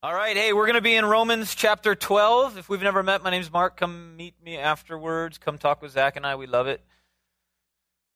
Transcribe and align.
All 0.00 0.14
right, 0.14 0.36
hey, 0.36 0.52
we're 0.52 0.66
going 0.66 0.76
to 0.76 0.80
be 0.80 0.94
in 0.94 1.04
Romans 1.04 1.56
chapter 1.56 1.96
12. 1.96 2.56
If 2.56 2.68
we've 2.68 2.80
never 2.80 3.02
met, 3.02 3.24
my 3.24 3.30
name's 3.30 3.52
Mark. 3.52 3.76
Come 3.76 4.16
meet 4.16 4.34
me 4.40 4.56
afterwards. 4.56 5.38
Come 5.38 5.58
talk 5.58 5.82
with 5.82 5.90
Zach 5.90 6.14
and 6.14 6.24
I. 6.24 6.36
We 6.36 6.46
love 6.46 6.68
it. 6.68 6.80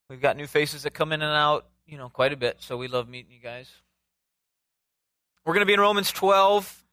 We've 0.09 0.21
got 0.21 0.37
new 0.37 0.47
faces 0.47 0.83
that 0.83 0.91
come 0.91 1.11
in 1.11 1.21
and 1.21 1.35
out, 1.35 1.67
you 1.85 1.97
know, 1.97 2.07
quite 2.07 2.31
a 2.31 2.37
bit, 2.37 2.61
so 2.61 2.77
we 2.77 2.87
love 2.87 3.09
meeting 3.09 3.33
you 3.33 3.41
guys. 3.41 3.69
We're 5.43 5.51
going 5.53 5.63
to 5.63 5.65
be 5.65 5.73
in 5.73 5.81
Romans 5.81 6.09
12. 6.13 6.85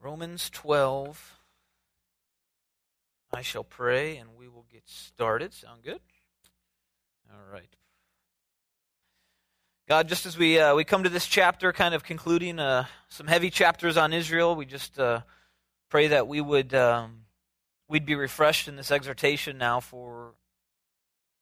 Romans 0.00 0.48
12. 0.50 1.40
I 3.34 3.42
shall 3.42 3.64
pray 3.64 4.16
and 4.18 4.30
we 4.38 4.46
will 4.46 4.66
get 4.72 4.84
started. 4.84 5.52
Sound 5.52 5.82
good? 5.82 5.98
All 7.28 7.52
right. 7.52 7.74
God, 9.88 10.08
just 10.08 10.26
as 10.26 10.36
we 10.36 10.58
uh, 10.58 10.74
we 10.74 10.82
come 10.82 11.04
to 11.04 11.08
this 11.08 11.28
chapter, 11.28 11.72
kind 11.72 11.94
of 11.94 12.02
concluding 12.02 12.58
uh, 12.58 12.86
some 13.08 13.28
heavy 13.28 13.50
chapters 13.50 13.96
on 13.96 14.12
Israel, 14.12 14.56
we 14.56 14.66
just 14.66 14.98
uh, 14.98 15.20
pray 15.90 16.08
that 16.08 16.26
we 16.26 16.40
would 16.40 16.74
um, 16.74 17.20
we'd 17.88 18.04
be 18.04 18.16
refreshed 18.16 18.66
in 18.66 18.74
this 18.74 18.90
exhortation 18.90 19.58
now 19.58 19.78
for 19.78 20.34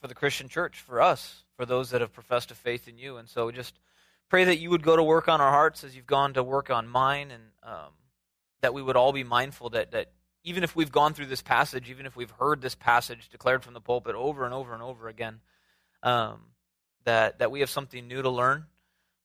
for 0.03 0.09
the 0.09 0.15
Christian 0.15 0.51
church, 0.51 0.79
for 0.79 1.01
us, 1.01 1.45
for 1.57 1.65
those 1.65 1.89
that 1.89 2.03
have 2.03 2.13
professed 2.13 2.51
a 2.51 2.55
faith 2.55 2.87
in 2.87 2.99
you, 2.99 3.17
and 3.17 3.31
so 3.31 3.51
just 3.51 3.79
pray 4.29 4.45
that 4.45 4.59
you 4.59 4.69
would 4.69 4.83
go 4.83 4.95
to 4.95 5.03
work 5.03 5.27
on 5.27 5.41
our 5.41 5.51
hearts 5.51 5.83
as 5.83 5.97
you've 5.97 6.07
gone 6.07 6.35
to 6.35 6.43
work 6.43 6.69
on 6.69 6.87
mine, 6.87 7.31
and 7.31 7.45
um, 7.63 7.93
that 8.61 8.75
we 8.75 8.83
would 8.83 8.97
all 8.97 9.15
be 9.15 9.25
mindful 9.25 9.71
that 9.71 9.93
that 9.93 10.11
even 10.43 10.63
if 10.63 10.77
we've 10.77 10.93
gone 10.93 11.15
through 11.15 11.27
this 11.27 11.41
passage, 11.41 11.89
even 11.89 12.05
if 12.05 12.15
we've 12.15 12.33
heard 12.33 12.61
this 12.61 12.75
passage 12.75 13.31
declared 13.31 13.65
from 13.65 13.73
the 13.73 13.81
pulpit 13.81 14.15
over 14.15 14.45
and 14.45 14.53
over 14.53 14.75
and 14.75 14.83
over 14.83 15.09
again. 15.09 15.41
Um, 16.03 16.41
that, 17.05 17.39
that 17.39 17.51
we 17.51 17.61
have 17.61 17.71
something 17.71 18.07
new 18.07 18.23
to 18.23 18.31
learn, 18.31 18.67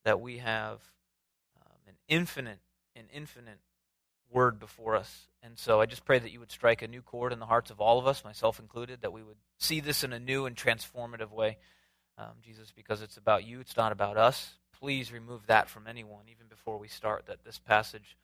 that 0.04 0.22
we 0.22 0.38
have 0.38 0.80
um, 1.58 1.78
an 1.88 1.96
infinite, 2.08 2.60
an 2.96 3.06
infinite 3.14 3.60
word 4.32 4.60
before 4.60 4.96
us. 4.96 5.28
And 5.42 5.58
so 5.58 5.82
I 5.82 5.86
just 5.86 6.06
pray 6.06 6.20
that 6.20 6.32
you 6.32 6.40
would 6.40 6.52
strike 6.52 6.82
a 6.82 6.88
new 6.88 7.02
chord 7.02 7.34
in 7.34 7.40
the 7.40 7.46
hearts 7.46 7.72
of 7.72 7.80
all 7.80 7.98
of 7.98 8.08
us, 8.08 8.24
myself 8.24 8.60
included, 8.60 9.02
that 9.02 9.14
we 9.14 9.24
would 9.24 9.38
see 9.58 9.80
this 9.80 10.04
in 10.04 10.14
a 10.14 10.20
new 10.20 10.46
and 10.46 10.56
transformative 10.56 11.32
way. 11.32 11.58
Um, 12.18 12.34
Jesus, 12.42 12.72
because 12.76 13.02
it's 13.02 13.18
about 13.18 13.46
you, 13.46 13.62
it's 13.62 13.78
not 13.78 13.94
about 13.94 14.18
us. 14.18 14.56
Please 14.78 15.12
remove 15.12 15.48
that 15.48 15.70
from 15.70 15.88
anyone, 15.88 16.26
even 16.30 16.48
before 16.48 16.78
we 16.78 16.90
start, 16.90 17.26
that 17.28 17.46
this 17.46 17.60
passage, 17.60 18.18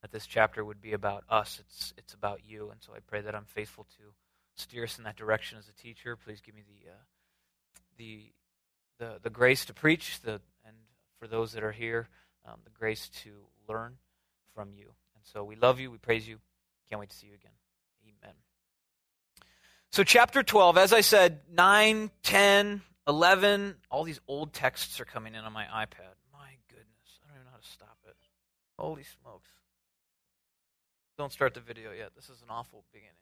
that 0.00 0.10
this 0.10 0.26
chapter 0.26 0.64
would 0.64 0.80
be 0.80 0.94
about 0.94 1.24
us. 1.28 1.60
It's, 1.60 1.92
it's 1.98 2.14
about 2.14 2.40
you. 2.46 2.70
And 2.70 2.82
so 2.82 2.92
I 2.94 3.00
pray 3.06 3.20
that 3.20 3.34
I'm 3.34 3.44
faithful 3.44 3.84
to 3.98 4.14
steer 4.56 4.84
us 4.84 4.98
in 4.98 5.04
that 5.04 5.16
direction 5.16 5.58
as 5.58 5.68
a 5.68 5.82
teacher. 5.82 6.16
Please 6.16 6.40
give 6.40 6.54
me 6.54 6.62
the, 6.66 6.90
uh, 6.90 6.94
the 7.98 8.32
the, 9.02 9.18
the 9.20 9.30
grace 9.30 9.64
to 9.64 9.74
preach, 9.74 10.20
the, 10.20 10.40
and 10.64 10.76
for 11.18 11.26
those 11.26 11.52
that 11.52 11.64
are 11.64 11.72
here, 11.72 12.08
um, 12.46 12.54
the 12.62 12.70
grace 12.70 13.08
to 13.24 13.30
learn 13.68 13.96
from 14.54 14.68
you. 14.72 14.84
And 15.16 15.24
so 15.24 15.42
we 15.42 15.56
love 15.56 15.80
you, 15.80 15.90
we 15.90 15.98
praise 15.98 16.28
you. 16.28 16.38
Can't 16.88 17.00
wait 17.00 17.10
to 17.10 17.16
see 17.16 17.26
you 17.26 17.34
again. 17.34 17.50
Amen. 18.04 18.34
So, 19.90 20.04
chapter 20.04 20.44
12, 20.44 20.78
as 20.78 20.92
I 20.92 21.00
said, 21.00 21.40
9, 21.52 22.10
10, 22.22 22.82
11, 23.08 23.74
all 23.90 24.04
these 24.04 24.20
old 24.28 24.52
texts 24.52 25.00
are 25.00 25.04
coming 25.04 25.34
in 25.34 25.40
on 25.40 25.52
my 25.52 25.64
iPad. 25.64 26.14
My 26.32 26.54
goodness, 26.68 27.18
I 27.24 27.26
don't 27.26 27.36
even 27.36 27.44
know 27.46 27.50
how 27.50 27.58
to 27.58 27.68
stop 27.68 27.98
it. 28.06 28.16
Holy 28.78 29.02
smokes. 29.02 29.50
Don't 31.18 31.32
start 31.32 31.54
the 31.54 31.60
video 31.60 31.90
yet. 31.90 32.10
This 32.14 32.28
is 32.28 32.40
an 32.40 32.48
awful 32.50 32.84
beginning. 32.92 33.16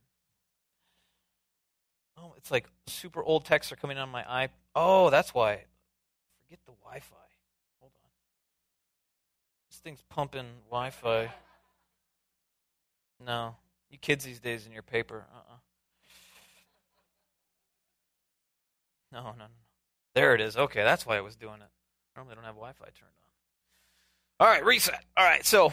Oh, 2.23 2.35
it's 2.37 2.51
like 2.51 2.69
super 2.87 3.23
old 3.23 3.45
texts 3.45 3.73
are 3.73 3.77
coming 3.77 3.99
on 3.99 4.09
my 4.11 4.23
iPad. 4.23 4.51
Oh, 4.75 5.11
that's 5.11 5.33
why. 5.33 5.65
Forget 6.45 6.59
the 6.67 6.73
Wi 6.83 7.01
Fi. 7.01 7.17
Hold 7.81 7.93
on. 7.95 8.11
This 9.71 9.79
thing's 9.79 10.03
pumping 10.09 10.47
Wi 10.71 10.91
Fi. 10.91 11.31
No. 13.25 13.57
You 13.91 13.99
kids 13.99 14.25
these 14.25 14.41
days 14.41 14.67
in 14.67 14.73
your 14.73 14.83
paper. 14.83 15.25
Uh 15.33 15.37
uh-uh. 15.37 15.55
uh 15.55 15.59
No, 19.13 19.31
no, 19.33 19.39
no. 19.39 19.47
There 20.15 20.35
it 20.35 20.41
is. 20.41 20.57
Okay, 20.57 20.83
that's 20.83 21.07
why 21.07 21.17
I 21.17 21.21
was 21.21 21.37
doing 21.37 21.61
it. 21.61 21.71
Normally 22.17 22.33
I 22.33 22.35
don't 22.37 22.45
have 22.45 22.55
Wi 22.55 22.73
Fi 22.73 22.85
turned 22.85 22.97
on. 24.41 24.47
All 24.47 24.53
right, 24.53 24.65
reset. 24.65 25.05
All 25.17 25.25
right, 25.25 25.45
so 25.45 25.73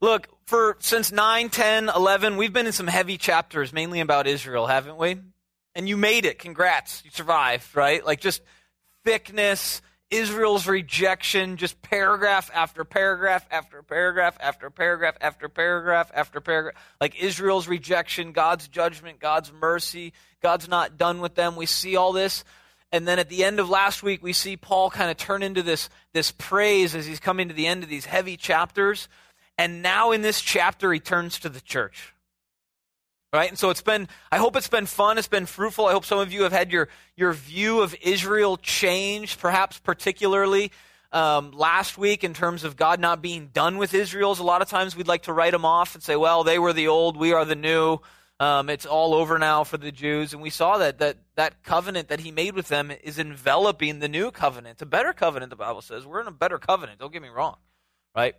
look, 0.00 0.28
for 0.46 0.76
since 0.80 1.12
9, 1.12 1.48
10, 1.48 1.88
11, 1.88 2.36
we've 2.36 2.52
been 2.52 2.66
in 2.66 2.72
some 2.72 2.86
heavy 2.86 3.18
chapters, 3.18 3.72
mainly 3.72 4.00
about 4.00 4.26
Israel, 4.26 4.66
haven't 4.66 4.96
we? 4.96 5.16
And 5.74 5.88
you 5.88 5.96
made 5.96 6.24
it. 6.24 6.38
Congrats. 6.38 7.02
You 7.04 7.10
survived, 7.10 7.74
right? 7.76 8.04
Like 8.04 8.20
just 8.20 8.42
thickness, 9.04 9.82
Israel's 10.10 10.66
rejection, 10.66 11.56
just 11.56 11.80
paragraph 11.82 12.50
after 12.52 12.84
paragraph 12.84 13.46
after 13.50 13.82
paragraph 13.82 14.36
after 14.40 14.70
paragraph 14.70 15.16
after 15.20 15.48
paragraph 15.48 16.10
after 16.14 16.40
paragraph. 16.40 16.74
Like 17.00 17.20
Israel's 17.20 17.68
rejection, 17.68 18.32
God's 18.32 18.66
judgment, 18.68 19.20
God's 19.20 19.52
mercy. 19.52 20.12
God's 20.42 20.68
not 20.68 20.96
done 20.96 21.20
with 21.20 21.34
them. 21.34 21.54
We 21.54 21.66
see 21.66 21.96
all 21.96 22.12
this. 22.12 22.44
And 22.92 23.06
then 23.06 23.20
at 23.20 23.28
the 23.28 23.44
end 23.44 23.60
of 23.60 23.70
last 23.70 24.02
week, 24.02 24.20
we 24.22 24.32
see 24.32 24.56
Paul 24.56 24.90
kind 24.90 25.10
of 25.10 25.16
turn 25.16 25.44
into 25.44 25.62
this, 25.62 25.88
this 26.12 26.32
praise 26.32 26.96
as 26.96 27.06
he's 27.06 27.20
coming 27.20 27.48
to 27.48 27.54
the 27.54 27.68
end 27.68 27.84
of 27.84 27.88
these 27.88 28.04
heavy 28.04 28.36
chapters. 28.36 29.08
And 29.56 29.82
now 29.82 30.10
in 30.10 30.22
this 30.22 30.40
chapter, 30.40 30.92
he 30.92 30.98
turns 30.98 31.38
to 31.40 31.48
the 31.48 31.60
church. 31.60 32.14
Right? 33.32 33.48
And 33.48 33.58
so 33.58 33.70
it's 33.70 33.82
been, 33.82 34.08
I 34.32 34.38
hope 34.38 34.56
it's 34.56 34.68
been 34.68 34.86
fun. 34.86 35.16
It's 35.16 35.28
been 35.28 35.46
fruitful. 35.46 35.86
I 35.86 35.92
hope 35.92 36.04
some 36.04 36.18
of 36.18 36.32
you 36.32 36.42
have 36.42 36.52
had 36.52 36.72
your, 36.72 36.88
your 37.16 37.32
view 37.32 37.80
of 37.80 37.94
Israel 38.02 38.56
change, 38.56 39.38
perhaps 39.38 39.78
particularly 39.78 40.72
um, 41.12 41.52
last 41.52 41.96
week 41.96 42.24
in 42.24 42.34
terms 42.34 42.64
of 42.64 42.76
God 42.76 42.98
not 42.98 43.22
being 43.22 43.48
done 43.52 43.78
with 43.78 43.94
Israel. 43.94 44.36
A 44.38 44.42
lot 44.42 44.62
of 44.62 44.68
times 44.68 44.96
we'd 44.96 45.06
like 45.06 45.22
to 45.22 45.32
write 45.32 45.52
them 45.52 45.64
off 45.64 45.94
and 45.94 46.02
say, 46.02 46.16
well, 46.16 46.42
they 46.42 46.58
were 46.58 46.72
the 46.72 46.88
old, 46.88 47.16
we 47.16 47.32
are 47.32 47.44
the 47.44 47.54
new. 47.54 47.98
Um, 48.40 48.70
it's 48.70 48.86
all 48.86 49.14
over 49.14 49.38
now 49.38 49.64
for 49.64 49.76
the 49.76 49.92
Jews. 49.92 50.32
And 50.32 50.40
we 50.40 50.50
saw 50.50 50.78
that, 50.78 50.98
that 50.98 51.18
that 51.36 51.62
covenant 51.62 52.08
that 52.08 52.20
he 52.20 52.30
made 52.30 52.54
with 52.54 52.68
them 52.68 52.90
is 53.04 53.18
enveloping 53.18 53.98
the 53.98 54.08
new 54.08 54.30
covenant, 54.30 54.80
a 54.80 54.86
better 54.86 55.12
covenant, 55.12 55.50
the 55.50 55.56
Bible 55.56 55.82
says. 55.82 56.06
We're 56.06 56.22
in 56.22 56.26
a 56.26 56.32
better 56.32 56.58
covenant. 56.58 56.98
Don't 56.98 57.12
get 57.12 57.22
me 57.22 57.28
wrong. 57.28 57.56
Right? 58.16 58.34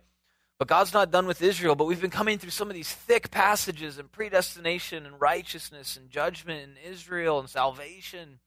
But 0.58 0.68
God's 0.68 0.92
not 0.92 1.10
done 1.10 1.26
with 1.26 1.42
Israel, 1.42 1.74
but 1.74 1.86
we've 1.86 2.00
been 2.00 2.10
coming 2.10 2.38
through 2.38 2.50
some 2.50 2.68
of 2.68 2.74
these 2.74 2.92
thick 2.92 3.30
passages 3.30 3.98
and 3.98 4.12
predestination 4.12 5.06
and 5.06 5.20
righteousness 5.20 5.96
and 5.96 6.08
judgment 6.10 6.62
and 6.62 6.92
Israel 6.92 7.40
and 7.40 7.48
salvation. 7.48 8.38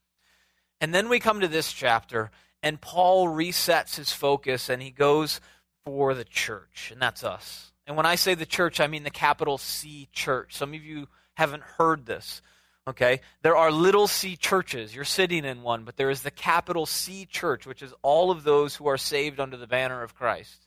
And 0.79 0.93
then 0.93 1.09
we 1.09 1.19
come 1.19 1.41
to 1.41 1.47
this 1.47 1.73
chapter, 1.73 2.31
and 2.63 2.79
Paul 2.79 3.27
resets 3.27 3.95
his 3.95 4.11
focus 4.11 4.69
and 4.69 4.81
he 4.81 4.91
goes 4.91 5.41
for 5.85 6.13
the 6.13 6.23
church, 6.23 6.89
and 6.91 7.01
that's 7.01 7.23
us. 7.23 7.71
And 7.85 7.95
when 7.95 8.05
I 8.05 8.15
say 8.15 8.33
the 8.33 8.45
church, 8.45 8.79
I 8.79 8.87
mean 8.87 9.03
the 9.03 9.09
capital 9.11 9.57
C 9.57 10.09
church. 10.11 10.55
Some 10.55 10.73
of 10.73 10.83
you 10.83 11.07
haven't 11.35 11.63
heard 11.63 12.05
this. 12.05 12.41
Okay? 12.87 13.21
There 13.41 13.55
are 13.55 13.71
little 13.71 14.07
c 14.07 14.35
churches. 14.35 14.95
You're 14.95 15.05
sitting 15.05 15.45
in 15.45 15.61
one, 15.63 15.83
but 15.83 15.97
there 15.97 16.09
is 16.09 16.21
the 16.21 16.31
capital 16.31 16.85
C 16.85 17.25
church, 17.25 17.65
which 17.65 17.81
is 17.81 17.93
all 18.01 18.31
of 18.31 18.43
those 18.43 18.75
who 18.75 18.87
are 18.87 18.97
saved 18.97 19.39
under 19.39 19.57
the 19.57 19.67
banner 19.67 20.01
of 20.03 20.15
Christ. 20.15 20.64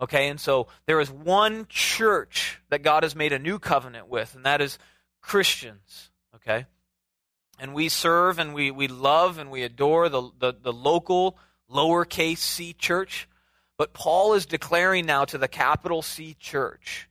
Okay, 0.00 0.28
and 0.28 0.40
so 0.40 0.68
there 0.86 1.00
is 1.00 1.10
one 1.10 1.66
church 1.68 2.58
that 2.70 2.82
God 2.82 3.02
has 3.02 3.14
made 3.14 3.32
a 3.32 3.38
new 3.38 3.58
covenant 3.58 4.08
with, 4.08 4.34
and 4.34 4.46
that 4.46 4.60
is 4.60 4.78
Christians. 5.20 6.10
Okay? 6.36 6.66
And 7.58 7.74
we 7.74 7.90
serve 7.90 8.38
and 8.38 8.54
we, 8.54 8.70
we 8.70 8.88
love 8.88 9.38
and 9.38 9.50
we 9.50 9.62
adore 9.62 10.08
the, 10.08 10.30
the, 10.38 10.54
the 10.60 10.72
local 10.72 11.36
lowercase 11.70 12.38
c 12.38 12.72
church. 12.72 13.28
But 13.76 13.92
Paul 13.92 14.34
is 14.34 14.46
declaring 14.46 15.06
now 15.06 15.24
to 15.26 15.38
the 15.38 15.48
capital 15.48 16.02
C 16.02 16.36
church, 16.38 17.08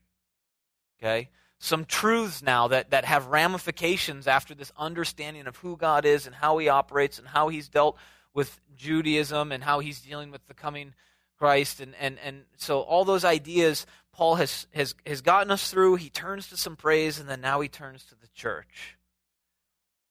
okay, 0.99 1.29
some 1.57 1.83
truths 1.83 2.43
now 2.43 2.67
that, 2.67 2.91
that 2.91 3.05
have 3.05 3.25
ramifications 3.25 4.27
after 4.27 4.53
this 4.53 4.71
understanding 4.77 5.47
of 5.47 5.57
who 5.57 5.77
God 5.77 6.05
is 6.05 6.27
and 6.27 6.35
how 6.35 6.59
he 6.59 6.69
operates 6.69 7.17
and 7.17 7.27
how 7.27 7.47
he's 7.47 7.69
dealt 7.69 7.97
with 8.35 8.59
Judaism 8.75 9.51
and 9.51 9.63
how 9.63 9.79
he's 9.79 9.99
dealing 9.99 10.29
with 10.29 10.45
the 10.47 10.53
coming 10.53 10.93
Christ. 11.39 11.79
And, 11.79 11.95
and, 11.99 12.17
and 12.23 12.43
so 12.57 12.81
all 12.81 13.05
those 13.05 13.25
ideas 13.25 13.85
Paul 14.19 14.35
has, 14.35 14.67
has, 14.73 14.95
has 15.05 15.21
gotten 15.21 15.49
us 15.49 15.71
through. 15.71 15.95
He 15.95 16.09
turns 16.09 16.49
to 16.49 16.57
some 16.57 16.75
praise, 16.75 17.19
and 17.19 17.29
then 17.29 17.39
now 17.39 17.61
he 17.61 17.69
turns 17.69 18.03
to 18.05 18.15
the 18.15 18.27
church. 18.35 18.97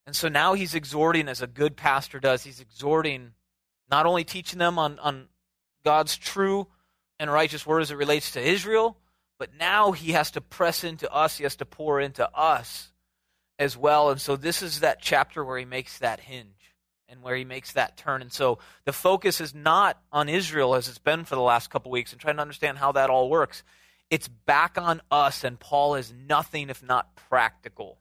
And 0.06 0.16
so 0.16 0.28
now 0.28 0.54
he's 0.54 0.74
exhorting, 0.74 1.28
as 1.28 1.42
a 1.42 1.46
good 1.46 1.76
pastor 1.76 2.18
does, 2.18 2.42
he's 2.42 2.60
exhorting, 2.60 3.32
not 3.90 4.06
only 4.06 4.24
teaching 4.24 4.58
them 4.58 4.78
on, 4.78 4.98
on 5.00 5.28
God's 5.84 6.16
true 6.16 6.68
and 7.20 7.30
righteous 7.30 7.66
word 7.66 7.82
as 7.82 7.90
it 7.90 7.96
relates 7.98 8.30
to 8.30 8.40
Israel, 8.40 8.96
but 9.38 9.50
now 9.58 9.92
he 9.92 10.12
has 10.12 10.30
to 10.30 10.40
press 10.40 10.84
into 10.84 11.12
us, 11.12 11.36
he 11.36 11.42
has 11.42 11.56
to 11.56 11.66
pour 11.66 12.00
into 12.00 12.26
us 12.34 12.90
as 13.58 13.76
well. 13.76 14.08
And 14.08 14.18
so 14.18 14.36
this 14.36 14.62
is 14.62 14.80
that 14.80 15.02
chapter 15.02 15.44
where 15.44 15.58
he 15.58 15.66
makes 15.66 15.98
that 15.98 16.20
hinge 16.20 16.46
and 17.08 17.22
where 17.22 17.36
he 17.36 17.44
makes 17.44 17.72
that 17.72 17.96
turn. 17.96 18.22
And 18.22 18.32
so 18.32 18.58
the 18.84 18.92
focus 18.92 19.40
is 19.40 19.54
not 19.54 19.98
on 20.12 20.28
Israel 20.28 20.74
as 20.74 20.88
it's 20.88 20.98
been 20.98 21.24
for 21.24 21.34
the 21.34 21.40
last 21.40 21.70
couple 21.70 21.90
weeks 21.90 22.12
and 22.12 22.20
trying 22.20 22.36
to 22.36 22.42
understand 22.42 22.78
how 22.78 22.92
that 22.92 23.10
all 23.10 23.30
works. 23.30 23.62
It's 24.10 24.28
back 24.28 24.78
on 24.78 25.02
us, 25.10 25.44
and 25.44 25.60
Paul 25.60 25.96
is 25.96 26.12
nothing 26.26 26.70
if 26.70 26.82
not 26.82 27.14
practical. 27.28 27.98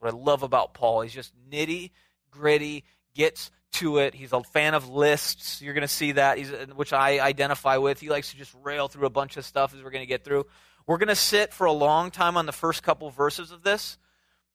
That's 0.00 0.14
what 0.14 0.20
I 0.20 0.24
love 0.24 0.42
about 0.42 0.74
Paul. 0.74 1.02
He's 1.02 1.12
just 1.12 1.32
nitty 1.50 1.90
gritty, 2.32 2.84
gets 3.14 3.52
to 3.72 3.98
it. 3.98 4.14
He's 4.14 4.32
a 4.32 4.42
fan 4.42 4.74
of 4.74 4.88
lists. 4.88 5.62
You're 5.62 5.74
going 5.74 5.82
to 5.82 5.88
see 5.88 6.12
that, 6.12 6.38
He's, 6.38 6.50
which 6.74 6.92
I 6.92 7.20
identify 7.20 7.76
with. 7.76 8.00
He 8.00 8.08
likes 8.08 8.32
to 8.32 8.36
just 8.36 8.54
rail 8.62 8.88
through 8.88 9.06
a 9.06 9.10
bunch 9.10 9.36
of 9.36 9.44
stuff 9.44 9.74
as 9.74 9.82
we're 9.82 9.90
going 9.90 10.02
to 10.02 10.08
get 10.08 10.24
through. 10.24 10.46
We're 10.86 10.98
going 10.98 11.08
to 11.08 11.14
sit 11.14 11.52
for 11.52 11.66
a 11.66 11.72
long 11.72 12.10
time 12.10 12.36
on 12.36 12.46
the 12.46 12.52
first 12.52 12.82
couple 12.82 13.08
verses 13.10 13.52
of 13.52 13.62
this, 13.62 13.98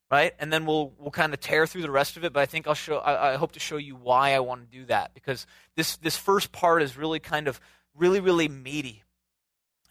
right? 0.09 0.33
And 0.39 0.51
then 0.51 0.65
we'll 0.65 0.93
we'll 0.97 1.11
kind 1.11 1.33
of 1.33 1.39
tear 1.39 1.67
through 1.67 1.81
the 1.81 1.91
rest 1.91 2.17
of 2.17 2.23
it. 2.23 2.33
But 2.33 2.41
I 2.41 2.45
think 2.45 2.67
I'll 2.67 2.73
show. 2.73 2.97
I, 2.97 3.33
I 3.33 3.35
hope 3.35 3.53
to 3.53 3.59
show 3.59 3.77
you 3.77 3.95
why 3.95 4.33
I 4.33 4.39
want 4.39 4.69
to 4.69 4.77
do 4.77 4.85
that 4.85 5.13
because 5.13 5.45
this 5.75 5.97
this 5.97 6.17
first 6.17 6.51
part 6.51 6.81
is 6.81 6.97
really 6.97 7.19
kind 7.19 7.47
of 7.47 7.59
really 7.95 8.19
really 8.19 8.47
meaty, 8.47 9.03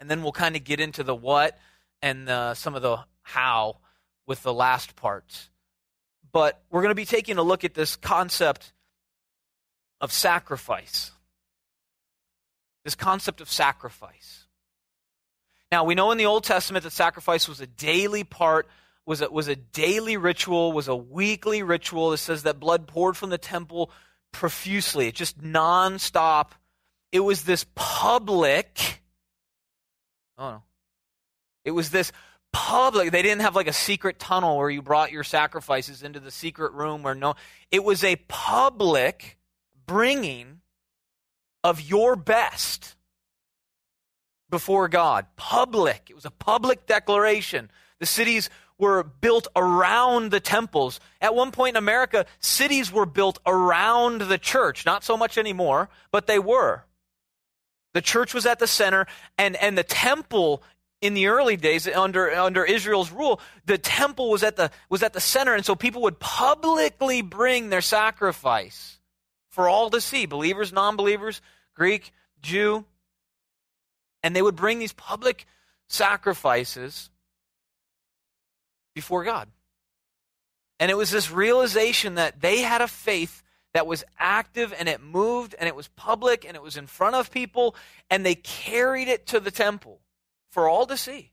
and 0.00 0.10
then 0.10 0.22
we'll 0.22 0.32
kind 0.32 0.56
of 0.56 0.64
get 0.64 0.80
into 0.80 1.02
the 1.02 1.14
what 1.14 1.58
and 2.02 2.28
the, 2.28 2.54
some 2.54 2.74
of 2.74 2.82
the 2.82 2.98
how 3.22 3.78
with 4.26 4.42
the 4.42 4.52
last 4.52 4.96
parts. 4.96 5.50
But 6.32 6.60
we're 6.70 6.82
going 6.82 6.90
to 6.90 6.94
be 6.94 7.04
taking 7.04 7.38
a 7.38 7.42
look 7.42 7.64
at 7.64 7.74
this 7.74 7.96
concept 7.96 8.72
of 10.00 10.12
sacrifice. 10.12 11.12
This 12.84 12.94
concept 12.94 13.40
of 13.40 13.50
sacrifice. 13.50 14.44
Now, 15.72 15.84
we 15.84 15.94
know 15.94 16.12
in 16.12 16.18
the 16.18 16.26
Old 16.26 16.44
Testament 16.44 16.84
that 16.84 16.92
sacrifice 16.92 17.48
was 17.48 17.60
a 17.60 17.66
daily 17.66 18.22
part, 18.22 18.68
was 19.06 19.22
a, 19.22 19.30
was 19.30 19.48
a 19.48 19.56
daily 19.56 20.16
ritual, 20.16 20.72
was 20.72 20.88
a 20.88 20.96
weekly 20.96 21.62
ritual. 21.62 22.12
It 22.12 22.18
says 22.18 22.42
that 22.42 22.60
blood 22.60 22.86
poured 22.86 23.16
from 23.16 23.30
the 23.30 23.38
temple 23.38 23.90
profusely, 24.32 25.12
just 25.12 25.40
nonstop. 25.40 26.50
It 27.12 27.20
was 27.20 27.44
this 27.44 27.64
public, 27.74 29.00
oh 30.36 30.50
no, 30.50 30.62
it 31.64 31.70
was 31.70 31.90
this 31.90 32.12
public. 32.52 33.12
They 33.12 33.22
didn't 33.22 33.42
have 33.42 33.54
like 33.54 33.68
a 33.68 33.72
secret 33.72 34.18
tunnel 34.18 34.58
where 34.58 34.68
you 34.68 34.82
brought 34.82 35.12
your 35.12 35.24
sacrifices 35.24 36.02
into 36.02 36.20
the 36.20 36.30
secret 36.30 36.72
room 36.72 37.02
where 37.02 37.14
no, 37.14 37.36
it 37.70 37.84
was 37.84 38.02
a 38.02 38.16
public 38.28 39.38
bringing 39.86 40.60
of 41.62 41.80
your 41.80 42.16
best 42.16 42.96
before 44.50 44.88
God. 44.88 45.26
Public. 45.36 46.08
It 46.10 46.14
was 46.14 46.24
a 46.24 46.30
public 46.30 46.86
declaration. 46.86 47.70
The 47.98 48.06
cities 48.06 48.50
were 48.78 49.02
built 49.02 49.48
around 49.56 50.30
the 50.30 50.40
temples. 50.40 51.00
At 51.20 51.34
one 51.34 51.50
point 51.50 51.76
in 51.76 51.78
America, 51.78 52.26
cities 52.40 52.92
were 52.92 53.06
built 53.06 53.38
around 53.46 54.22
the 54.22 54.38
church. 54.38 54.84
Not 54.84 55.04
so 55.04 55.16
much 55.16 55.38
anymore, 55.38 55.88
but 56.10 56.26
they 56.26 56.38
were. 56.38 56.84
The 57.94 58.02
church 58.02 58.34
was 58.34 58.44
at 58.44 58.58
the 58.58 58.66
center, 58.66 59.06
and, 59.38 59.56
and 59.56 59.78
the 59.78 59.82
temple 59.82 60.62
in 61.00 61.14
the 61.14 61.28
early 61.28 61.56
days 61.56 61.88
under, 61.88 62.30
under 62.30 62.64
Israel's 62.64 63.10
rule, 63.10 63.40
the 63.64 63.78
temple 63.78 64.30
was 64.30 64.42
at 64.42 64.56
the, 64.56 64.70
was 64.88 65.02
at 65.02 65.12
the 65.12 65.20
center, 65.20 65.54
and 65.54 65.64
so 65.64 65.74
people 65.74 66.02
would 66.02 66.18
publicly 66.18 67.22
bring 67.22 67.68
their 67.68 67.80
sacrifice 67.80 68.98
for 69.48 69.68
all 69.68 69.88
to 69.90 70.00
see 70.00 70.26
believers, 70.26 70.72
non 70.72 70.96
believers, 70.96 71.40
Greek, 71.74 72.12
Jew, 72.42 72.84
and 74.22 74.34
they 74.34 74.42
would 74.42 74.56
bring 74.56 74.78
these 74.78 74.92
public 74.92 75.46
sacrifices 75.88 77.10
before 78.96 79.24
God. 79.24 79.48
And 80.80 80.90
it 80.90 80.96
was 80.96 81.10
this 81.10 81.30
realization 81.30 82.14
that 82.14 82.40
they 82.40 82.62
had 82.62 82.80
a 82.80 82.88
faith 82.88 83.42
that 83.74 83.86
was 83.86 84.04
active 84.18 84.72
and 84.76 84.88
it 84.88 85.02
moved 85.02 85.54
and 85.58 85.68
it 85.68 85.76
was 85.76 85.88
public 85.88 86.46
and 86.46 86.56
it 86.56 86.62
was 86.62 86.78
in 86.78 86.86
front 86.86 87.14
of 87.14 87.30
people 87.30 87.76
and 88.08 88.24
they 88.24 88.34
carried 88.34 89.06
it 89.06 89.26
to 89.26 89.38
the 89.38 89.50
temple 89.50 90.00
for 90.50 90.66
all 90.66 90.86
to 90.86 90.96
see. 90.96 91.30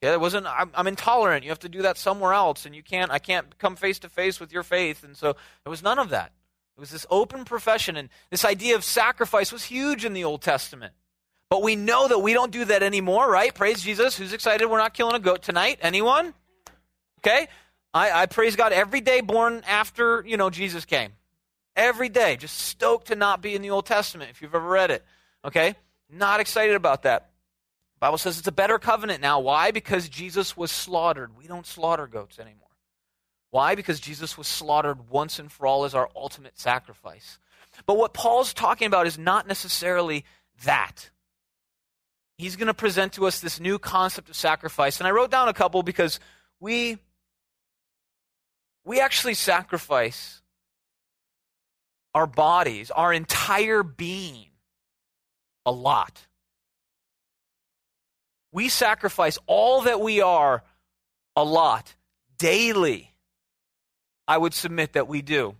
Yeah, 0.00 0.12
it 0.12 0.20
wasn't. 0.20 0.46
I'm, 0.46 0.70
I'm, 0.76 0.86
intolerant. 0.86 1.42
You 1.42 1.50
have 1.50 1.58
to 1.60 1.68
do 1.68 1.82
that 1.82 1.98
somewhere 1.98 2.32
else, 2.32 2.66
and 2.66 2.76
you 2.76 2.84
can't. 2.84 3.10
I 3.10 3.18
can't 3.18 3.58
come 3.58 3.74
face 3.74 3.98
to 4.00 4.08
face 4.08 4.38
with 4.38 4.52
your 4.52 4.62
faith, 4.62 5.02
and 5.02 5.16
so 5.16 5.32
there 5.64 5.70
was 5.70 5.82
none 5.82 5.98
of 5.98 6.10
that. 6.10 6.30
It 6.76 6.80
was 6.80 6.90
this 6.90 7.04
open 7.10 7.44
profession, 7.44 7.96
and 7.96 8.08
this 8.30 8.44
idea 8.44 8.76
of 8.76 8.84
sacrifice 8.84 9.50
was 9.50 9.64
huge 9.64 10.04
in 10.04 10.12
the 10.12 10.22
Old 10.22 10.40
Testament. 10.40 10.92
But 11.50 11.62
we 11.62 11.76
know 11.76 12.08
that 12.08 12.18
we 12.18 12.34
don't 12.34 12.52
do 12.52 12.66
that 12.66 12.82
anymore, 12.82 13.30
right? 13.30 13.54
Praise 13.54 13.82
Jesus. 13.82 14.16
Who's 14.16 14.32
excited 14.32 14.66
we're 14.66 14.78
not 14.78 14.94
killing 14.94 15.14
a 15.14 15.18
goat 15.18 15.42
tonight? 15.42 15.78
Anyone? 15.80 16.34
Okay? 17.20 17.48
I, 17.94 18.10
I 18.10 18.26
praise 18.26 18.54
God 18.54 18.72
every 18.72 19.00
day 19.00 19.22
born 19.22 19.62
after, 19.66 20.22
you 20.26 20.36
know, 20.36 20.50
Jesus 20.50 20.84
came. 20.84 21.12
Every 21.74 22.10
day. 22.10 22.36
Just 22.36 22.58
stoked 22.58 23.08
to 23.08 23.16
not 23.16 23.40
be 23.40 23.54
in 23.54 23.62
the 23.62 23.70
Old 23.70 23.86
Testament 23.86 24.30
if 24.30 24.42
you've 24.42 24.54
ever 24.54 24.68
read 24.68 24.90
it. 24.90 25.04
Okay? 25.44 25.74
Not 26.10 26.40
excited 26.40 26.74
about 26.74 27.04
that. 27.04 27.30
Bible 27.98 28.18
says 28.18 28.38
it's 28.38 28.46
a 28.46 28.52
better 28.52 28.78
covenant 28.78 29.20
now. 29.20 29.40
Why? 29.40 29.70
Because 29.70 30.08
Jesus 30.08 30.56
was 30.56 30.70
slaughtered. 30.70 31.36
We 31.36 31.46
don't 31.46 31.66
slaughter 31.66 32.06
goats 32.06 32.38
anymore. 32.38 32.68
Why? 33.50 33.74
Because 33.74 33.98
Jesus 33.98 34.36
was 34.36 34.46
slaughtered 34.46 35.08
once 35.08 35.38
and 35.38 35.50
for 35.50 35.66
all 35.66 35.84
as 35.84 35.94
our 35.94 36.08
ultimate 36.14 36.58
sacrifice. 36.58 37.38
But 37.86 37.96
what 37.96 38.12
Paul's 38.12 38.52
talking 38.52 38.86
about 38.86 39.06
is 39.06 39.18
not 39.18 39.48
necessarily 39.48 40.24
that 40.64 41.10
he's 42.38 42.56
going 42.56 42.68
to 42.68 42.74
present 42.74 43.14
to 43.14 43.26
us 43.26 43.40
this 43.40 43.60
new 43.60 43.78
concept 43.78 44.30
of 44.30 44.36
sacrifice. 44.36 44.98
And 44.98 45.06
I 45.06 45.10
wrote 45.10 45.30
down 45.30 45.48
a 45.48 45.52
couple 45.52 45.82
because 45.82 46.20
we 46.60 46.98
we 48.84 49.00
actually 49.00 49.34
sacrifice 49.34 50.40
our 52.14 52.26
bodies, 52.26 52.90
our 52.90 53.12
entire 53.12 53.82
being 53.82 54.46
a 55.66 55.72
lot. 55.72 56.26
We 58.50 58.70
sacrifice 58.70 59.38
all 59.46 59.82
that 59.82 60.00
we 60.00 60.22
are 60.22 60.62
a 61.36 61.44
lot 61.44 61.94
daily. 62.38 63.12
I 64.26 64.38
would 64.38 64.54
submit 64.54 64.94
that 64.94 65.06
we 65.06 65.20
do. 65.20 65.54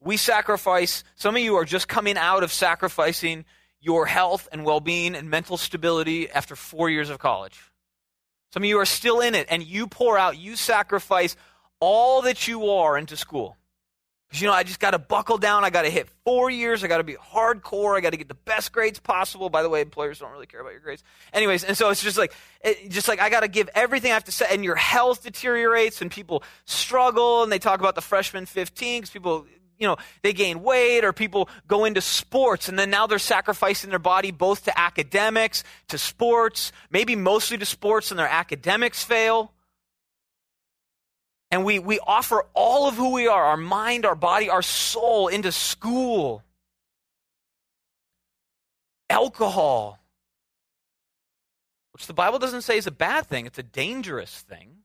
We 0.00 0.16
sacrifice, 0.18 1.02
some 1.16 1.34
of 1.34 1.42
you 1.42 1.56
are 1.56 1.64
just 1.64 1.88
coming 1.88 2.18
out 2.18 2.42
of 2.42 2.52
sacrificing 2.52 3.46
your 3.80 4.06
health 4.06 4.48
and 4.52 4.64
well 4.64 4.80
being 4.80 5.14
and 5.14 5.30
mental 5.30 5.56
stability 5.56 6.30
after 6.30 6.56
four 6.56 6.90
years 6.90 7.10
of 7.10 7.18
college. 7.18 7.58
Some 8.52 8.62
of 8.62 8.68
you 8.68 8.78
are 8.78 8.86
still 8.86 9.20
in 9.20 9.34
it 9.34 9.46
and 9.50 9.62
you 9.62 9.86
pour 9.86 10.18
out, 10.18 10.38
you 10.38 10.56
sacrifice 10.56 11.36
all 11.80 12.22
that 12.22 12.48
you 12.48 12.70
are 12.70 12.96
into 12.96 13.16
school. 13.16 13.56
Because, 14.28 14.42
you 14.42 14.48
know, 14.48 14.52
I 14.52 14.62
just 14.62 14.78
got 14.78 14.90
to 14.90 14.98
buckle 14.98 15.38
down. 15.38 15.64
I 15.64 15.70
got 15.70 15.82
to 15.82 15.90
hit 15.90 16.06
four 16.24 16.50
years. 16.50 16.84
I 16.84 16.86
got 16.86 16.98
to 16.98 17.04
be 17.04 17.14
hardcore. 17.14 17.96
I 17.96 18.00
got 18.00 18.10
to 18.10 18.18
get 18.18 18.28
the 18.28 18.34
best 18.34 18.72
grades 18.72 18.98
possible. 18.98 19.48
By 19.48 19.62
the 19.62 19.70
way, 19.70 19.80
employers 19.80 20.18
don't 20.18 20.32
really 20.32 20.46
care 20.46 20.60
about 20.60 20.72
your 20.72 20.80
grades. 20.80 21.02
Anyways, 21.32 21.64
and 21.64 21.78
so 21.78 21.88
it's 21.88 22.02
just 22.02 22.18
like, 22.18 22.34
it, 22.60 22.90
just 22.90 23.08
like 23.08 23.20
I 23.20 23.30
got 23.30 23.40
to 23.40 23.48
give 23.48 23.70
everything 23.74 24.10
I 24.10 24.14
have 24.14 24.24
to 24.24 24.32
say. 24.32 24.44
And 24.50 24.62
your 24.62 24.76
health 24.76 25.22
deteriorates 25.22 26.02
and 26.02 26.10
people 26.10 26.42
struggle 26.66 27.42
and 27.42 27.50
they 27.50 27.58
talk 27.58 27.80
about 27.80 27.94
the 27.94 28.02
freshman 28.02 28.44
15 28.44 29.00
because 29.00 29.10
people 29.10 29.46
you 29.78 29.86
know, 29.86 29.96
they 30.22 30.32
gain 30.32 30.62
weight 30.62 31.04
or 31.04 31.12
people 31.12 31.48
go 31.66 31.84
into 31.84 32.00
sports 32.00 32.68
and 32.68 32.78
then 32.78 32.90
now 32.90 33.06
they're 33.06 33.18
sacrificing 33.18 33.90
their 33.90 33.98
body 33.98 34.30
both 34.30 34.64
to 34.64 34.78
academics, 34.78 35.62
to 35.88 35.98
sports, 35.98 36.72
maybe 36.90 37.14
mostly 37.14 37.56
to 37.58 37.64
sports 37.64 38.10
and 38.10 38.18
their 38.18 38.28
academics 38.28 39.02
fail. 39.02 39.52
And 41.50 41.64
we, 41.64 41.78
we 41.78 41.98
offer 42.00 42.44
all 42.54 42.88
of 42.88 42.96
who 42.96 43.12
we 43.12 43.26
are, 43.26 43.42
our 43.42 43.56
mind, 43.56 44.04
our 44.04 44.14
body, 44.14 44.50
our 44.50 44.62
soul 44.62 45.28
into 45.28 45.52
school. 45.52 46.42
Alcohol, 49.08 49.98
which 51.92 52.06
the 52.06 52.12
Bible 52.12 52.38
doesn't 52.38 52.60
say 52.60 52.76
is 52.76 52.86
a 52.86 52.90
bad 52.90 53.26
thing, 53.26 53.46
it's 53.46 53.58
a 53.58 53.62
dangerous 53.62 54.42
thing. 54.42 54.80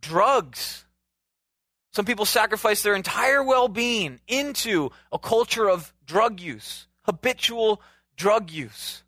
Drugs 0.00 0.85
some 1.96 2.04
people 2.04 2.26
sacrifice 2.26 2.82
their 2.82 2.94
entire 2.94 3.42
well 3.42 3.68
being 3.68 4.20
into 4.28 4.90
a 5.10 5.18
culture 5.18 5.66
of 5.66 5.94
drug 6.04 6.40
use, 6.40 6.88
habitual 7.06 7.80
drug 8.18 8.50
use. 8.50 9.02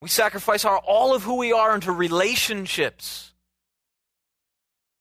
We 0.00 0.08
sacrifice 0.08 0.64
our, 0.64 0.78
all 0.78 1.16
of 1.16 1.24
who 1.24 1.34
we 1.34 1.52
are 1.52 1.74
into 1.74 1.90
relationships. 1.90 3.32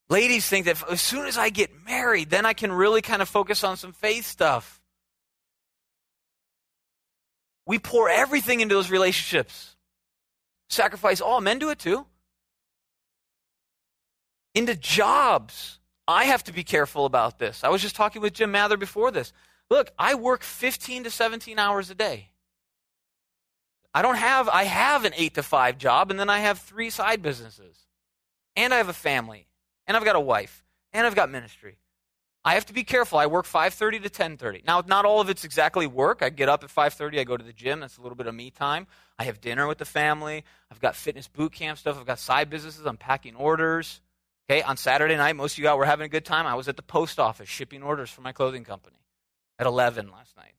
Ladies 0.09 0.49
think 0.49 0.65
that 0.65 0.81
as 0.89 0.99
soon 0.99 1.27
as 1.27 1.37
I 1.37 1.49
get 1.49 1.69
married, 1.85 2.31
then 2.31 2.43
I 2.43 2.53
can 2.53 2.71
really 2.71 3.03
kind 3.03 3.21
of 3.21 3.29
focus 3.29 3.63
on 3.63 3.77
some 3.77 3.93
faith 3.93 4.25
stuff. 4.25 4.81
We 7.67 7.77
pour 7.77 8.09
everything 8.09 8.61
into 8.61 8.73
those 8.73 8.89
relationships. 8.89 9.75
Sacrifice 10.69 11.21
all. 11.21 11.39
Men 11.39 11.59
do 11.59 11.69
it 11.69 11.77
too 11.77 12.07
into 14.57 14.75
jobs. 14.75 15.79
I 16.07 16.25
have 16.25 16.43
to 16.45 16.53
be 16.53 16.63
careful 16.63 17.05
about 17.05 17.37
this. 17.37 17.63
I 17.63 17.69
was 17.69 17.81
just 17.81 17.95
talking 17.95 18.21
with 18.21 18.33
Jim 18.33 18.51
Mather 18.51 18.77
before 18.77 19.11
this. 19.11 19.33
Look, 19.69 19.91
I 19.99 20.15
work 20.15 20.43
15 20.43 21.03
to 21.03 21.11
17 21.11 21.59
hours 21.59 21.89
a 21.89 21.95
day. 21.95 22.29
I 23.93 24.01
don't 24.01 24.15
have, 24.15 24.47
I 24.49 24.63
have 24.63 25.05
an 25.05 25.13
8 25.15 25.33
to 25.35 25.43
5 25.43 25.77
job, 25.77 26.11
and 26.11 26.19
then 26.19 26.29
I 26.29 26.39
have 26.39 26.59
three 26.59 26.89
side 26.89 27.21
businesses. 27.21 27.77
And 28.55 28.73
I 28.73 28.77
have 28.77 28.89
a 28.89 28.93
family. 28.93 29.47
And 29.85 29.95
I've 29.97 30.05
got 30.05 30.15
a 30.15 30.19
wife. 30.21 30.63
And 30.93 31.05
I've 31.05 31.15
got 31.15 31.29
ministry. 31.29 31.77
I 32.45 32.53
have 32.53 32.65
to 32.67 32.73
be 32.73 32.85
careful. 32.85 33.19
I 33.19 33.25
work 33.25 33.45
5:30 33.45 33.99
to 34.03 34.09
10:30. 34.09 34.63
Now, 34.65 34.81
not 34.87 35.03
all 35.03 35.19
of 35.19 35.29
it's 35.29 35.43
exactly 35.43 35.85
work. 35.85 36.21
I 36.21 36.29
get 36.29 36.47
up 36.47 36.63
at 36.63 36.69
5:30. 36.69 37.19
I 37.19 37.25
go 37.25 37.35
to 37.35 37.43
the 37.43 37.51
gym. 37.51 37.81
That's 37.81 37.97
a 37.97 38.01
little 38.01 38.15
bit 38.15 38.25
of 38.25 38.33
me 38.33 38.51
time. 38.51 38.87
I 39.19 39.25
have 39.25 39.41
dinner 39.41 39.67
with 39.67 39.79
the 39.79 39.85
family. 39.85 40.45
I've 40.71 40.79
got 40.79 40.95
fitness 40.95 41.27
boot 41.27 41.51
camp 41.51 41.77
stuff. 41.77 41.97
I've 41.99 42.05
got 42.05 42.19
side 42.19 42.49
businesses. 42.49 42.85
I'm 42.85 42.95
packing 42.95 43.35
orders. 43.35 43.99
Okay, 44.49 44.61
on 44.61 44.77
Saturday 44.77 45.17
night, 45.17 45.35
most 45.35 45.53
of 45.53 45.59
you 45.59 45.67
out 45.67 45.77
were 45.77 45.85
having 45.85 46.05
a 46.05 46.09
good 46.09 46.23
time. 46.23 46.47
I 46.47 46.55
was 46.55 46.67
at 46.69 46.77
the 46.77 46.81
post 46.83 47.19
office 47.19 47.49
shipping 47.49 47.83
orders 47.83 48.09
for 48.09 48.21
my 48.21 48.31
clothing 48.31 48.63
company 48.63 48.95
at 49.59 49.67
11 49.67 50.09
last 50.09 50.37
night. 50.37 50.53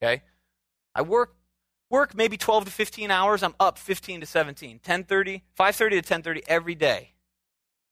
Okay? 0.00 0.22
I 0.94 1.02
work 1.02 1.34
work 1.90 2.14
maybe 2.14 2.36
12 2.36 2.66
to 2.66 2.70
15 2.70 3.10
hours. 3.10 3.42
I'm 3.42 3.54
up 3.58 3.78
15 3.78 4.20
to 4.20 4.26
17. 4.26 4.78
10:30, 4.80 5.42
5:30 5.54 5.90
to 5.90 6.02
10:30 6.02 6.42
every 6.46 6.74
day. 6.74 7.14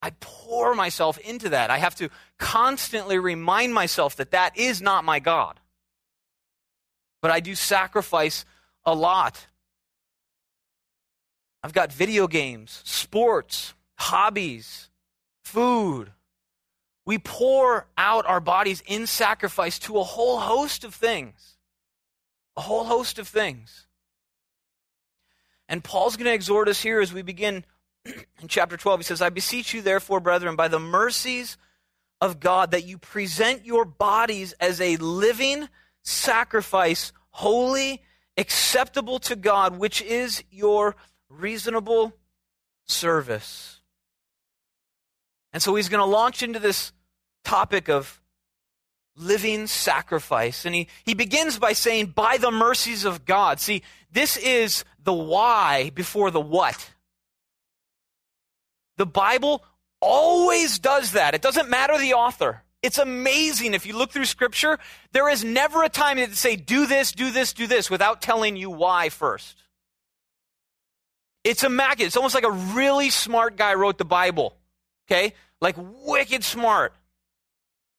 I 0.00 0.10
pour 0.20 0.74
myself 0.74 1.18
into 1.18 1.48
that. 1.50 1.70
I 1.70 1.78
have 1.78 1.94
to 1.96 2.08
constantly 2.38 3.18
remind 3.18 3.72
myself 3.72 4.16
that 4.16 4.32
that 4.32 4.56
is 4.56 4.82
not 4.82 5.04
my 5.04 5.20
God. 5.20 5.60
But 7.20 7.30
I 7.30 7.38
do 7.38 7.54
sacrifice 7.54 8.44
a 8.84 8.94
lot. 8.94 9.46
I've 11.62 11.72
got 11.72 11.92
video 11.92 12.26
games, 12.26 12.82
sports, 12.84 13.74
hobbies, 13.96 14.90
food. 15.42 16.12
We 17.04 17.18
pour 17.18 17.88
out 17.98 18.26
our 18.26 18.40
bodies 18.40 18.82
in 18.86 19.06
sacrifice 19.06 19.78
to 19.80 19.98
a 19.98 20.04
whole 20.04 20.38
host 20.38 20.84
of 20.84 20.94
things. 20.94 21.56
A 22.56 22.60
whole 22.60 22.84
host 22.84 23.18
of 23.18 23.26
things. 23.26 23.86
And 25.68 25.82
Paul's 25.82 26.16
going 26.16 26.26
to 26.26 26.34
exhort 26.34 26.68
us 26.68 26.82
here 26.82 27.00
as 27.00 27.12
we 27.12 27.22
begin 27.22 27.64
in 28.04 28.48
chapter 28.48 28.76
12. 28.76 29.00
He 29.00 29.04
says, 29.04 29.22
I 29.22 29.30
beseech 29.30 29.74
you, 29.74 29.80
therefore, 29.80 30.20
brethren, 30.20 30.54
by 30.54 30.68
the 30.68 30.78
mercies 30.78 31.56
of 32.20 32.40
God, 32.40 32.70
that 32.70 32.84
you 32.84 32.98
present 32.98 33.64
your 33.64 33.84
bodies 33.84 34.52
as 34.60 34.80
a 34.80 34.96
living 34.96 35.68
sacrifice, 36.02 37.12
holy, 37.30 38.02
acceptable 38.36 39.18
to 39.20 39.36
God, 39.36 39.78
which 39.78 40.02
is 40.02 40.44
your 40.50 40.94
reasonable 41.28 42.12
service. 42.84 43.81
And 45.52 45.62
so 45.62 45.74
he's 45.74 45.88
going 45.88 46.00
to 46.00 46.04
launch 46.06 46.42
into 46.42 46.58
this 46.58 46.92
topic 47.44 47.88
of 47.88 48.20
living 49.16 49.66
sacrifice. 49.66 50.64
And 50.64 50.74
he, 50.74 50.88
he 51.04 51.14
begins 51.14 51.58
by 51.58 51.74
saying, 51.74 52.06
by 52.06 52.38
the 52.38 52.50
mercies 52.50 53.04
of 53.04 53.24
God. 53.24 53.60
See, 53.60 53.82
this 54.10 54.36
is 54.36 54.84
the 55.02 55.12
why 55.12 55.90
before 55.90 56.30
the 56.30 56.40
what. 56.40 56.90
The 58.96 59.06
Bible 59.06 59.64
always 60.00 60.78
does 60.78 61.12
that. 61.12 61.34
It 61.34 61.42
doesn't 61.42 61.68
matter 61.68 61.98
the 61.98 62.14
author. 62.14 62.62
It's 62.82 62.98
amazing. 62.98 63.74
If 63.74 63.86
you 63.86 63.96
look 63.96 64.10
through 64.10 64.24
scripture, 64.24 64.78
there 65.12 65.28
is 65.28 65.44
never 65.44 65.84
a 65.84 65.88
time 65.88 66.16
that 66.16 66.34
say, 66.34 66.56
do 66.56 66.86
this, 66.86 67.12
do 67.12 67.30
this, 67.30 67.52
do 67.52 67.66
this, 67.66 67.88
without 67.90 68.20
telling 68.20 68.56
you 68.56 68.70
why 68.70 69.08
first. 69.08 69.62
It's 71.44 71.62
a 71.62 71.66
immaculate. 71.66 72.08
It's 72.08 72.16
almost 72.16 72.34
like 72.34 72.44
a 72.44 72.50
really 72.50 73.10
smart 73.10 73.56
guy 73.56 73.74
wrote 73.74 73.98
the 73.98 74.04
Bible. 74.04 74.56
Okay? 75.12 75.34
Like 75.60 75.76
wicked 75.78 76.42
smart. 76.42 76.94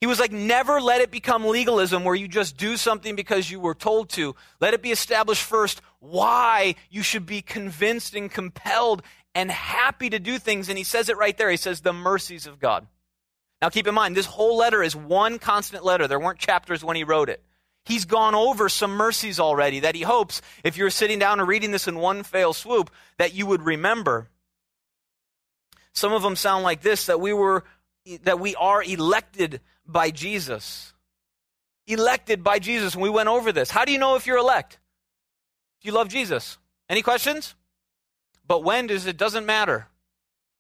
He 0.02 0.08
was 0.08 0.20
like, 0.20 0.32
never 0.32 0.82
let 0.82 1.00
it 1.00 1.12
become 1.12 1.46
legalism 1.46 2.04
where 2.04 2.16
you 2.16 2.28
just 2.28 2.58
do 2.58 2.76
something 2.76 3.16
because 3.16 3.50
you 3.50 3.60
were 3.60 3.76
told 3.76 4.10
to. 4.12 4.36
Let 4.60 4.74
it 4.74 4.82
be 4.82 4.92
established 4.92 5.44
first 5.44 5.82
why 6.00 6.76
you 6.90 7.04
should 7.04 7.26
be 7.26 7.42
convinced 7.42 8.14
and 8.16 8.30
compelled 8.30 9.02
and 9.34 9.50
happy 9.50 10.10
to 10.10 10.20
do 10.20 10.40
things. 10.40 10.68
And 10.68 10.78
he 10.78 10.84
says 10.84 11.08
it 11.08 11.18
right 11.18 11.38
there. 11.38 11.50
He 11.50 11.58
says, 11.58 11.80
the 11.80 11.94
mercies 11.94 12.48
of 12.48 12.60
God. 12.60 12.86
Now 13.62 13.70
keep 13.70 13.88
in 13.88 13.96
mind, 13.96 14.18
this 14.18 14.26
whole 14.26 14.58
letter 14.58 14.84
is 14.84 14.94
one 14.94 15.40
constant 15.40 15.86
letter. 15.86 16.08
There 16.08 16.20
weren't 16.20 16.40
chapters 16.40 16.84
when 16.84 16.98
he 16.98 17.06
wrote 17.06 17.30
it. 17.30 17.42
He's 17.86 18.04
gone 18.04 18.36
over 18.36 18.68
some 18.68 18.92
mercies 18.92 19.40
already 19.40 19.82
that 19.82 19.96
he 19.96 20.02
hopes, 20.02 20.42
if 20.64 20.78
you're 20.78 20.90
sitting 20.90 21.20
down 21.20 21.40
and 21.40 21.48
reading 21.48 21.72
this 21.72 21.88
in 21.88 21.96
one 21.96 22.24
fell 22.24 22.54
swoop, 22.54 22.90
that 23.18 23.34
you 23.34 23.46
would 23.46 23.62
remember. 23.62 24.30
Some 25.94 26.14
of 26.14 26.22
them 26.22 26.36
sound 26.36 26.64
like 26.64 26.82
this 26.82 27.06
that 27.06 27.20
we 27.20 27.34
were 27.34 27.64
that 28.24 28.40
we 28.40 28.56
are 28.56 28.84
elected 28.84 29.62
by 29.86 30.12
Jesus. 30.12 30.94
Elected 31.88 32.44
by 32.44 32.60
Jesus. 32.60 32.94
And 32.94 33.04
we 33.04 33.10
went 33.10 33.30
over 33.30 33.52
this. 33.52 33.70
How 33.70 33.86
do 33.86 33.92
you 33.92 33.98
know 33.98 34.16
if 34.16 34.26
you're 34.26 34.38
elect? 34.38 34.80
Do 35.82 35.88
you 35.88 35.94
love 35.94 36.10
Jesus? 36.10 36.58
Any 36.90 37.02
questions? 37.02 37.56
But 38.46 38.64
when 38.64 38.88
does 38.88 39.06
it 39.06 39.18
doesn't 39.18 39.46
matter. 39.46 39.88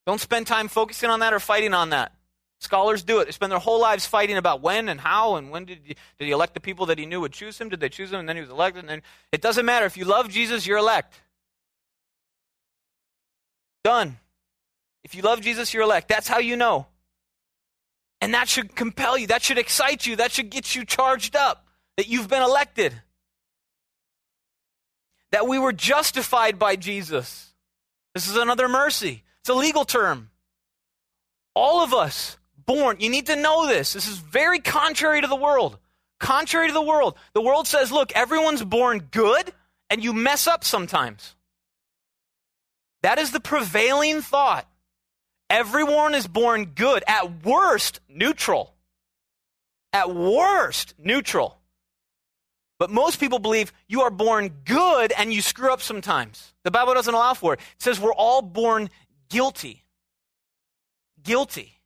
Don't 0.06 0.22
spend 0.22 0.48
time 0.48 0.68
focusing 0.68 1.10
on 1.10 1.22
that 1.22 1.34
or 1.34 1.40
fighting 1.40 1.74
on 1.74 1.90
that. 1.92 2.14
Scholars 2.60 3.04
do 3.04 3.20
it. 3.20 3.26
They 3.26 3.32
spend 3.32 3.52
their 3.52 3.60
whole 3.60 3.82
lives 3.82 4.06
fighting 4.06 4.38
about 4.38 4.62
when 4.62 4.88
and 4.88 5.00
how 5.00 5.36
and 5.36 5.52
when 5.52 5.66
did 5.66 5.80
he, 5.84 5.96
did 6.18 6.26
he 6.26 6.32
elect 6.32 6.54
the 6.54 6.62
people 6.62 6.86
that 6.88 6.98
he 6.98 7.06
knew 7.06 7.20
would 7.20 7.34
choose 7.34 7.60
him? 7.60 7.68
Did 7.68 7.82
they 7.82 7.90
choose 7.90 8.12
him 8.12 8.22
and 8.22 8.30
then 8.30 8.38
he 8.38 8.42
was 8.42 8.50
elected? 8.50 8.84
And 8.84 8.90
then 8.90 9.02
it 9.34 9.42
doesn't 9.42 9.66
matter. 9.66 9.86
If 9.86 9.98
you 9.98 10.06
love 10.06 10.30
Jesus, 10.30 10.66
you're 10.66 10.78
elect. 10.78 11.20
Done. 13.84 14.18
If 15.04 15.16
you 15.16 15.22
love 15.22 15.42
Jesus, 15.42 15.74
you're 15.74 15.84
elect. 15.84 16.08
That's 16.08 16.28
how 16.28 16.40
you 16.40 16.56
know. 16.56 16.88
And 18.22 18.34
that 18.34 18.48
should 18.48 18.76
compel 18.76 19.18
you. 19.18 19.28
That 19.28 19.42
should 19.42 19.58
excite 19.58 20.06
you. 20.06 20.16
That 20.16 20.32
should 20.32 20.50
get 20.50 20.76
you 20.76 20.86
charged 20.86 21.36
up 21.36 21.68
that 21.98 22.08
you've 22.08 22.30
been 22.30 22.42
elected. 22.42 22.94
That 25.32 25.48
we 25.48 25.60
were 25.60 25.74
justified 25.74 26.58
by 26.58 26.76
Jesus. 26.76 27.54
This 28.14 28.30
is 28.30 28.38
another 28.38 28.70
mercy. 28.70 29.24
It's 29.42 29.50
a 29.50 29.54
legal 29.54 29.84
term. 29.84 30.30
All 31.56 31.84
of 31.84 31.94
us 31.94 32.38
born, 32.66 32.98
you 33.00 33.10
need 33.10 33.26
to 33.28 33.36
know 33.36 33.68
this. 33.68 33.94
This 33.94 34.08
is 34.08 34.18
very 34.18 34.60
contrary 34.60 35.22
to 35.22 35.28
the 35.28 35.36
world. 35.36 35.78
Contrary 36.20 36.68
to 36.68 36.74
the 36.74 36.82
world. 36.82 37.18
The 37.34 37.42
world 37.42 37.68
says, 37.68 37.92
look, 37.92 38.14
everyone's 38.14 38.64
born 38.64 39.10
good 39.12 39.52
and 39.90 40.04
you 40.04 40.14
mess 40.14 40.48
up 40.48 40.64
sometimes. 40.64 41.36
That 43.02 43.20
is 43.20 43.32
the 43.32 43.42
prevailing 43.42 44.22
thought. 44.22 44.66
Everyone 45.54 46.16
is 46.16 46.26
born 46.26 46.66
good, 46.66 47.04
at 47.08 47.46
worst, 47.46 48.00
neutral. 48.10 48.74
At 49.94 50.10
worst, 50.14 50.96
neutral. 50.98 51.60
But 52.80 52.90
most 52.90 53.20
people 53.20 53.38
believe 53.38 53.72
you 53.88 54.02
are 54.02 54.10
born 54.10 54.50
good 54.66 55.14
and 55.16 55.32
you 55.32 55.44
screw 55.44 55.72
up 55.72 55.80
sometimes. 55.80 56.56
The 56.64 56.72
Bible 56.72 56.96
doesn't 56.96 57.14
allow 57.14 57.36
for 57.36 57.54
it. 57.54 57.60
It 57.60 57.84
says 57.84 58.00
we're 58.00 58.16
all 58.16 58.42
born 58.42 58.90
guilty. 59.30 59.84
Guilty. 61.22 61.80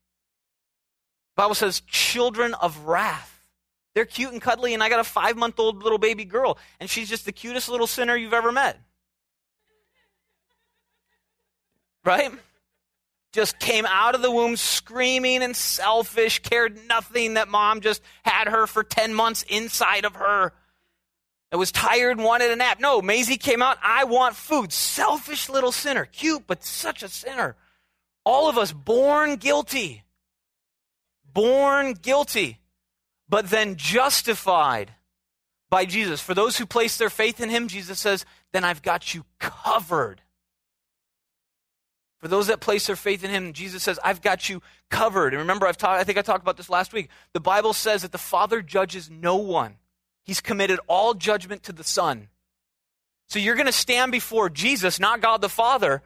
The 1.36 1.42
Bible 1.42 1.56
says 1.56 1.82
children 1.82 2.54
of 2.54 2.86
wrath. 2.86 3.44
They're 3.96 4.06
cute 4.06 4.32
and 4.32 4.42
cuddly, 4.42 4.76
and 4.76 4.82
I 4.82 4.88
got 4.88 5.02
a 5.02 5.04
five 5.04 5.36
month 5.36 5.60
old 5.60 5.84
little 5.84 6.00
baby 6.00 6.24
girl, 6.24 6.58
and 6.80 6.90
she's 6.90 7.10
just 7.10 7.26
the 7.26 7.34
cutest 7.34 7.68
little 7.68 7.86
sinner 7.86 8.16
you've 8.16 8.34
ever 8.34 8.54
met. 8.54 8.80
Right? 12.06 12.32
Just 13.38 13.60
came 13.60 13.86
out 13.86 14.15
of 14.15 14.24
the 14.24 14.32
womb 14.32 14.58
screaming 14.58 15.44
and 15.44 15.56
selfish, 15.56 16.39
cared 16.39 16.75
nothing 16.88 17.36
that 17.36 17.48
mom 17.48 17.82
just 17.82 18.01
had 18.24 18.48
her 18.48 18.65
for 18.65 18.84
10 18.84 19.13
months 19.13 19.46
inside 19.48 20.06
of 20.06 20.15
her. 20.15 20.53
That 21.51 21.60
was 21.60 21.72
tired 21.72 22.17
and 22.17 22.25
wanted 22.25 22.50
a 22.50 22.56
nap. 22.56 22.79
No, 22.82 23.00
Maisie 23.00 23.38
came 23.38 23.62
out, 23.62 23.77
I 23.84 24.06
want 24.06 24.36
food. 24.36 24.74
Selfish 24.74 25.50
little 25.50 25.72
sinner. 25.72 26.06
Cute, 26.06 26.48
but 26.48 26.63
such 26.63 27.03
a 27.03 27.10
sinner. 27.10 27.56
All 28.25 28.50
of 28.50 28.58
us 28.58 28.72
born 28.72 29.36
guilty. 29.36 30.01
Born 31.32 31.94
guilty, 31.94 32.58
but 33.29 33.51
then 33.51 33.75
justified 33.75 34.96
by 35.70 35.86
Jesus. 35.86 36.22
For 36.22 36.34
those 36.34 36.58
who 36.58 36.65
place 36.65 36.98
their 36.98 37.12
faith 37.12 37.39
in 37.39 37.51
him, 37.51 37.67
Jesus 37.67 38.00
says, 38.00 38.25
then 38.51 38.63
I've 38.63 38.82
got 38.82 39.13
you 39.13 39.25
covered. 39.38 40.24
For 42.20 42.28
those 42.28 42.48
that 42.48 42.62
place 42.62 42.88
their 42.88 42.96
faith 42.96 43.24
in 43.24 43.30
him, 43.30 43.54
Jesus 43.54 43.84
says, 43.84 44.00
I've 44.04 44.22
got 44.22 44.50
you 44.50 44.62
covered. 44.90 45.34
And 45.34 45.42
remember, 45.42 45.68
I've 45.68 45.78
talked, 45.78 46.00
I 46.00 46.04
think 46.04 46.18
I 46.18 46.24
talked 46.24 46.44
about 46.44 46.58
this 46.58 46.70
last 46.70 46.92
week. 46.92 47.10
The 47.34 47.40
Bible 47.40 47.74
says 47.74 48.02
that 48.02 48.12
the 48.12 48.18
Father 48.18 48.62
judges 48.62 49.10
no 49.10 49.36
one. 49.36 49.76
He's 50.24 50.42
committed 50.42 50.80
all 50.88 51.14
judgment 51.14 51.64
to 51.64 51.74
the 51.74 51.84
Son. 51.84 52.30
So 53.30 53.40
you're 53.40 53.56
going 53.56 53.68
to 53.68 53.72
stand 53.72 54.12
before 54.12 54.50
Jesus, 54.50 55.00
not 55.00 55.22
God 55.22 55.42
the 55.42 55.50
Father. 55.50 56.02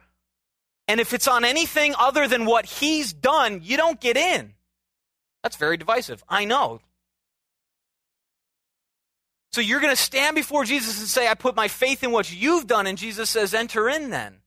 And 0.86 1.00
if 1.00 1.14
it's 1.14 1.28
on 1.28 1.44
anything 1.44 1.94
other 1.98 2.28
than 2.28 2.44
what 2.44 2.66
he's 2.66 3.12
done, 3.12 3.60
you 3.62 3.76
don't 3.76 4.00
get 4.00 4.16
in. 4.16 4.52
That's 5.42 5.56
very 5.56 5.78
divisive. 5.78 6.22
I 6.28 6.44
know. 6.44 6.80
So 9.52 9.60
you're 9.60 9.80
going 9.80 9.94
to 9.94 10.00
stand 10.00 10.34
before 10.34 10.64
Jesus 10.64 10.98
and 10.98 11.08
say, 11.08 11.26
I 11.26 11.34
put 11.34 11.56
my 11.56 11.68
faith 11.68 12.02
in 12.04 12.10
what 12.10 12.32
you've 12.32 12.66
done. 12.66 12.86
And 12.86 12.98
Jesus 12.98 13.30
says, 13.30 13.54
enter 13.54 13.88
in 13.88 14.10
then 14.10 14.41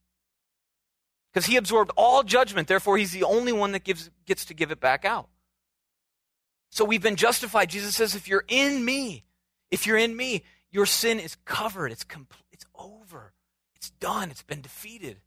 because 1.36 1.48
he 1.48 1.58
absorbed 1.58 1.92
all 1.98 2.24
judgment. 2.24 2.70
Therefore, 2.70 2.98
he's 2.98 3.12
the 3.12 3.24
only 3.24 3.51
one 3.51 3.74
that 3.74 3.84
gives, 3.84 4.10
gets 4.25 4.46
to 4.46 4.54
give 4.54 4.72
it 4.72 4.80
back 4.80 5.04
out. 5.04 5.27
So 6.70 6.86
we've 6.86 7.04
been 7.04 7.18
justified. 7.18 7.70
Jesus 7.70 7.94
says, 7.94 8.15
if 8.15 8.30
you're 8.30 8.46
in 8.48 8.86
me, 8.86 9.25
if 9.70 9.86
you're 9.86 9.98
in 9.98 10.15
me, 10.15 10.44
your 10.72 10.86
sin 10.86 11.20
is 11.20 11.36
covered. 11.44 11.92
It's 11.92 12.06
complete. 12.06 12.46
It's 12.54 12.65
over. 12.74 13.34
It's 13.75 13.89
done. 13.89 14.32
It's 14.32 14.44
been 14.44 14.62
defeated. 14.62 15.18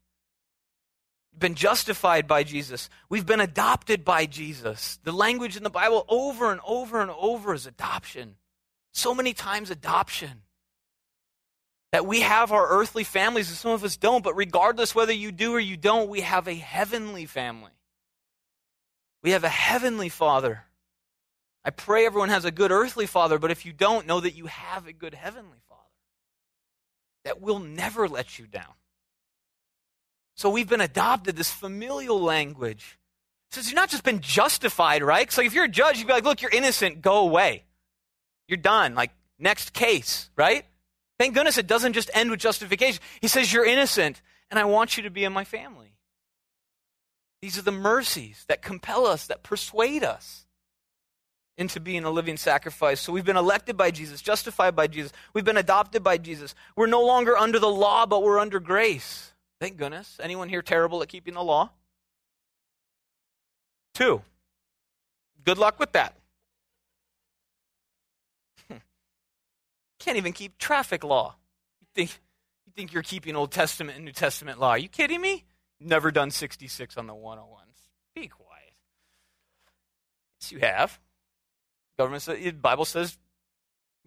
We've 1.31 1.41
been 1.41 1.55
justified 1.55 2.27
by 2.27 2.43
Jesus. 2.43 2.89
We've 3.11 3.27
been 3.27 3.43
adopted 3.43 4.03
by 4.03 4.25
Jesus. 4.25 4.99
The 5.05 5.13
language 5.13 5.59
in 5.59 5.63
the 5.63 5.69
Bible 5.69 6.07
over 6.09 6.51
and 6.51 6.63
over 6.67 7.03
and 7.03 7.11
over 7.11 7.53
is 7.53 7.67
adoption. 7.67 8.37
So 8.95 9.15
many 9.15 9.35
times, 9.35 9.71
adoption. 9.71 10.41
That 11.93 12.07
we 12.07 12.21
have 12.21 12.53
our 12.53 12.69
earthly 12.69 13.05
families, 13.05 13.49
and 13.49 13.57
some 13.57 13.71
of 13.71 13.83
us 13.83 13.97
don't, 13.97 14.23
but 14.23 14.37
regardless 14.37 14.95
whether 14.95 15.13
you 15.13 15.33
do 15.33 15.55
or 15.55 15.61
you 15.61 15.77
don't, 15.77 16.11
we 16.11 16.21
have 16.21 16.47
a 16.47 16.55
heavenly 16.55 17.25
family. 17.25 17.71
We 19.23 19.31
have 19.31 19.45
a 19.45 19.49
heavenly 19.49 20.11
Father. 20.11 20.65
I 21.65 21.71
pray 21.71 22.07
everyone 22.07 22.29
has 22.29 22.45
a 22.45 22.51
good 22.51 22.71
earthly 22.71 23.07
Father, 23.07 23.39
but 23.39 23.51
if 23.51 23.65
you 23.67 23.73
don't, 23.73 24.07
know 24.07 24.21
that 24.21 24.35
you 24.35 24.47
have 24.47 24.87
a 24.87 24.93
good 24.93 25.15
heavenly 25.15 25.59
Father 25.69 25.81
that 27.25 27.41
will 27.41 27.59
never 27.59 28.09
let 28.09 28.39
you 28.39 28.47
down. 28.47 28.75
So 30.35 30.51
we've 30.51 30.69
been 30.69 30.81
adopted, 30.81 31.37
this 31.37 31.51
familial 31.51 32.21
language. 32.21 32.99
It 33.51 33.55
says 33.55 33.67
you've 33.67 33.77
not 33.77 33.91
just 33.91 34.05
been 34.05 34.21
justified, 34.21 35.03
right? 35.03 35.31
So 35.33 35.43
if 35.43 35.53
you're 35.53 35.65
a 35.65 35.69
judge, 35.69 35.99
you'd 35.99 36.07
be 36.07 36.13
like, 36.13 36.25
look, 36.25 36.43
you're 36.43 36.51
innocent, 36.51 37.03
go 37.03 37.19
away. 37.19 37.65
You're 38.47 38.57
done. 38.57 38.95
Like, 38.95 39.11
next 39.39 39.73
case, 39.73 40.31
right? 40.37 40.65
Thank 41.19 41.35
goodness 41.35 41.59
it 41.59 41.67
doesn't 41.67 41.95
just 41.95 42.11
end 42.15 42.31
with 42.31 42.41
justification. 42.41 43.03
He 43.21 43.29
says, 43.29 43.53
You're 43.53 43.67
innocent, 43.67 44.23
and 44.51 44.59
I 44.59 44.65
want 44.65 44.97
you 44.97 45.03
to 45.03 45.11
be 45.11 45.25
in 45.25 45.33
my 45.33 45.45
family. 45.45 45.95
These 47.43 47.59
are 47.59 47.63
the 47.63 47.73
mercies 47.73 48.45
that 48.49 48.63
compel 48.63 49.07
us, 49.07 49.27
that 49.27 49.43
persuade 49.43 50.03
us 50.03 50.47
into 51.57 51.81
being 51.81 52.05
a 52.05 52.11
living 52.11 52.37
sacrifice. 52.37 53.01
So 53.01 53.13
we've 53.13 53.25
been 53.25 53.37
elected 53.37 53.77
by 53.77 53.91
Jesus, 53.91 54.23
justified 54.23 54.77
by 54.77 54.87
Jesus. 54.87 55.13
We've 55.35 55.45
been 55.45 55.57
adopted 55.57 56.03
by 56.05 56.19
Jesus. 56.19 56.55
We're 56.77 56.87
no 56.87 57.05
longer 57.05 57.37
under 57.37 57.59
the 57.59 57.69
law, 57.69 58.07
but 58.07 58.23
we're 58.23 58.39
under 58.39 58.61
grace. 58.61 59.33
Thank 59.61 59.77
goodness. 59.77 60.19
Anyone 60.23 60.49
here 60.49 60.63
terrible 60.63 61.03
at 61.03 61.09
keeping 61.09 61.35
the 61.35 61.43
law? 61.43 61.71
Two. 63.95 64.23
Good 65.45 65.59
luck 65.59 65.81
with 65.81 65.93
that. 65.93 66.15
Can't 69.99 70.17
even 70.17 70.33
keep 70.33 70.59
traffic 70.59 71.05
law. 71.05 71.37
You 71.81 71.87
think, 71.95 72.21
you 72.67 72.73
think 72.75 72.93
you're 72.93 73.03
keeping 73.03 73.37
Old 73.37 73.51
Testament 73.51 73.97
and 73.97 74.05
New 74.05 74.13
Testament 74.13 74.61
law. 74.61 74.71
Are 74.71 74.79
you 74.79 74.89
kidding 74.89 75.21
me? 75.21 75.45
Never 75.81 76.11
done 76.11 76.31
66 76.31 76.97
on 76.97 77.07
the 77.07 77.15
101s. 77.15 77.89
Be 78.15 78.29
quiet. 78.29 78.73
Yes, 80.41 80.53
you 80.53 80.59
have. 80.61 80.99
Government 81.97 82.23
says, 82.23 82.39
the 82.39 82.51
Bible 82.53 82.85
says, 82.85 83.19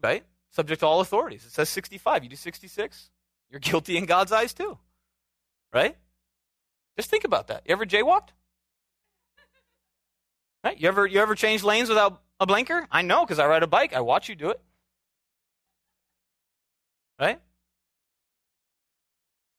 right? 0.02 0.24
Subject 0.52 0.80
to 0.82 0.86
all 0.86 1.02
authorities. 1.02 1.46
It 1.46 1.52
says 1.52 1.70
65. 1.70 2.24
You 2.24 2.30
do 2.30 2.36
66, 2.36 3.10
you're 3.50 3.60
guilty 3.60 3.98
in 3.98 4.06
God's 4.06 4.32
eyes 4.32 4.54
too. 4.54 4.78
Right? 5.74 5.96
Just 6.98 7.10
think 7.10 7.24
about 7.24 7.48
that. 7.48 7.64
You 7.66 7.74
ever 7.74 7.86
jaywalked? 7.86 8.30
Right? 10.64 10.80
You 10.80 10.88
ever 10.88 11.08
you 11.08 11.20
ever 11.20 11.36
change 11.36 11.64
lanes 11.64 11.90
without 11.90 12.22
a 12.40 12.46
blinker? 12.46 12.88
I 12.92 13.02
know 13.02 13.26
because 13.26 13.40
I 13.40 13.48
ride 13.48 13.64
a 13.64 13.68
bike. 13.68 13.94
I 13.94 14.02
watch 14.02 14.30
you 14.30 14.36
do 14.36 14.50
it. 14.50 14.62
Right? 17.22 17.40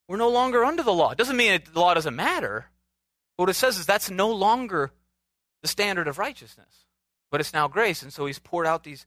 We're 0.09 0.16
no 0.16 0.31
longer 0.31 0.64
under 0.64 0.83
the 0.83 0.92
law. 0.92 1.12
It 1.12 1.19
doesn't 1.19 1.37
mean 1.37 1.61
the 1.73 1.78
law 1.78 1.95
doesn't 1.95 2.16
matter. 2.16 2.66
What 3.37 3.49
it 3.49 3.54
says 3.54 3.78
is 3.78 3.87
that's 3.87 4.11
no 4.11 4.31
longer 4.33 4.90
the 5.62 5.69
standard 5.69 6.09
of 6.09 6.19
righteousness, 6.19 6.87
but 7.31 7.40
it's 7.40 7.52
now 7.52 7.69
grace. 7.69 8.02
And 8.02 8.12
so 8.12 8.26
he's 8.26 8.40
poured 8.40 8.66
out 8.66 8.83
these 8.83 9.07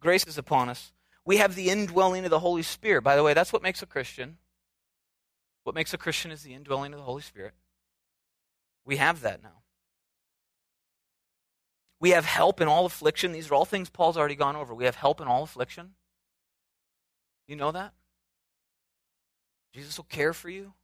graces 0.00 0.36
upon 0.36 0.68
us. 0.68 0.92
We 1.24 1.36
have 1.36 1.54
the 1.54 1.70
indwelling 1.70 2.24
of 2.24 2.30
the 2.30 2.40
Holy 2.40 2.62
Spirit. 2.62 3.02
By 3.02 3.14
the 3.14 3.22
way, 3.22 3.34
that's 3.34 3.52
what 3.52 3.62
makes 3.62 3.82
a 3.82 3.86
Christian. 3.86 4.38
What 5.62 5.76
makes 5.76 5.94
a 5.94 5.98
Christian 5.98 6.32
is 6.32 6.42
the 6.42 6.54
indwelling 6.54 6.92
of 6.92 6.98
the 6.98 7.04
Holy 7.04 7.22
Spirit. 7.22 7.54
We 8.84 8.96
have 8.96 9.20
that 9.20 9.44
now. 9.44 9.62
We 12.00 12.10
have 12.10 12.24
help 12.24 12.60
in 12.60 12.66
all 12.66 12.84
affliction. 12.84 13.30
These 13.30 13.48
are 13.48 13.54
all 13.54 13.64
things 13.64 13.88
Paul's 13.88 14.16
already 14.16 14.34
gone 14.34 14.56
over. 14.56 14.74
We 14.74 14.86
have 14.86 14.96
help 14.96 15.20
in 15.20 15.28
all 15.28 15.44
affliction. 15.44 15.94
You 17.46 17.56
know 17.56 17.72
that? 17.72 17.92
Jesus 19.74 19.96
will 19.96 20.04
care 20.04 20.32
for 20.32 20.48
you 20.48 20.74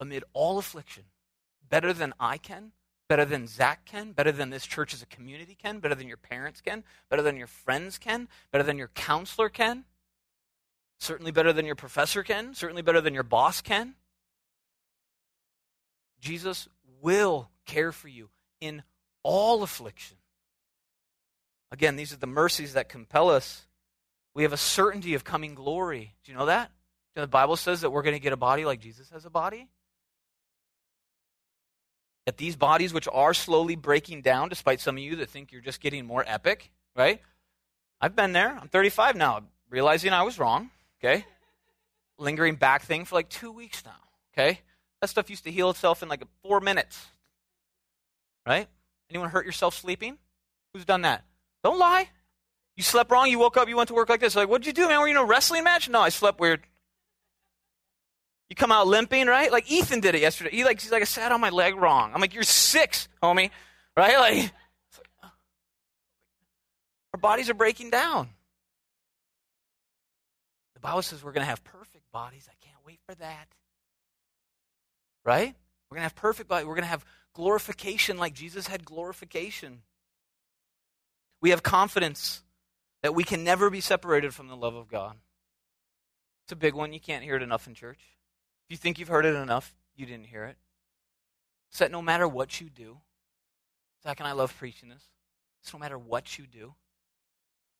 amid 0.00 0.24
all 0.32 0.58
affliction, 0.58 1.04
better 1.68 1.92
than 1.92 2.12
I 2.20 2.36
can, 2.38 2.72
better 3.08 3.24
than 3.24 3.46
Zach 3.46 3.84
can, 3.84 4.12
better 4.12 4.30
than 4.30 4.50
this 4.50 4.66
church 4.66 4.94
as 4.94 5.02
a 5.02 5.06
community 5.06 5.56
can, 5.60 5.80
better 5.80 5.94
than 5.94 6.08
your 6.08 6.18
parents 6.18 6.60
can, 6.60 6.84
better 7.08 7.22
than 7.22 7.36
your 7.36 7.46
friends 7.46 7.98
can, 7.98 8.28
better 8.52 8.64
than 8.64 8.78
your 8.78 8.88
counselor 8.88 9.48
can, 9.48 9.84
certainly 11.00 11.32
better 11.32 11.52
than 11.52 11.66
your 11.66 11.74
professor 11.74 12.22
can, 12.22 12.54
certainly 12.54 12.82
better 12.82 13.00
than 13.00 13.14
your 13.14 13.22
boss 13.22 13.60
can. 13.60 13.94
Jesus 16.20 16.68
will 17.00 17.48
care 17.64 17.92
for 17.92 18.08
you 18.08 18.28
in 18.60 18.82
all 19.22 19.62
affliction. 19.62 20.16
Again, 21.70 21.96
these 21.96 22.12
are 22.12 22.16
the 22.16 22.26
mercies 22.26 22.74
that 22.74 22.88
compel 22.88 23.30
us 23.30 23.66
we 24.38 24.44
have 24.44 24.52
a 24.52 24.56
certainty 24.56 25.14
of 25.14 25.24
coming 25.24 25.56
glory. 25.56 26.14
Do 26.22 26.30
you 26.30 26.38
know 26.38 26.46
that? 26.46 26.70
You 27.16 27.20
know, 27.20 27.24
the 27.24 27.30
Bible 27.30 27.56
says 27.56 27.80
that 27.80 27.90
we're 27.90 28.02
going 28.02 28.14
to 28.14 28.20
get 28.20 28.32
a 28.32 28.36
body 28.36 28.64
like 28.64 28.78
Jesus 28.78 29.10
has 29.10 29.24
a 29.24 29.30
body. 29.30 29.66
That 32.24 32.36
these 32.36 32.54
bodies, 32.54 32.94
which 32.94 33.08
are 33.12 33.34
slowly 33.34 33.74
breaking 33.74 34.22
down, 34.22 34.48
despite 34.48 34.80
some 34.80 34.96
of 34.96 35.02
you 35.02 35.16
that 35.16 35.28
think 35.28 35.50
you're 35.50 35.60
just 35.60 35.80
getting 35.80 36.06
more 36.06 36.22
epic, 36.24 36.70
right? 36.94 37.20
I've 38.00 38.14
been 38.14 38.32
there. 38.32 38.56
I'm 38.56 38.68
35 38.68 39.16
now, 39.16 39.40
realizing 39.70 40.12
I 40.12 40.22
was 40.22 40.38
wrong, 40.38 40.70
okay? 41.02 41.24
Lingering 42.16 42.54
back 42.54 42.82
thing 42.82 43.06
for 43.06 43.16
like 43.16 43.28
two 43.28 43.50
weeks 43.50 43.82
now, 43.84 43.90
okay? 44.32 44.60
That 45.00 45.08
stuff 45.08 45.30
used 45.30 45.42
to 45.44 45.50
heal 45.50 45.68
itself 45.70 46.00
in 46.04 46.08
like 46.08 46.22
four 46.44 46.60
minutes, 46.60 47.04
right? 48.46 48.68
Anyone 49.10 49.30
hurt 49.30 49.46
yourself 49.46 49.74
sleeping? 49.74 50.16
Who's 50.72 50.84
done 50.84 51.02
that? 51.02 51.24
Don't 51.64 51.80
lie. 51.80 52.08
You 52.78 52.84
slept 52.84 53.10
wrong. 53.10 53.26
You 53.28 53.40
woke 53.40 53.56
up. 53.56 53.68
You 53.68 53.76
went 53.76 53.88
to 53.88 53.94
work 53.94 54.08
like 54.08 54.20
this. 54.20 54.36
Like, 54.36 54.48
what'd 54.48 54.64
you 54.64 54.72
do, 54.72 54.86
man? 54.86 55.00
Were 55.00 55.08
you 55.08 55.18
in 55.18 55.20
a 55.20 55.24
wrestling 55.24 55.64
match? 55.64 55.88
No, 55.88 56.00
I 56.00 56.10
slept 56.10 56.38
weird. 56.38 56.60
You 58.48 58.54
come 58.54 58.70
out 58.70 58.86
limping, 58.86 59.26
right? 59.26 59.50
Like 59.50 59.68
Ethan 59.68 59.98
did 59.98 60.14
it 60.14 60.20
yesterday. 60.20 60.50
He 60.52 60.62
like 60.62 60.80
he's 60.80 60.92
like 60.92 61.02
I 61.02 61.04
sat 61.04 61.32
on 61.32 61.40
my 61.40 61.50
leg 61.50 61.74
wrong. 61.74 62.12
I'm 62.14 62.20
like, 62.20 62.32
you're 62.32 62.44
six, 62.44 63.08
homie, 63.20 63.50
right? 63.96 64.16
Like, 64.16 64.34
like 65.22 65.32
our 67.14 67.20
bodies 67.20 67.50
are 67.50 67.54
breaking 67.54 67.90
down. 67.90 68.28
The 70.74 70.80
Bible 70.80 71.02
says 71.02 71.24
we're 71.24 71.32
going 71.32 71.44
to 71.44 71.50
have 71.50 71.64
perfect 71.64 72.04
bodies. 72.12 72.48
I 72.48 72.54
can't 72.64 72.78
wait 72.86 73.00
for 73.08 73.14
that. 73.16 73.48
Right? 75.24 75.52
We're 75.90 75.96
going 75.96 76.02
to 76.02 76.04
have 76.04 76.14
perfect 76.14 76.48
bodies. 76.48 76.64
We're 76.68 76.76
going 76.76 76.84
to 76.84 76.90
have 76.90 77.04
glorification 77.34 78.18
like 78.18 78.34
Jesus 78.34 78.68
had 78.68 78.84
glorification. 78.84 79.82
We 81.42 81.50
have 81.50 81.64
confidence 81.64 82.44
that 83.02 83.14
we 83.14 83.24
can 83.24 83.44
never 83.44 83.70
be 83.70 83.80
separated 83.80 84.34
from 84.34 84.48
the 84.48 84.56
love 84.56 84.74
of 84.74 84.88
God. 84.88 85.16
It's 86.44 86.52
a 86.52 86.56
big 86.56 86.74
one. 86.74 86.92
You 86.92 87.00
can't 87.00 87.24
hear 87.24 87.36
it 87.36 87.42
enough 87.42 87.66
in 87.66 87.74
church. 87.74 88.00
If 88.66 88.70
you 88.70 88.76
think 88.76 88.98
you've 88.98 89.08
heard 89.08 89.26
it 89.26 89.34
enough, 89.34 89.74
you 89.96 90.06
didn't 90.06 90.26
hear 90.26 90.44
it. 90.44 90.56
So 91.70 91.84
that 91.84 91.92
no 91.92 92.02
matter 92.02 92.26
what 92.26 92.60
you 92.60 92.70
do, 92.70 92.98
Zach 94.02 94.20
and 94.20 94.28
I 94.28 94.32
love 94.32 94.56
preaching 94.56 94.88
this. 94.88 95.04
It's 95.62 95.72
no 95.72 95.78
matter 95.78 95.98
what 95.98 96.38
you 96.38 96.46
do, 96.46 96.74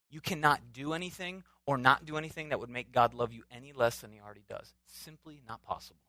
you 0.09 0.21
cannot 0.21 0.73
do 0.73 0.93
anything 0.93 1.43
or 1.65 1.77
not 1.77 2.05
do 2.05 2.17
anything 2.17 2.49
that 2.49 2.59
would 2.59 2.69
make 2.69 2.91
God 2.91 3.13
love 3.13 3.33
you 3.33 3.43
any 3.51 3.73
less 3.73 3.99
than 3.99 4.11
he 4.11 4.19
already 4.19 4.45
does. 4.47 4.73
simply 4.85 5.41
not 5.47 5.63
possible. 5.63 6.01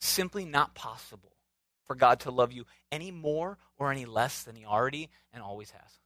Simply 0.00 0.44
not 0.44 0.74
possible 0.74 1.36
for 1.84 1.94
God 1.94 2.20
to 2.20 2.30
love 2.30 2.52
you 2.52 2.64
any 2.90 3.10
more 3.10 3.58
or 3.78 3.92
any 3.92 4.04
less 4.04 4.42
than 4.42 4.56
he 4.56 4.64
already 4.64 5.10
and 5.32 5.42
always 5.42 5.70
has 5.70 6.01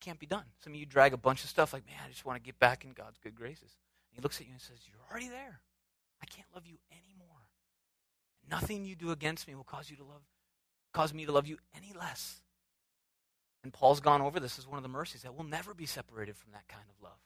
can't 0.00 0.18
be 0.18 0.26
done. 0.26 0.44
Some 0.62 0.72
of 0.72 0.78
you 0.78 0.86
drag 0.86 1.12
a 1.12 1.18
bunch 1.18 1.44
of 1.44 1.50
stuff 1.50 1.72
like, 1.72 1.86
man, 1.86 1.96
I 2.04 2.10
just 2.10 2.24
want 2.24 2.36
to 2.36 2.42
get 2.42 2.58
back 2.58 2.84
in 2.84 2.92
God's 2.92 3.18
good 3.18 3.34
graces. 3.34 3.76
And 4.10 4.16
he 4.16 4.22
looks 4.22 4.40
at 4.40 4.46
you 4.46 4.52
and 4.52 4.60
says, 4.60 4.78
You're 4.86 5.00
already 5.10 5.28
there. 5.28 5.60
I 6.22 6.26
can't 6.26 6.48
love 6.54 6.66
you 6.66 6.76
anymore. 6.90 7.28
Nothing 8.50 8.84
you 8.84 8.96
do 8.96 9.10
against 9.10 9.46
me 9.46 9.54
will 9.54 9.64
cause 9.64 9.90
you 9.90 9.96
to 9.96 10.04
love 10.04 10.22
cause 10.92 11.14
me 11.14 11.24
to 11.24 11.32
love 11.32 11.46
you 11.46 11.56
any 11.76 11.92
less. 11.98 12.42
And 13.62 13.72
Paul's 13.72 14.00
gone 14.00 14.22
over 14.22 14.40
this 14.40 14.58
as 14.58 14.66
one 14.66 14.76
of 14.76 14.82
the 14.82 14.88
mercies 14.88 15.22
that 15.22 15.34
we'll 15.34 15.46
never 15.46 15.72
be 15.72 15.86
separated 15.86 16.36
from 16.36 16.52
that 16.52 16.66
kind 16.66 16.86
of 16.88 17.02
love. 17.02 17.18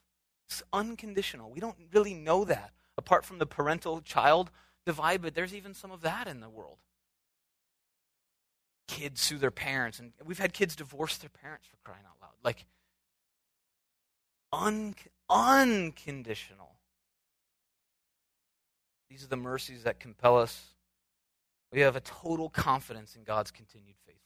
It's 0.49 0.63
unconditional. 0.73 1.51
We 1.51 1.61
don't 1.61 1.77
really 1.93 2.13
know 2.13 2.45
that 2.45 2.73
apart 2.99 3.25
from 3.25 3.39
the 3.39 3.47
parental 3.47 4.01
child 4.01 4.51
divide, 4.85 5.23
but 5.23 5.35
there's 5.35 5.55
even 5.55 5.73
some 5.73 5.91
of 5.91 6.03
that 6.03 6.29
in 6.29 6.41
the 6.41 6.49
world 6.51 6.79
kids 8.87 9.21
sue 9.21 9.39
their 9.39 9.51
parents, 9.51 9.99
and 9.99 10.13
we've 10.25 10.39
had 10.39 10.53
kids 10.53 10.77
divorce 10.77 11.17
their 11.17 11.31
parents 11.31 11.67
for 11.67 11.77
crying 11.85 12.05
out 12.07 12.17
loud. 12.21 12.33
Like, 12.43 12.65
un- 14.53 14.95
unconditional. 15.29 16.71
These 19.09 19.25
are 19.25 19.29
the 19.29 19.37
mercies 19.37 19.85
that 19.85 20.01
compel 20.01 20.39
us. 20.39 20.75
We 21.73 21.81
have 21.81 21.97
a 21.97 22.01
total 22.01 22.49
confidence 22.49 23.17
in 23.17 23.25
God's 23.25 23.51
continued 23.51 23.97
faithfulness. 24.07 24.21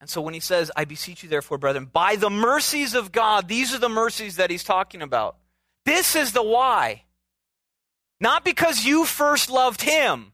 And 0.00 0.08
so 0.08 0.20
when 0.20 0.34
he 0.34 0.40
says, 0.40 0.70
I 0.76 0.84
beseech 0.84 1.22
you, 1.22 1.28
therefore, 1.28 1.58
brethren, 1.58 1.88
by 1.92 2.16
the 2.16 2.30
mercies 2.30 2.94
of 2.94 3.10
God, 3.10 3.48
these 3.48 3.74
are 3.74 3.78
the 3.78 3.88
mercies 3.88 4.36
that 4.36 4.50
he's 4.50 4.62
talking 4.62 5.02
about. 5.02 5.36
This 5.84 6.14
is 6.14 6.32
the 6.32 6.42
why. 6.42 7.02
Not 8.20 8.44
because 8.44 8.84
you 8.84 9.04
first 9.04 9.50
loved 9.50 9.82
him 9.82 10.32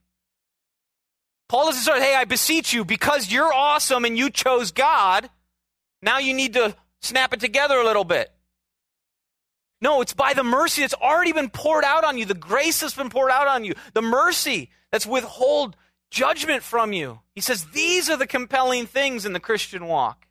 Paul 1.49 1.67
doesn't 1.67 1.83
start, 1.83 2.01
hey, 2.01 2.15
I 2.15 2.25
beseech 2.25 2.73
you, 2.73 2.85
because 2.85 3.31
you're 3.31 3.53
awesome 3.53 4.05
and 4.05 4.17
you 4.17 4.31
chose 4.31 4.73
God, 4.73 5.29
now 6.03 6.19
you 6.19 6.35
need 6.35 6.55
to 6.55 6.75
snap 7.03 7.33
it 7.35 7.41
together 7.41 7.77
a 7.77 7.85
little 7.85 8.05
bit. 8.05 8.31
No, 9.81 10.01
it's 10.01 10.15
by 10.15 10.33
the 10.33 10.45
mercy 10.45 10.81
that's 10.81 10.95
already 10.95 11.33
been 11.33 11.51
poured 11.51 11.85
out 11.85 12.05
on 12.05 12.17
you, 12.17 12.25
the 12.25 12.35
grace 12.35 12.81
that's 12.81 12.95
been 12.95 13.11
poured 13.11 13.31
out 13.31 13.49
on 13.49 13.65
you, 13.65 13.75
the 13.93 14.03
mercy 14.03 14.71
that's 14.91 15.07
withhold 15.07 15.77
judgment 16.11 16.63
from 16.63 16.93
you. 16.93 17.21
He 17.35 17.43
says 17.43 17.67
these 17.67 18.09
are 18.09 18.17
the 18.17 18.27
compelling 18.27 18.87
things 18.87 19.27
in 19.27 19.35
the 19.35 19.41
Christian 19.41 19.87
walk. 19.87 20.24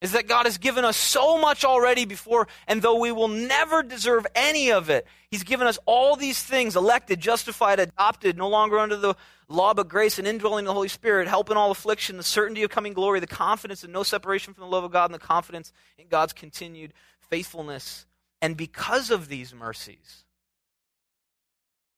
Is 0.00 0.12
that 0.12 0.28
God 0.28 0.46
has 0.46 0.58
given 0.58 0.84
us 0.84 0.96
so 0.96 1.38
much 1.38 1.64
already 1.64 2.04
before, 2.04 2.46
and 2.68 2.80
though 2.80 3.00
we 3.00 3.10
will 3.10 3.26
never 3.26 3.82
deserve 3.82 4.26
any 4.34 4.70
of 4.70 4.90
it, 4.90 5.06
He's 5.28 5.42
given 5.42 5.66
us 5.66 5.78
all 5.86 6.14
these 6.14 6.40
things 6.40 6.76
elected, 6.76 7.20
justified, 7.20 7.80
adopted, 7.80 8.38
no 8.38 8.48
longer 8.48 8.78
under 8.78 8.96
the 8.96 9.14
law 9.48 9.74
but 9.74 9.88
grace 9.88 10.18
and 10.18 10.28
indwelling 10.28 10.66
the 10.66 10.72
Holy 10.72 10.88
Spirit, 10.88 11.26
help 11.26 11.50
in 11.50 11.56
all 11.56 11.72
affliction, 11.72 12.16
the 12.16 12.22
certainty 12.22 12.62
of 12.62 12.70
coming 12.70 12.92
glory, 12.92 13.18
the 13.18 13.26
confidence 13.26 13.82
and 13.82 13.92
no 13.92 14.04
separation 14.04 14.54
from 14.54 14.62
the 14.62 14.70
love 14.70 14.84
of 14.84 14.92
God, 14.92 15.06
and 15.06 15.14
the 15.14 15.18
confidence 15.18 15.72
in 15.98 16.06
God's 16.06 16.32
continued 16.32 16.94
faithfulness. 17.18 18.06
And 18.40 18.56
because 18.56 19.10
of 19.10 19.28
these 19.28 19.52
mercies, 19.52 20.24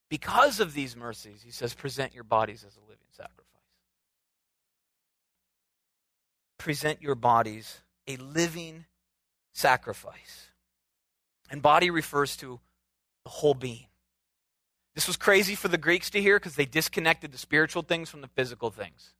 because 0.08 0.58
of 0.58 0.72
these 0.72 0.96
mercies, 0.96 1.42
he 1.44 1.50
says, 1.50 1.74
present 1.74 2.14
your 2.14 2.24
bodies 2.24 2.64
as 2.66 2.76
a 2.76 2.80
living 2.88 3.06
sacrifice. 3.12 3.44
Present 6.58 7.02
your 7.02 7.14
bodies 7.14 7.80
a 8.06 8.16
living 8.16 8.84
sacrifice. 9.52 10.48
And 11.50 11.62
body 11.62 11.90
refers 11.90 12.36
to 12.38 12.60
the 13.24 13.30
whole 13.30 13.54
being. 13.54 13.86
This 14.94 15.06
was 15.06 15.16
crazy 15.16 15.54
for 15.54 15.68
the 15.68 15.78
Greeks 15.78 16.10
to 16.10 16.20
hear 16.20 16.38
because 16.38 16.56
they 16.56 16.64
disconnected 16.64 17.32
the 17.32 17.38
spiritual 17.38 17.82
things 17.82 18.08
from 18.08 18.20
the 18.20 18.28
physical 18.28 18.70
things. 18.70 19.14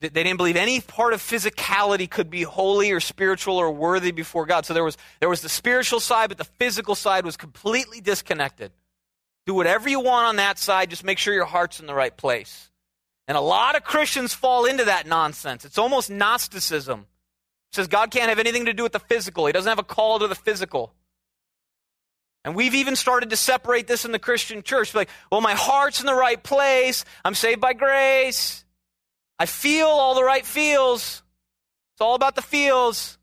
They 0.00 0.10
didn't 0.10 0.36
believe 0.36 0.56
any 0.56 0.80
part 0.80 1.14
of 1.14 1.22
physicality 1.22 2.08
could 2.08 2.28
be 2.28 2.42
holy 2.42 2.92
or 2.92 3.00
spiritual 3.00 3.56
or 3.56 3.70
worthy 3.70 4.12
before 4.12 4.44
God. 4.44 4.66
So 4.66 4.74
there 4.74 4.84
was, 4.84 4.98
there 5.20 5.28
was 5.28 5.40
the 5.40 5.48
spiritual 5.48 6.00
side, 6.00 6.28
but 6.28 6.36
the 6.36 6.44
physical 6.44 6.94
side 6.94 7.24
was 7.24 7.36
completely 7.36 8.02
disconnected. 8.02 8.72
Do 9.46 9.54
whatever 9.54 9.88
you 9.88 10.00
want 10.00 10.26
on 10.26 10.36
that 10.36 10.58
side, 10.58 10.90
just 10.90 11.02
make 11.02 11.18
sure 11.18 11.32
your 11.32 11.46
heart's 11.46 11.80
in 11.80 11.86
the 11.86 11.94
right 11.94 12.14
place. 12.14 12.70
And 13.28 13.36
a 13.36 13.40
lot 13.40 13.76
of 13.76 13.84
Christians 13.84 14.34
fall 14.34 14.66
into 14.66 14.84
that 14.84 15.06
nonsense. 15.06 15.64
It's 15.64 15.78
almost 15.78 16.10
Gnosticism. 16.10 17.00
It 17.00 17.74
says 17.74 17.88
God 17.88 18.10
can't 18.10 18.28
have 18.28 18.38
anything 18.38 18.66
to 18.66 18.72
do 18.72 18.82
with 18.82 18.92
the 18.92 19.00
physical, 19.00 19.46
He 19.46 19.52
doesn't 19.52 19.68
have 19.68 19.78
a 19.78 19.84
call 19.84 20.18
to 20.20 20.28
the 20.28 20.34
physical. 20.34 20.92
And 22.44 22.54
we've 22.54 22.76
even 22.76 22.94
started 22.94 23.30
to 23.30 23.36
separate 23.36 23.88
this 23.88 24.04
in 24.04 24.12
the 24.12 24.20
Christian 24.20 24.62
church. 24.62 24.94
Like, 24.94 25.08
well, 25.32 25.40
my 25.40 25.54
heart's 25.54 25.98
in 25.98 26.06
the 26.06 26.14
right 26.14 26.40
place. 26.40 27.04
I'm 27.24 27.34
saved 27.34 27.60
by 27.60 27.72
grace. 27.72 28.64
I 29.36 29.46
feel 29.46 29.88
all 29.88 30.14
the 30.14 30.22
right 30.22 30.46
feels. 30.46 31.24
It's 31.94 32.00
all 32.00 32.14
about 32.14 32.36
the 32.36 32.42
feels. 32.42 33.18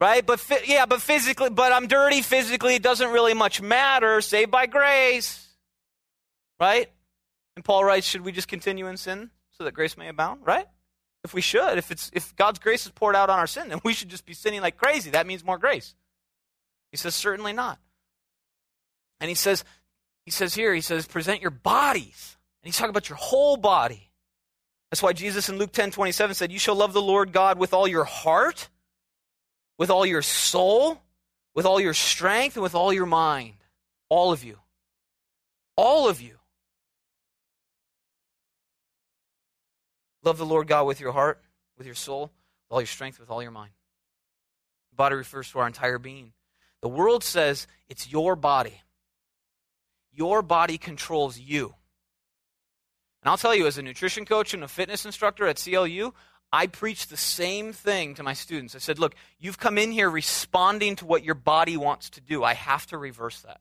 Right? 0.00 0.24
But 0.24 0.42
yeah, 0.66 0.86
but 0.86 1.02
physically, 1.02 1.50
but 1.50 1.70
I'm 1.70 1.86
dirty 1.86 2.22
physically. 2.22 2.76
It 2.76 2.82
doesn't 2.82 3.10
really 3.10 3.34
much 3.34 3.60
matter. 3.60 4.22
Saved 4.22 4.50
by 4.50 4.64
grace. 4.64 5.46
Right? 6.58 6.90
And 7.60 7.64
Paul 7.66 7.84
writes, 7.84 8.06
should 8.06 8.22
we 8.22 8.32
just 8.32 8.48
continue 8.48 8.86
in 8.86 8.96
sin 8.96 9.28
so 9.50 9.64
that 9.64 9.74
grace 9.74 9.98
may 9.98 10.08
abound? 10.08 10.46
Right? 10.46 10.64
If 11.24 11.34
we 11.34 11.42
should, 11.42 11.76
if 11.76 11.90
it's 11.90 12.10
if 12.14 12.34
God's 12.34 12.58
grace 12.58 12.86
is 12.86 12.92
poured 12.92 13.14
out 13.14 13.28
on 13.28 13.38
our 13.38 13.46
sin, 13.46 13.68
then 13.68 13.82
we 13.84 13.92
should 13.92 14.08
just 14.08 14.24
be 14.24 14.32
sinning 14.32 14.62
like 14.62 14.78
crazy. 14.78 15.10
That 15.10 15.26
means 15.26 15.44
more 15.44 15.58
grace. 15.58 15.94
He 16.90 16.96
says, 16.96 17.14
certainly 17.14 17.52
not. 17.52 17.78
And 19.20 19.28
he 19.28 19.34
says, 19.34 19.62
he 20.24 20.30
says 20.30 20.54
here, 20.54 20.72
he 20.72 20.80
says, 20.80 21.06
present 21.06 21.42
your 21.42 21.50
bodies. 21.50 22.38
And 22.62 22.68
he's 22.68 22.78
talking 22.78 22.88
about 22.88 23.10
your 23.10 23.18
whole 23.18 23.58
body. 23.58 24.10
That's 24.90 25.02
why 25.02 25.12
Jesus 25.12 25.50
in 25.50 25.58
Luke 25.58 25.72
10 25.72 25.90
27 25.90 26.34
said, 26.34 26.50
You 26.50 26.58
shall 26.58 26.76
love 26.76 26.94
the 26.94 27.02
Lord 27.02 27.30
God 27.30 27.58
with 27.58 27.74
all 27.74 27.86
your 27.86 28.04
heart, 28.04 28.70
with 29.76 29.90
all 29.90 30.06
your 30.06 30.22
soul, 30.22 31.02
with 31.54 31.66
all 31.66 31.78
your 31.78 31.92
strength, 31.92 32.56
and 32.56 32.62
with 32.62 32.74
all 32.74 32.90
your 32.90 33.04
mind. 33.04 33.56
All 34.08 34.32
of 34.32 34.44
you. 34.44 34.56
All 35.76 36.08
of 36.08 36.22
you. 36.22 36.39
Love 40.22 40.38
the 40.38 40.46
Lord 40.46 40.66
God 40.66 40.86
with 40.86 41.00
your 41.00 41.12
heart, 41.12 41.42
with 41.78 41.86
your 41.86 41.94
soul, 41.94 42.22
with 42.22 42.72
all 42.72 42.80
your 42.80 42.86
strength, 42.86 43.18
with 43.18 43.30
all 43.30 43.42
your 43.42 43.50
mind. 43.50 43.72
The 44.90 44.96
body 44.96 45.14
refers 45.14 45.50
to 45.52 45.60
our 45.60 45.66
entire 45.66 45.98
being. 45.98 46.32
The 46.82 46.88
world 46.88 47.24
says 47.24 47.66
it's 47.88 48.10
your 48.10 48.36
body. 48.36 48.80
Your 50.12 50.42
body 50.42 50.78
controls 50.78 51.38
you. 51.38 51.74
And 53.22 53.30
I'll 53.30 53.38
tell 53.38 53.54
you, 53.54 53.66
as 53.66 53.78
a 53.78 53.82
nutrition 53.82 54.24
coach 54.24 54.54
and 54.54 54.64
a 54.64 54.68
fitness 54.68 55.04
instructor 55.04 55.46
at 55.46 55.62
CLU, 55.62 56.12
I 56.52 56.66
preach 56.66 57.06
the 57.06 57.16
same 57.16 57.72
thing 57.72 58.14
to 58.14 58.22
my 58.22 58.32
students. 58.32 58.74
I 58.74 58.78
said, 58.78 58.98
look, 58.98 59.14
you've 59.38 59.58
come 59.58 59.78
in 59.78 59.92
here 59.92 60.10
responding 60.10 60.96
to 60.96 61.06
what 61.06 61.22
your 61.22 61.34
body 61.34 61.76
wants 61.76 62.10
to 62.10 62.20
do. 62.20 62.42
I 62.42 62.54
have 62.54 62.86
to 62.86 62.98
reverse 62.98 63.40
that. 63.42 63.60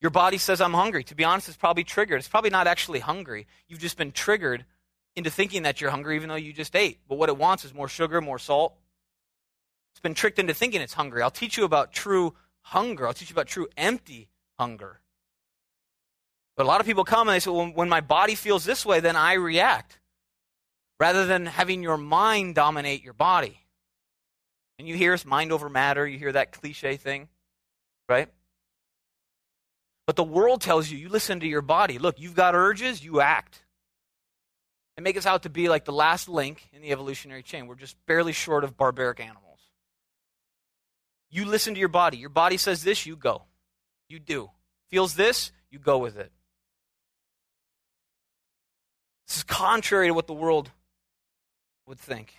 Your 0.00 0.10
body 0.10 0.38
says, 0.38 0.60
I'm 0.60 0.74
hungry. 0.74 1.02
To 1.04 1.14
be 1.14 1.24
honest, 1.24 1.48
it's 1.48 1.56
probably 1.56 1.84
triggered. 1.84 2.18
It's 2.18 2.28
probably 2.28 2.50
not 2.50 2.66
actually 2.66 3.00
hungry. 3.00 3.46
You've 3.66 3.80
just 3.80 3.96
been 3.96 4.12
triggered 4.12 4.64
into 5.16 5.30
thinking 5.30 5.62
that 5.62 5.80
you're 5.80 5.90
hungry 5.90 6.14
even 6.16 6.28
though 6.28 6.36
you 6.36 6.52
just 6.52 6.76
ate. 6.76 7.00
But 7.08 7.16
what 7.16 7.28
it 7.28 7.36
wants 7.36 7.64
is 7.64 7.74
more 7.74 7.88
sugar, 7.88 8.20
more 8.20 8.38
salt, 8.38 8.74
it's 9.92 10.00
been 10.00 10.14
tricked 10.14 10.38
into 10.38 10.52
thinking 10.52 10.82
it's 10.82 10.92
hungry. 10.92 11.22
I'll 11.22 11.30
teach 11.30 11.56
you 11.56 11.64
about 11.64 11.92
true 11.92 12.34
hunger. 12.60 13.06
I'll 13.06 13.14
teach 13.14 13.30
you 13.30 13.34
about 13.34 13.46
true 13.46 13.66
empty 13.78 14.28
hunger. 14.58 15.00
But 16.56 16.64
a 16.64 16.68
lot 16.68 16.80
of 16.80 16.86
people 16.86 17.04
come 17.04 17.28
and 17.28 17.34
they 17.34 17.40
say, 17.40 17.50
well, 17.50 17.66
when 17.66 17.88
my 17.88 18.02
body 18.02 18.34
feels 18.34 18.64
this 18.64 18.84
way, 18.84 19.00
then 19.00 19.16
I 19.16 19.34
react. 19.34 19.98
Rather 21.00 21.26
than 21.26 21.46
having 21.46 21.82
your 21.82 21.96
mind 21.96 22.54
dominate 22.54 23.02
your 23.02 23.12
body. 23.14 23.58
And 24.78 24.86
you 24.86 24.94
hear 24.94 25.14
it's 25.14 25.24
mind 25.24 25.52
over 25.52 25.68
matter. 25.68 26.06
You 26.06 26.18
hear 26.18 26.32
that 26.32 26.52
cliche 26.52 26.96
thing, 26.96 27.28
right? 28.08 28.28
But 30.06 30.16
the 30.16 30.24
world 30.24 30.60
tells 30.60 30.90
you, 30.90 30.98
you 30.98 31.08
listen 31.08 31.40
to 31.40 31.46
your 31.46 31.62
body. 31.62 31.98
Look, 31.98 32.20
you've 32.20 32.34
got 32.34 32.54
urges, 32.54 33.02
you 33.04 33.20
act. 33.20 33.64
And 34.96 35.04
make 35.04 35.16
us 35.16 35.26
out 35.26 35.42
to 35.42 35.50
be 35.50 35.68
like 35.68 35.84
the 35.84 35.92
last 35.92 36.28
link 36.28 36.68
in 36.72 36.80
the 36.80 36.90
evolutionary 36.90 37.42
chain. 37.42 37.66
We're 37.66 37.74
just 37.74 37.96
barely 38.06 38.32
short 38.32 38.64
of 38.64 38.76
barbaric 38.76 39.20
animals. 39.20 39.60
You 41.30 41.44
listen 41.44 41.74
to 41.74 41.80
your 41.80 41.88
body. 41.88 42.16
Your 42.16 42.30
body 42.30 42.56
says 42.56 42.82
this, 42.82 43.04
you 43.04 43.14
go. 43.14 43.42
You 44.08 44.18
do. 44.18 44.50
Feels 44.88 45.14
this, 45.14 45.52
you 45.70 45.78
go 45.78 45.98
with 45.98 46.16
it. 46.16 46.32
This 49.26 49.38
is 49.38 49.42
contrary 49.42 50.06
to 50.06 50.14
what 50.14 50.28
the 50.28 50.32
world 50.32 50.70
would 51.86 51.98
think. 51.98 52.32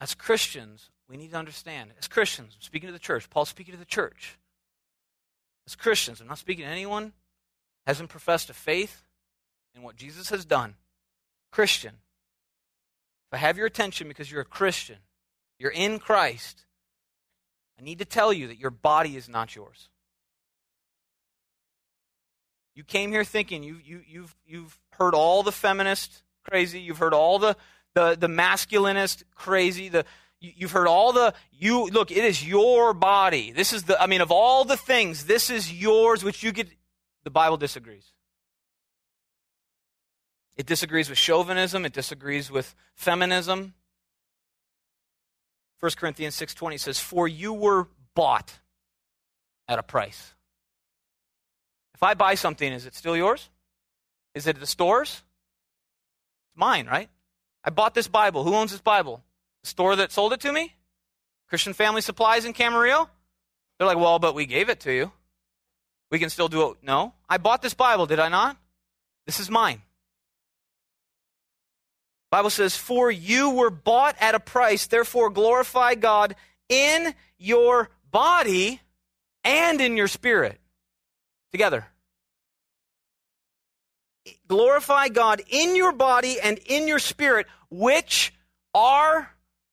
As 0.00 0.14
Christians, 0.14 0.90
we 1.08 1.16
need 1.16 1.30
to 1.30 1.36
understand. 1.36 1.90
As 1.98 2.08
Christians, 2.08 2.54
I'm 2.56 2.62
speaking 2.62 2.88
to 2.88 2.92
the 2.92 2.98
church. 2.98 3.30
Paul's 3.30 3.48
speaking 3.48 3.72
to 3.72 3.78
the 3.78 3.86
church. 3.86 4.38
As 5.66 5.76
Christians, 5.76 6.20
I'm 6.20 6.26
not 6.26 6.38
speaking 6.38 6.64
to 6.64 6.70
anyone 6.70 7.12
hasn't 7.86 8.08
professed 8.08 8.50
a 8.50 8.54
faith 8.54 9.02
in 9.74 9.82
what 9.82 9.96
Jesus 9.96 10.30
has 10.30 10.44
done. 10.44 10.74
Christian, 11.50 11.94
if 13.28 13.34
I 13.34 13.36
have 13.38 13.56
your 13.56 13.66
attention 13.66 14.08
because 14.08 14.30
you're 14.30 14.40
a 14.40 14.46
Christian, 14.46 14.96
you're 15.58 15.70
in 15.70 15.98
Christ, 15.98 16.64
I 17.78 17.82
need 17.82 17.98
to 17.98 18.04
tell 18.04 18.32
you 18.32 18.48
that 18.48 18.58
your 18.58 18.70
body 18.70 19.16
is 19.16 19.28
not 19.28 19.54
yours. 19.54 19.88
You 22.74 22.84
came 22.84 23.10
here 23.10 23.24
thinking 23.24 23.62
you, 23.62 23.78
you, 23.84 24.02
you've, 24.06 24.34
you've 24.46 24.78
heard 24.92 25.14
all 25.14 25.42
the 25.42 25.52
feminist 25.52 26.22
crazy, 26.44 26.80
you've 26.80 26.98
heard 26.98 27.14
all 27.14 27.38
the, 27.38 27.56
the, 27.94 28.16
the 28.18 28.26
masculinist 28.26 29.24
crazy, 29.34 29.88
the, 29.88 30.04
you, 30.40 30.52
you've 30.56 30.72
heard 30.72 30.86
all 30.86 31.12
the, 31.12 31.34
you, 31.52 31.86
look, 31.88 32.10
it 32.10 32.24
is 32.24 32.46
your 32.46 32.94
body. 32.94 33.52
This 33.52 33.72
is 33.72 33.84
the, 33.84 34.00
I 34.00 34.06
mean, 34.06 34.20
of 34.20 34.30
all 34.30 34.64
the 34.64 34.76
things, 34.76 35.24
this 35.24 35.50
is 35.50 35.72
yours, 35.72 36.24
which 36.24 36.42
you 36.42 36.52
get, 36.52 36.68
the 37.24 37.30
Bible 37.30 37.56
disagrees. 37.56 38.12
It 40.60 40.66
disagrees 40.66 41.08
with 41.08 41.16
chauvinism, 41.16 41.86
it 41.86 41.94
disagrees 41.94 42.50
with 42.50 42.74
feminism, 42.94 43.72
1 45.78 45.96
Corinthians 45.96 46.34
6:20 46.34 46.76
says, 46.76 47.00
"For 47.00 47.26
you 47.26 47.54
were 47.54 47.88
bought 48.14 48.60
at 49.66 49.78
a 49.78 49.82
price." 49.82 50.34
If 51.94 52.02
I 52.02 52.12
buy 52.12 52.34
something, 52.34 52.70
is 52.70 52.84
it 52.84 52.94
still 52.94 53.16
yours? 53.16 53.48
Is 54.34 54.46
it 54.46 54.60
the 54.60 54.66
stores? 54.66 55.22
It's 56.48 56.56
mine, 56.56 56.86
right? 56.86 57.08
I 57.64 57.70
bought 57.70 57.94
this 57.94 58.08
Bible. 58.08 58.44
Who 58.44 58.54
owns 58.54 58.72
this 58.72 58.82
Bible? 58.82 59.24
The 59.62 59.68
store 59.68 59.96
that 59.96 60.12
sold 60.12 60.34
it 60.34 60.42
to 60.42 60.52
me? 60.52 60.76
Christian 61.48 61.72
Family 61.72 62.02
Supplies 62.02 62.44
in 62.44 62.52
Camarillo? 62.52 63.08
They're 63.78 63.86
like, 63.86 63.96
well, 63.96 64.18
but 64.18 64.34
we 64.34 64.44
gave 64.44 64.68
it 64.68 64.80
to 64.80 64.92
you. 64.92 65.10
We 66.10 66.18
can 66.18 66.28
still 66.28 66.48
do 66.48 66.72
it. 66.72 66.82
No. 66.82 67.14
I 67.30 67.38
bought 67.38 67.62
this 67.62 67.72
Bible, 67.72 68.04
did 68.04 68.18
I 68.18 68.28
not? 68.28 68.58
This 69.24 69.40
is 69.40 69.48
mine. 69.48 69.82
Bible 72.30 72.50
says, 72.50 72.76
For 72.76 73.10
you 73.10 73.50
were 73.50 73.70
bought 73.70 74.16
at 74.20 74.34
a 74.34 74.40
price, 74.40 74.86
therefore 74.86 75.30
glorify 75.30 75.94
God 75.94 76.36
in 76.68 77.14
your 77.38 77.90
body 78.10 78.80
and 79.44 79.80
in 79.80 79.96
your 79.96 80.08
spirit. 80.08 80.60
Together. 81.52 81.86
Glorify 84.46 85.08
God 85.08 85.42
in 85.48 85.74
your 85.74 85.92
body 85.92 86.38
and 86.40 86.58
in 86.66 86.86
your 86.86 86.98
spirit, 87.00 87.46
which 87.70 88.32
are 88.74 89.30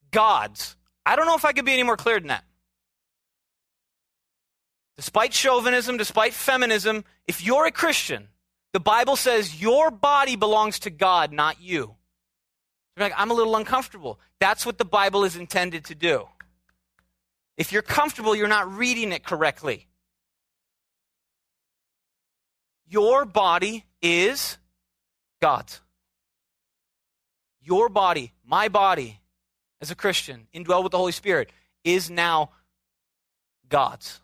God's. 0.09 0.75
I 1.05 1.15
don't 1.15 1.27
know 1.27 1.35
if 1.35 1.45
I 1.45 1.53
could 1.53 1.65
be 1.65 1.73
any 1.73 1.83
more 1.83 1.97
clear 1.97 2.19
than 2.19 2.29
that. 2.29 2.43
despite 4.95 5.31
chauvinism, 5.31 5.97
despite 5.97 6.33
feminism, 6.33 7.05
if 7.27 7.45
you're 7.45 7.67
a 7.67 7.71
Christian, 7.71 8.29
the 8.73 8.79
Bible 8.79 9.15
says 9.15 9.61
your 9.61 9.91
body 9.91 10.35
belongs 10.35 10.79
to 10.79 10.89
God, 10.89 11.31
not 11.31 11.61
you. 11.61 11.96
You're 12.97 13.05
like, 13.05 13.13
I'm 13.15 13.29
a 13.29 13.35
little 13.35 13.55
uncomfortable. 13.55 14.19
That's 14.39 14.65
what 14.65 14.79
the 14.79 14.85
Bible 14.85 15.23
is 15.23 15.35
intended 15.35 15.85
to 15.85 15.95
do. 15.95 16.27
If 17.55 17.71
you're 17.71 17.83
comfortable, 17.83 18.35
you're 18.35 18.47
not 18.47 18.71
reading 18.75 19.11
it 19.11 19.23
correctly. 19.23 19.85
Your 22.89 23.25
body 23.25 23.85
is 24.01 24.57
God's. 25.41 25.79
Your 27.61 27.87
body, 27.87 28.33
my 28.43 28.67
body, 28.67 29.19
as 29.79 29.91
a 29.91 29.95
Christian, 29.95 30.47
indwelled 30.51 30.83
with 30.83 30.91
the 30.91 30.97
Holy 30.97 31.11
Spirit, 31.11 31.51
is 31.83 32.09
now 32.09 32.49
God's. 33.69 34.21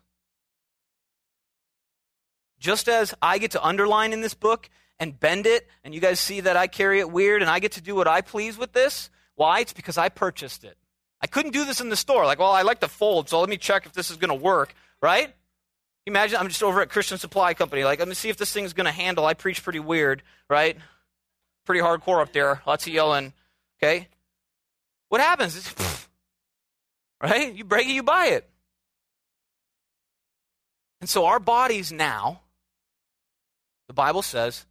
Just 2.59 2.87
as 2.87 3.13
I 3.21 3.37
get 3.37 3.51
to 3.51 3.63
underline 3.63 4.13
in 4.13 4.21
this 4.21 4.33
book 4.33 4.69
and 4.99 5.19
bend 5.19 5.45
it, 5.45 5.67
and 5.83 5.93
you 5.93 5.99
guys 5.99 6.19
see 6.19 6.41
that 6.41 6.55
I 6.55 6.67
carry 6.67 6.99
it 6.99 7.11
weird, 7.11 7.41
and 7.41 7.49
I 7.49 7.59
get 7.59 7.73
to 7.73 7.81
do 7.81 7.95
what 7.95 8.07
I 8.07 8.21
please 8.21 8.57
with 8.57 8.73
this, 8.73 9.09
why? 9.35 9.59
It's 9.59 9.73
because 9.73 9.97
I 9.97 10.09
purchased 10.09 10.63
it. 10.63 10.77
I 11.21 11.27
couldn't 11.27 11.51
do 11.51 11.65
this 11.65 11.81
in 11.81 11.89
the 11.89 11.95
store. 11.95 12.25
Like, 12.25 12.39
well, 12.39 12.51
I 12.51 12.63
like 12.63 12.81
to 12.81 12.87
fold, 12.87 13.29
so 13.29 13.39
let 13.39 13.49
me 13.49 13.57
check 13.57 13.85
if 13.85 13.93
this 13.93 14.11
is 14.11 14.17
going 14.17 14.29
to 14.29 14.35
work, 14.35 14.75
right? 15.01 15.33
Imagine 16.05 16.37
I'm 16.37 16.49
just 16.49 16.63
over 16.63 16.81
at 16.81 16.89
Christian 16.89 17.17
Supply 17.17 17.53
Company. 17.53 17.83
Like, 17.85 17.99
let 17.99 18.07
me 18.07 18.13
see 18.13 18.29
if 18.29 18.37
this 18.37 18.51
thing's 18.51 18.73
going 18.73 18.85
to 18.85 18.91
handle. 18.91 19.25
I 19.25 19.33
preach 19.33 19.63
pretty 19.63 19.79
weird, 19.79 20.21
right? 20.49 20.77
Pretty 21.65 21.81
hardcore 21.81 22.21
up 22.21 22.33
there. 22.33 22.61
Lots 22.67 22.85
of 22.85 22.93
yelling. 22.93 23.31
Okay? 23.81 24.09
What 25.07 25.21
happens? 25.21 25.55
It's, 25.55 26.07
right? 27.21 27.53
You 27.55 27.63
break 27.63 27.87
it, 27.87 27.93
you 27.93 28.03
buy 28.03 28.27
it. 28.27 28.49
And 30.99 31.09
so 31.09 31.25
our 31.25 31.39
bodies 31.39 31.91
now, 31.91 32.41
the 33.87 33.93
Bible 33.93 34.21
says, 34.21 34.65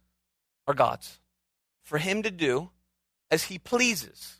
are 0.67 0.73
God's. 0.73 1.19
For 1.83 1.97
Him 1.97 2.23
to 2.23 2.31
do 2.31 2.69
as 3.29 3.43
He 3.43 3.57
pleases. 3.57 4.39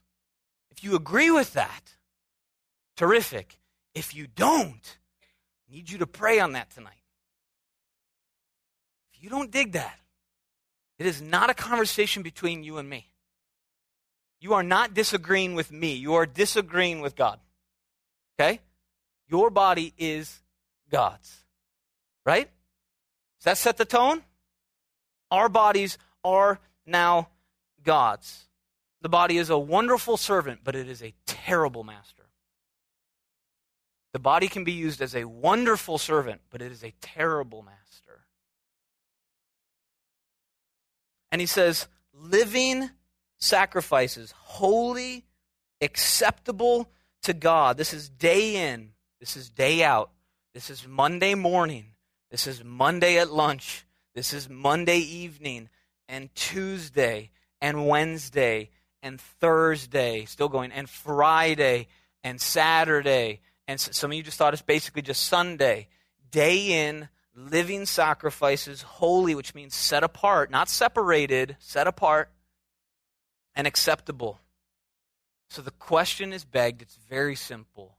If 0.71 0.83
you 0.83 0.95
agree 0.95 1.31
with 1.31 1.53
that, 1.53 1.95
terrific. 2.95 3.59
If 3.93 4.15
you 4.15 4.27
don't, 4.27 4.97
need 5.73 5.89
you 5.89 5.97
to 5.99 6.07
pray 6.07 6.39
on 6.39 6.53
that 6.53 6.69
tonight. 6.69 6.93
If 9.13 9.23
you 9.23 9.29
don't 9.29 9.51
dig 9.51 9.73
that, 9.73 9.99
it 10.99 11.05
is 11.05 11.21
not 11.21 11.49
a 11.49 11.53
conversation 11.53 12.21
between 12.23 12.63
you 12.63 12.77
and 12.77 12.87
me. 12.87 13.09
You 14.39 14.53
are 14.53 14.63
not 14.63 14.93
disagreeing 14.93 15.55
with 15.55 15.71
me. 15.71 15.93
You 15.93 16.13
are 16.15 16.25
disagreeing 16.25 17.01
with 17.01 17.15
God. 17.15 17.39
Okay? 18.39 18.59
Your 19.27 19.49
body 19.49 19.93
is 19.97 20.41
God's. 20.91 21.43
Right? 22.25 22.49
Does 23.39 23.45
that 23.45 23.57
set 23.57 23.77
the 23.77 23.85
tone? 23.85 24.21
Our 25.31 25.49
bodies 25.49 25.97
are 26.23 26.59
now 26.85 27.29
God's. 27.83 28.45
The 29.01 29.09
body 29.09 29.37
is 29.37 29.49
a 29.49 29.57
wonderful 29.57 30.17
servant, 30.17 30.61
but 30.63 30.75
it 30.75 30.87
is 30.87 31.03
a 31.03 31.13
terrible 31.25 31.83
master. 31.83 32.23
The 34.13 34.19
body 34.19 34.47
can 34.47 34.63
be 34.63 34.71
used 34.71 35.01
as 35.01 35.15
a 35.15 35.25
wonderful 35.25 35.97
servant, 35.97 36.41
but 36.49 36.61
it 36.61 36.71
is 36.71 36.83
a 36.83 36.93
terrible 37.01 37.63
master. 37.63 38.21
And 41.31 41.41
he 41.41 41.47
says, 41.47 41.87
living 42.13 42.91
sacrifices, 43.37 44.33
holy, 44.37 45.25
acceptable 45.81 46.89
to 47.23 47.33
God. 47.33 47.75
This 47.75 47.93
is 47.93 48.07
day 48.07 48.71
in, 48.71 48.91
this 49.19 49.35
is 49.35 49.49
day 49.49 49.83
out, 49.83 50.11
this 50.53 50.69
is 50.69 50.87
Monday 50.87 51.33
morning, 51.33 51.87
this 52.29 52.45
is 52.45 52.63
Monday 52.63 53.17
at 53.17 53.31
lunch, 53.31 53.85
this 54.13 54.31
is 54.31 54.47
Monday 54.47 54.99
evening, 54.99 55.69
and 56.07 56.33
Tuesday, 56.35 57.31
and 57.61 57.87
Wednesday, 57.87 58.69
and 59.01 59.19
Thursday, 59.19 60.25
still 60.25 60.49
going, 60.49 60.71
and 60.71 60.89
Friday, 60.89 61.87
and 62.23 62.39
Saturday, 62.39 63.41
and 63.67 63.79
some 63.79 64.11
of 64.11 64.17
you 64.17 64.23
just 64.23 64.37
thought 64.37 64.53
it's 64.53 64.61
basically 64.61 65.01
just 65.01 65.25
Sunday. 65.25 65.87
Day 66.31 66.87
in, 66.87 67.09
living 67.35 67.85
sacrifices, 67.85 68.81
holy, 68.81 69.35
which 69.35 69.55
means 69.55 69.73
set 69.73 70.03
apart, 70.03 70.51
not 70.51 70.69
separated, 70.69 71.55
set 71.59 71.87
apart, 71.87 72.29
and 73.55 73.67
acceptable. 73.67 74.39
So 75.49 75.61
the 75.61 75.71
question 75.71 76.33
is 76.33 76.43
begged. 76.45 76.81
It's 76.81 76.97
very 77.09 77.35
simple. 77.35 77.97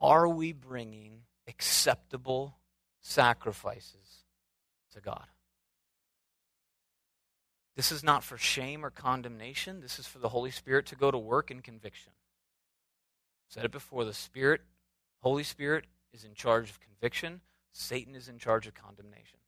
Are 0.00 0.28
we 0.28 0.52
bringing 0.52 1.22
acceptable 1.46 2.56
sacrifices 3.00 4.24
to 4.94 5.00
God? 5.00 5.26
This 7.76 7.92
is 7.92 8.02
not 8.02 8.24
for 8.24 8.36
shame 8.36 8.84
or 8.84 8.90
condemnation. 8.90 9.80
This 9.80 9.98
is 9.98 10.06
for 10.06 10.18
the 10.18 10.28
Holy 10.28 10.50
Spirit 10.50 10.86
to 10.86 10.96
go 10.96 11.10
to 11.10 11.18
work 11.18 11.50
in 11.50 11.60
conviction. 11.60 12.12
Said 13.48 13.64
it 13.64 13.72
before 13.72 14.04
the 14.04 14.14
Spirit, 14.14 14.60
Holy 15.22 15.42
Spirit, 15.42 15.86
is 16.12 16.24
in 16.24 16.34
charge 16.34 16.70
of 16.70 16.80
conviction, 16.80 17.40
Satan 17.72 18.14
is 18.14 18.28
in 18.28 18.38
charge 18.38 18.66
of 18.66 18.74
condemnation. 18.74 19.38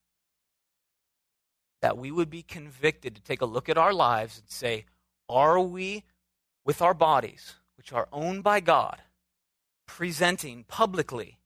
That 1.81 1.99
we 1.99 2.11
would 2.11 2.31
be 2.31 2.43
convicted 2.43 3.15
to 3.15 3.23
take 3.23 3.41
a 3.41 3.47
look 3.47 3.69
at 3.69 3.79
our 3.79 3.93
lives 3.93 4.39
and 4.39 4.49
say, 4.49 4.87
are 5.29 5.61
we, 5.61 6.05
with 6.65 6.83
our 6.83 6.95
bodies, 6.95 7.55
which 7.77 7.93
are 7.93 8.09
owned 8.13 8.43
by 8.43 8.61
God, 8.61 9.03
presenting 9.87 10.65
publicly, 10.65 11.39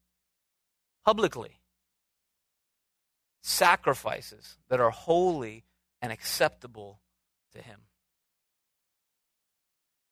publicly, 1.05 1.61
sacrifices 3.43 4.57
that 4.69 4.81
are 4.81 4.91
holy 4.91 5.65
and 6.07 6.13
acceptable 6.13 7.01
to 7.51 7.61
Him? 7.61 7.81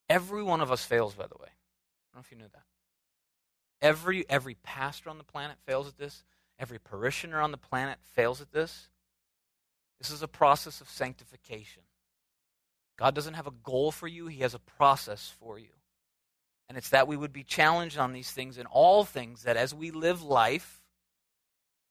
Every 0.08 0.42
one 0.42 0.60
of 0.60 0.72
us 0.72 0.84
fails, 0.84 1.14
by 1.14 1.28
the 1.28 1.36
way 1.40 1.46
I 1.46 2.10
don't 2.12 2.16
know 2.16 2.20
if 2.20 2.32
you 2.32 2.36
knew 2.36 2.50
that. 2.52 2.64
Every, 3.80 4.28
every 4.28 4.56
pastor 4.56 5.08
on 5.08 5.18
the 5.18 5.24
planet 5.24 5.56
fails 5.64 5.86
at 5.86 5.96
this. 5.96 6.24
Every 6.58 6.80
parishioner 6.80 7.40
on 7.40 7.52
the 7.52 7.56
planet 7.56 7.98
fails 8.02 8.40
at 8.40 8.50
this. 8.50 8.88
This 10.00 10.10
is 10.10 10.20
a 10.20 10.28
process 10.28 10.80
of 10.80 10.90
sanctification. 10.90 11.84
God 12.98 13.14
doesn't 13.14 13.34
have 13.34 13.46
a 13.46 13.52
goal 13.62 13.92
for 13.92 14.08
you, 14.08 14.26
He 14.26 14.40
has 14.40 14.54
a 14.54 14.58
process 14.58 15.32
for 15.38 15.60
you. 15.60 15.68
And 16.68 16.76
it's 16.76 16.90
that 16.90 17.06
we 17.06 17.16
would 17.16 17.32
be 17.32 17.44
challenged 17.44 17.98
on 17.98 18.12
these 18.12 18.32
things 18.32 18.58
in 18.58 18.66
all 18.66 19.04
things, 19.04 19.44
that 19.44 19.56
as 19.56 19.72
we 19.72 19.92
live 19.92 20.24
life, 20.24 20.82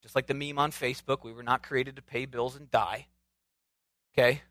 just 0.02 0.14
like 0.14 0.26
the 0.26 0.34
meme 0.34 0.58
on 0.58 0.72
Facebook, 0.72 1.24
we 1.24 1.32
were 1.32 1.42
not 1.42 1.62
created 1.62 1.96
to 1.96 2.02
pay 2.02 2.26
bills 2.26 2.54
and 2.54 2.70
die. 2.70 3.06
Okay? 4.16 4.42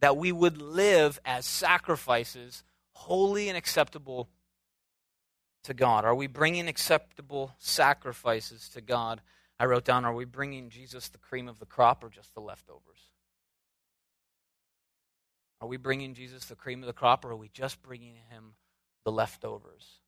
That 0.00 0.16
we 0.16 0.32
would 0.32 0.60
live 0.60 1.20
as 1.24 1.46
sacrifices, 1.46 2.64
holy 2.92 3.48
and 3.48 3.56
acceptable 3.56 4.28
to 5.64 5.74
God? 5.74 6.04
Are 6.04 6.14
we 6.14 6.26
bringing 6.26 6.68
acceptable 6.68 7.52
sacrifices 7.58 8.68
to 8.70 8.80
God? 8.80 9.20
I 9.58 9.66
wrote 9.66 9.84
down, 9.84 10.04
are 10.04 10.14
we 10.14 10.24
bringing 10.24 10.68
Jesus 10.70 11.08
the 11.08 11.18
cream 11.18 11.48
of 11.48 11.58
the 11.58 11.66
crop 11.66 12.04
or 12.04 12.08
just 12.08 12.34
the 12.34 12.40
leftovers? 12.40 13.10
Are 15.60 15.68
we 15.68 15.76
bringing 15.76 16.14
Jesus 16.14 16.44
the 16.44 16.54
cream 16.54 16.82
of 16.82 16.86
the 16.86 16.92
crop 16.92 17.24
or 17.24 17.30
are 17.30 17.36
we 17.36 17.48
just 17.48 17.82
bringing 17.82 18.14
him 18.30 18.54
the 19.04 19.12
leftovers? 19.12 20.00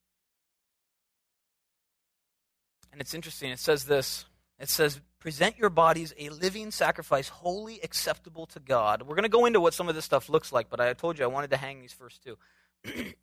And 2.93 3.01
it's 3.01 3.15
interesting. 3.15 3.51
It 3.51 3.59
says 3.59 3.85
this 3.85 4.27
it 4.59 4.69
says, 4.69 5.01
present 5.21 5.59
your 5.59 5.71
bodies 5.71 6.15
a 6.19 6.31
living 6.31 6.71
sacrifice, 6.71 7.29
wholly 7.29 7.81
acceptable 7.83 8.47
to 8.47 8.61
God. 8.61 9.03
We're 9.03 9.15
going 9.15 9.23
to 9.23 9.29
go 9.29 9.47
into 9.47 9.61
what 9.61 9.75
some 9.75 9.89
of 9.89 9.95
this 9.95 10.05
stuff 10.05 10.29
looks 10.29 10.53
like, 10.53 10.69
but 10.71 10.81
I 10.81 10.93
told 10.95 11.19
you 11.19 11.25
I 11.25 11.29
wanted 11.29 11.51
to 11.51 11.57
hang 11.57 11.81
these 11.81 11.93
first 11.93 12.23
two. 12.23 12.39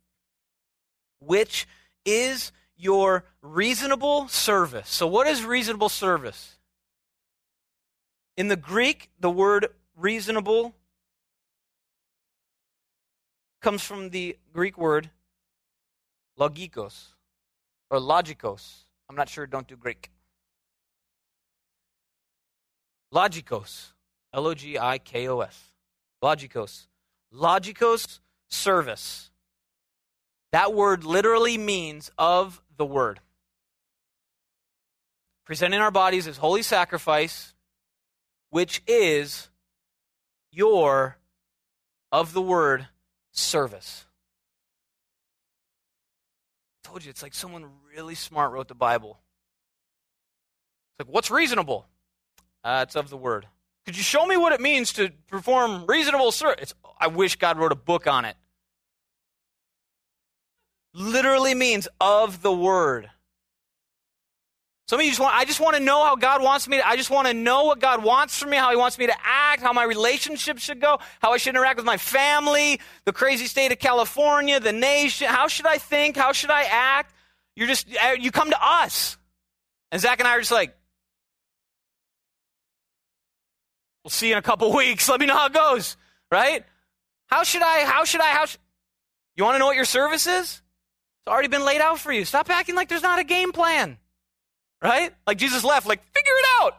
Which 1.20 1.66
is 2.04 2.52
your 2.76 3.24
reasonable 3.42 4.28
service. 4.28 4.88
So, 4.88 5.06
what 5.06 5.26
is 5.26 5.44
reasonable 5.44 5.88
service? 5.88 6.56
In 8.36 8.48
the 8.48 8.56
Greek, 8.56 9.10
the 9.18 9.30
word 9.30 9.68
reasonable 9.96 10.74
comes 13.62 13.82
from 13.82 14.10
the 14.10 14.36
Greek 14.52 14.76
word 14.76 15.10
logikos 16.38 17.08
or 17.90 17.98
logikos. 17.98 18.84
I'm 19.08 19.16
not 19.16 19.28
sure, 19.28 19.46
don't 19.46 19.66
do 19.66 19.76
Greek. 19.76 20.10
Logikos. 23.12 23.92
L 24.32 24.46
O 24.46 24.54
G 24.54 24.78
I 24.78 24.98
K 24.98 25.28
O 25.28 25.40
S. 25.40 25.72
Logikos. 26.22 26.86
Logikos 27.32 28.20
service. 28.48 29.30
That 30.52 30.74
word 30.74 31.04
literally 31.04 31.58
means 31.58 32.10
of 32.18 32.62
the 32.76 32.84
word. 32.86 33.20
Presenting 35.44 35.80
our 35.80 35.90
bodies 35.90 36.26
as 36.26 36.38
holy 36.38 36.62
sacrifice, 36.62 37.54
which 38.50 38.82
is 38.86 39.48
your, 40.50 41.18
of 42.10 42.32
the 42.32 42.42
word, 42.42 42.88
service. 43.32 44.06
I 46.84 46.88
told 46.88 47.04
you, 47.04 47.10
it's 47.10 47.22
like 47.22 47.34
someone 47.34 47.66
really 47.94 48.14
smart 48.14 48.52
wrote 48.52 48.68
the 48.68 48.74
Bible 48.74 49.18
It's 50.98 51.06
like, 51.06 51.14
what's 51.14 51.30
reasonable? 51.30 51.86
Uh, 52.66 52.80
it's 52.82 52.96
of 52.96 53.08
the 53.10 53.16
word. 53.16 53.46
Could 53.84 53.96
you 53.96 54.02
show 54.02 54.26
me 54.26 54.36
what 54.36 54.52
it 54.52 54.60
means 54.60 54.94
to 54.94 55.10
perform 55.28 55.86
reasonable 55.86 56.32
service? 56.32 56.74
I 56.98 57.06
wish 57.06 57.36
God 57.36 57.58
wrote 57.60 57.70
a 57.70 57.76
book 57.76 58.08
on 58.08 58.24
it. 58.24 58.34
Literally 60.92 61.54
means 61.54 61.86
of 62.00 62.42
the 62.42 62.52
word. 62.52 63.08
Some 64.88 64.98
of 64.98 65.04
you 65.04 65.12
just 65.12 65.20
want, 65.20 65.36
I 65.36 65.44
just 65.44 65.60
want 65.60 65.76
to 65.76 65.82
know 65.82 66.04
how 66.04 66.16
God 66.16 66.42
wants 66.42 66.66
me 66.66 66.78
to, 66.78 66.88
I 66.88 66.96
just 66.96 67.08
want 67.08 67.28
to 67.28 67.34
know 67.34 67.66
what 67.66 67.78
God 67.78 68.02
wants 68.02 68.36
from 68.36 68.50
me, 68.50 68.56
how 68.56 68.70
He 68.70 68.76
wants 68.76 68.98
me 68.98 69.06
to 69.06 69.14
act, 69.22 69.62
how 69.62 69.72
my 69.72 69.84
relationship 69.84 70.58
should 70.58 70.80
go, 70.80 70.98
how 71.22 71.30
I 71.30 71.36
should 71.36 71.50
interact 71.50 71.76
with 71.76 71.86
my 71.86 71.98
family, 71.98 72.80
the 73.04 73.12
crazy 73.12 73.46
state 73.46 73.70
of 73.70 73.78
California, 73.78 74.58
the 74.58 74.72
nation. 74.72 75.28
How 75.28 75.46
should 75.46 75.66
I 75.66 75.78
think? 75.78 76.16
How 76.16 76.32
should 76.32 76.50
I 76.50 76.64
act? 76.64 77.14
You're 77.54 77.68
just, 77.68 77.86
uh, 78.04 78.16
you 78.18 78.32
come 78.32 78.50
to 78.50 78.58
us. 78.60 79.18
And 79.92 80.02
Zach 80.02 80.18
and 80.18 80.26
I 80.26 80.32
are 80.32 80.40
just 80.40 80.50
like, 80.50 80.76
we'll 84.06 84.10
see 84.10 84.28
you 84.28 84.34
in 84.34 84.38
a 84.38 84.42
couple 84.42 84.72
weeks. 84.76 85.08
Let 85.08 85.18
me 85.18 85.26
know 85.26 85.36
how 85.36 85.46
it 85.46 85.52
goes, 85.52 85.96
right? 86.30 86.64
How 87.26 87.42
should 87.42 87.62
I, 87.62 87.84
how 87.84 88.04
should 88.04 88.20
I, 88.20 88.28
how 88.28 88.46
should, 88.46 88.60
you 89.34 89.42
want 89.42 89.56
to 89.56 89.58
know 89.58 89.66
what 89.66 89.74
your 89.74 89.84
service 89.84 90.28
is? 90.28 90.44
It's 90.44 91.28
already 91.28 91.48
been 91.48 91.64
laid 91.64 91.80
out 91.80 91.98
for 91.98 92.12
you. 92.12 92.24
Stop 92.24 92.48
acting 92.48 92.76
like 92.76 92.88
there's 92.88 93.02
not 93.02 93.18
a 93.18 93.24
game 93.24 93.50
plan. 93.50 93.98
Right? 94.80 95.12
Like 95.26 95.38
Jesus 95.38 95.64
left, 95.64 95.88
like, 95.88 96.00
figure 96.14 96.32
it 96.32 96.46
out. 96.62 96.78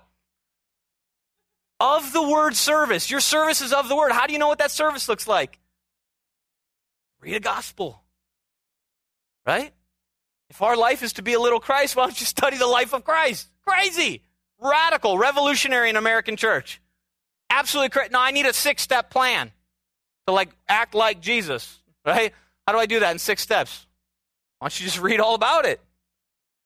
Of 1.82 2.13
the 2.13 2.24
word 2.24 2.56
service. 2.56 3.12
Your 3.12 3.20
service 3.20 3.62
is 3.62 3.74
of 3.74 3.90
the 3.90 3.96
word. 3.96 4.13
How 4.13 4.26
do 4.26 4.32
you 4.32 4.40
know 4.40 4.48
what 4.48 4.60
that 4.60 4.72
service 4.72 5.10
looks 5.10 5.28
like? 5.28 5.60
Read 7.20 7.36
a 7.36 7.40
gospel. 7.42 8.02
Right? 9.46 9.74
If 10.50 10.62
our 10.62 10.78
life 10.78 11.04
is 11.04 11.13
to 11.13 11.24
be 11.24 11.34
a 11.34 11.40
little 11.42 11.60
Christ, 11.60 11.98
why 11.98 12.06
don't 12.06 12.20
you 12.20 12.26
study 12.26 12.58
the 12.58 12.68
life 12.68 12.94
of 12.94 13.04
Christ? 13.04 13.50
Crazy. 13.66 14.24
Radical, 14.62 15.18
revolutionary 15.18 15.90
in 15.90 15.98
American 15.98 16.38
church. 16.38 16.80
Absolutely 17.49 17.89
correct. 17.89 18.12
No, 18.12 18.19
I 18.19 18.31
need 18.31 18.45
a 18.45 18.53
six 18.53 18.81
step 18.81 19.10
plan 19.10 19.51
to 20.27 20.33
like 20.33 20.49
act 20.67 20.93
like 20.93 21.21
Jesus. 21.21 21.79
Right? 22.05 22.33
How 22.65 22.73
do 22.73 22.79
I 22.79 22.86
do 22.86 23.01
that 23.01 23.12
in 23.12 23.19
six 23.19 23.41
steps? 23.41 23.86
Why 24.60 24.65
don't 24.65 24.79
you 24.79 24.86
just 24.86 24.99
read 24.99 25.19
all 25.19 25.36
about 25.36 25.65
it? 25.65 25.81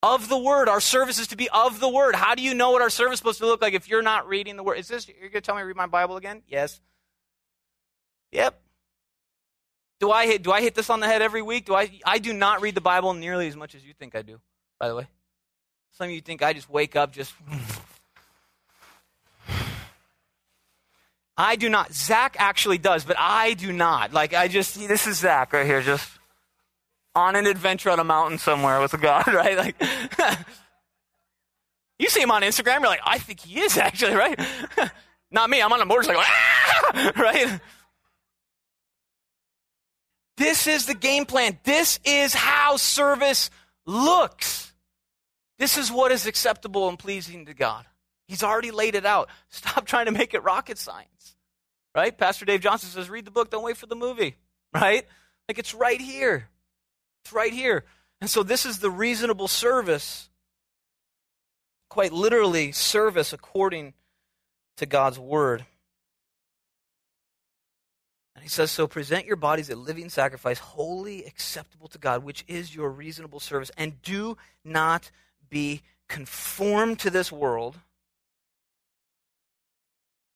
of 0.03 0.29
the 0.29 0.37
word. 0.37 0.67
Our 0.69 0.81
service 0.81 1.19
is 1.19 1.27
to 1.27 1.37
be 1.37 1.49
of 1.49 1.79
the 1.79 1.89
word. 1.89 2.15
How 2.15 2.35
do 2.35 2.41
you 2.41 2.53
know 2.53 2.71
what 2.71 2.81
our 2.81 2.89
service 2.89 3.13
is 3.13 3.19
supposed 3.19 3.39
to 3.39 3.45
look 3.45 3.61
like 3.61 3.73
if 3.73 3.87
you're 3.87 4.01
not 4.01 4.27
reading 4.27 4.55
the 4.55 4.63
word? 4.63 4.77
Is 4.77 4.87
this, 4.87 5.07
you're 5.07 5.29
going 5.29 5.33
to 5.33 5.41
tell 5.41 5.55
me 5.55 5.61
to 5.61 5.65
read 5.65 5.75
my 5.75 5.85
Bible 5.85 6.17
again? 6.17 6.41
Yes. 6.47 6.79
Yep. 8.31 8.59
Do 9.99 10.11
I 10.11 10.25
hit, 10.25 10.41
do 10.41 10.51
I 10.51 10.61
hit 10.61 10.73
this 10.73 10.89
on 10.89 10.99
the 10.99 11.07
head 11.07 11.21
every 11.21 11.43
week? 11.43 11.65
Do 11.65 11.75
I, 11.75 11.91
I 12.05 12.17
do 12.17 12.33
not 12.33 12.61
read 12.61 12.73
the 12.73 12.81
Bible 12.81 13.13
nearly 13.13 13.47
as 13.47 13.55
much 13.55 13.75
as 13.75 13.85
you 13.85 13.93
think 13.93 14.15
I 14.15 14.23
do, 14.23 14.39
by 14.79 14.87
the 14.87 14.95
way. 14.95 15.07
Some 15.91 16.05
of 16.05 16.11
you 16.11 16.21
think 16.21 16.41
I 16.41 16.53
just 16.53 16.69
wake 16.69 16.95
up 16.95 17.11
just. 17.11 17.33
I 21.41 21.55
do 21.55 21.69
not. 21.69 21.91
Zach 21.91 22.35
actually 22.37 22.77
does, 22.77 23.03
but 23.03 23.15
I 23.17 23.55
do 23.55 23.73
not. 23.73 24.13
Like, 24.13 24.35
I 24.35 24.47
just, 24.47 24.75
this 24.75 25.07
is 25.07 25.17
Zach 25.17 25.53
right 25.53 25.65
here, 25.65 25.81
just 25.81 26.07
on 27.15 27.35
an 27.35 27.47
adventure 27.47 27.89
on 27.89 27.99
a 27.99 28.03
mountain 28.03 28.37
somewhere 28.37 28.79
with 28.79 28.93
a 28.93 28.99
God, 28.99 29.25
right? 29.33 29.57
Like, 29.57 29.75
you 31.97 32.09
see 32.09 32.21
him 32.21 32.29
on 32.29 32.43
Instagram, 32.43 32.81
you're 32.81 32.89
like, 32.89 33.01
I 33.03 33.17
think 33.17 33.39
he 33.39 33.59
is 33.59 33.75
actually, 33.79 34.13
right? 34.13 34.39
Not 35.31 35.49
me, 35.49 35.63
I'm 35.63 35.73
on 35.73 35.81
a 35.81 35.85
motorcycle, 35.85 36.21
right? 36.93 37.59
This 40.37 40.67
is 40.67 40.85
the 40.85 40.93
game 40.93 41.25
plan. 41.25 41.57
This 41.63 41.99
is 42.05 42.35
how 42.35 42.77
service 42.77 43.49
looks. 43.87 44.71
This 45.57 45.75
is 45.75 45.91
what 45.91 46.11
is 46.11 46.27
acceptable 46.27 46.87
and 46.87 46.99
pleasing 46.99 47.47
to 47.47 47.55
God. 47.55 47.87
He's 48.31 48.43
already 48.43 48.71
laid 48.71 48.95
it 48.95 49.05
out. 49.05 49.27
Stop 49.49 49.85
trying 49.85 50.05
to 50.05 50.13
make 50.13 50.33
it 50.33 50.41
rocket 50.41 50.77
science. 50.77 51.35
Right? 51.93 52.17
Pastor 52.17 52.45
Dave 52.45 52.61
Johnson 52.61 52.89
says, 52.89 53.09
read 53.09 53.25
the 53.25 53.31
book, 53.31 53.51
don't 53.51 53.61
wait 53.61 53.75
for 53.75 53.87
the 53.87 53.95
movie. 53.95 54.37
Right? 54.73 55.05
Like 55.49 55.59
it's 55.59 55.73
right 55.73 55.99
here. 55.99 56.47
It's 57.25 57.33
right 57.33 57.51
here. 57.51 57.83
And 58.21 58.29
so 58.29 58.41
this 58.41 58.65
is 58.65 58.79
the 58.79 58.89
reasonable 58.89 59.49
service, 59.49 60.29
quite 61.89 62.13
literally, 62.13 62.71
service 62.71 63.33
according 63.33 63.95
to 64.77 64.85
God's 64.85 65.19
word. 65.19 65.65
And 68.33 68.43
he 68.43 68.47
says, 68.49 68.71
So 68.71 68.87
present 68.87 69.25
your 69.25 69.35
bodies 69.35 69.69
a 69.69 69.75
living 69.75 70.07
sacrifice, 70.07 70.59
wholly 70.59 71.25
acceptable 71.25 71.89
to 71.89 71.97
God, 71.97 72.23
which 72.23 72.45
is 72.47 72.73
your 72.73 72.89
reasonable 72.91 73.41
service. 73.41 73.71
And 73.77 74.01
do 74.01 74.37
not 74.63 75.11
be 75.49 75.81
conformed 76.07 76.99
to 76.99 77.09
this 77.09 77.29
world 77.29 77.77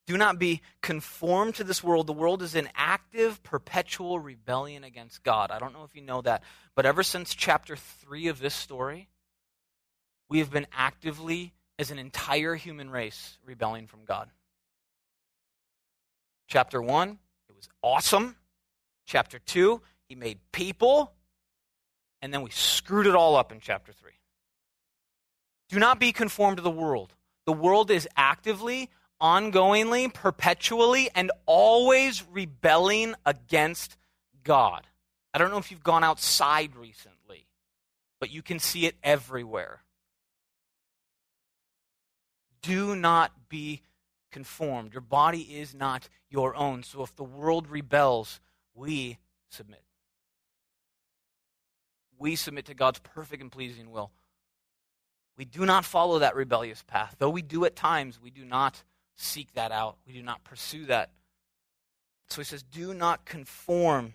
do 0.07 0.17
not 0.17 0.37
be 0.37 0.61
conformed 0.81 1.55
to 1.55 1.63
this 1.63 1.83
world. 1.83 2.07
The 2.07 2.13
world 2.13 2.41
is 2.41 2.55
in 2.55 2.69
active, 2.75 3.41
perpetual 3.41 4.19
rebellion 4.19 4.83
against 4.83 5.23
God. 5.23 5.49
I 5.51 5.59
don't 5.59 5.73
know 5.73 5.83
if 5.83 5.95
you 5.95 6.01
know 6.01 6.21
that, 6.21 6.43
but 6.75 6.85
ever 6.85 7.01
since 7.01 7.33
chapter 7.33 7.75
3 7.75 8.27
of 8.27 8.39
this 8.39 8.53
story, 8.53 9.09
we 10.29 10.39
have 10.39 10.51
been 10.51 10.67
actively, 10.71 11.53
as 11.79 11.91
an 11.91 11.99
entire 11.99 12.55
human 12.55 12.89
race, 12.89 13.37
rebelling 13.43 13.87
from 13.87 14.05
God. 14.05 14.29
Chapter 16.47 16.81
1, 16.81 17.17
it 17.49 17.55
was 17.55 17.67
awesome. 17.81 18.35
Chapter 19.05 19.39
2, 19.39 19.81
he 20.07 20.15
made 20.15 20.39
people. 20.51 21.11
And 22.21 22.33
then 22.33 22.43
we 22.43 22.51
screwed 22.51 23.07
it 23.07 23.15
all 23.15 23.35
up 23.35 23.51
in 23.51 23.59
chapter 23.59 23.91
3. 23.91 24.11
Do 25.69 25.79
not 25.79 25.99
be 25.99 26.11
conformed 26.11 26.57
to 26.57 26.63
the 26.63 26.69
world. 26.69 27.13
The 27.45 27.53
world 27.53 27.91
is 27.91 28.07
actively 28.15 28.89
ongoingly, 29.25 30.13
perpetually, 30.13 31.09
and 31.15 31.31
always 31.47 32.23
rebelling 32.31 33.15
against 33.25 33.97
God. 34.43 34.85
I 35.33 35.39
don't 35.39 35.49
know 35.49 35.57
if 35.57 35.71
you've 35.71 35.83
gone 35.83 36.03
outside 36.03 36.75
recently, 36.75 37.47
but 38.19 38.29
you 38.29 38.43
can 38.43 38.59
see 38.59 38.85
it 38.85 38.95
everywhere. 39.01 39.81
Do 42.61 42.95
not 42.95 43.31
be 43.49 43.81
conformed. 44.31 44.93
Your 44.93 45.01
body 45.01 45.41
is 45.41 45.73
not 45.73 46.07
your 46.29 46.55
own. 46.55 46.83
So 46.83 47.01
if 47.01 47.15
the 47.15 47.23
world 47.23 47.67
rebels, 47.67 48.39
we 48.75 49.17
submit. 49.49 49.81
We 52.19 52.35
submit 52.35 52.65
to 52.65 52.75
God's 52.75 52.99
perfect 52.99 53.41
and 53.41 53.51
pleasing 53.51 53.91
will. 53.91 54.11
We 55.35 55.45
do 55.45 55.65
not 55.65 55.83
follow 55.83 56.19
that 56.19 56.35
rebellious 56.35 56.83
path. 56.83 57.15
Though 57.17 57.31
we 57.31 57.41
do 57.41 57.65
at 57.65 57.75
times, 57.75 58.21
we 58.21 58.29
do 58.29 58.45
not 58.45 58.83
seek 59.15 59.53
that 59.53 59.71
out. 59.71 59.97
We 60.05 60.13
do 60.13 60.21
not 60.21 60.43
pursue 60.43 60.85
that. 60.85 61.11
So 62.29 62.41
he 62.41 62.45
says, 62.45 62.63
do 62.63 62.93
not 62.93 63.25
conform. 63.25 64.13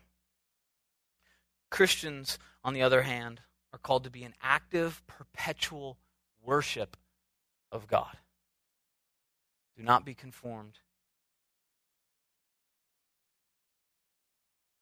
Christians, 1.70 2.38
on 2.64 2.74
the 2.74 2.82
other 2.82 3.02
hand, 3.02 3.40
are 3.72 3.78
called 3.78 4.04
to 4.04 4.10
be 4.10 4.24
an 4.24 4.34
active, 4.42 5.02
perpetual 5.06 5.96
worship 6.42 6.96
of 7.70 7.86
God. 7.86 8.16
Do 9.76 9.82
not 9.84 10.04
be 10.04 10.14
conformed 10.14 10.80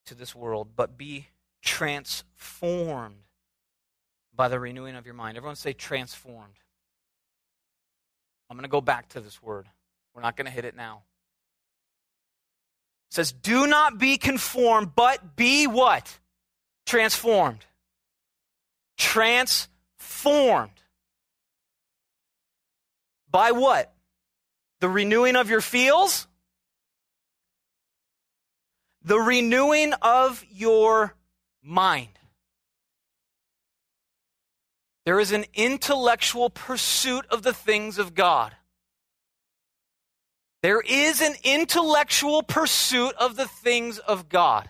to 0.07 0.15
this 0.15 0.35
world, 0.35 0.69
but 0.75 0.97
be 0.97 1.29
transformed 1.63 3.25
by 4.35 4.49
the 4.49 4.59
renewing 4.59 4.97
of 4.97 5.05
your 5.05 5.15
mind. 5.15 5.37
Everyone 5.37 5.57
say 5.57 5.75
transformed. 5.75 6.55
I'm 8.49 8.57
going 8.57 8.63
to 8.63 8.69
go 8.69 8.81
back 8.81 9.11
to 9.11 9.21
this 9.21 9.43
word. 9.43 9.67
We're 10.19 10.23
not 10.23 10.37
going 10.37 10.47
to 10.47 10.51
hit 10.51 10.65
it 10.65 10.75
now. 10.75 11.03
It 13.09 13.15
says, 13.15 13.31
Do 13.31 13.69
not 13.69 13.99
be 13.99 14.19
conformed, 14.19 14.97
but 14.97 15.37
be 15.37 15.69
what? 15.69 16.19
Transformed. 16.87 17.65
Transformed. 18.97 20.73
By 23.31 23.53
what? 23.53 23.95
The 24.81 24.89
renewing 24.89 25.37
of 25.37 25.49
your 25.49 25.61
feels? 25.61 26.27
The 29.05 29.21
renewing 29.21 29.93
of 30.03 30.45
your 30.51 31.15
mind. 31.63 32.19
There 35.05 35.21
is 35.21 35.31
an 35.31 35.45
intellectual 35.55 36.51
pursuit 36.51 37.25
of 37.31 37.45
the 37.45 37.55
things 37.55 37.99
of 37.99 38.17
God. 38.17 38.57
There 40.63 40.81
is 40.81 41.21
an 41.21 41.35
intellectual 41.45 42.43
pursuit 42.43 43.15
of 43.19 43.37
the 43.37 43.47
things 43.47 43.99
of 43.99 44.29
God. 44.29 44.69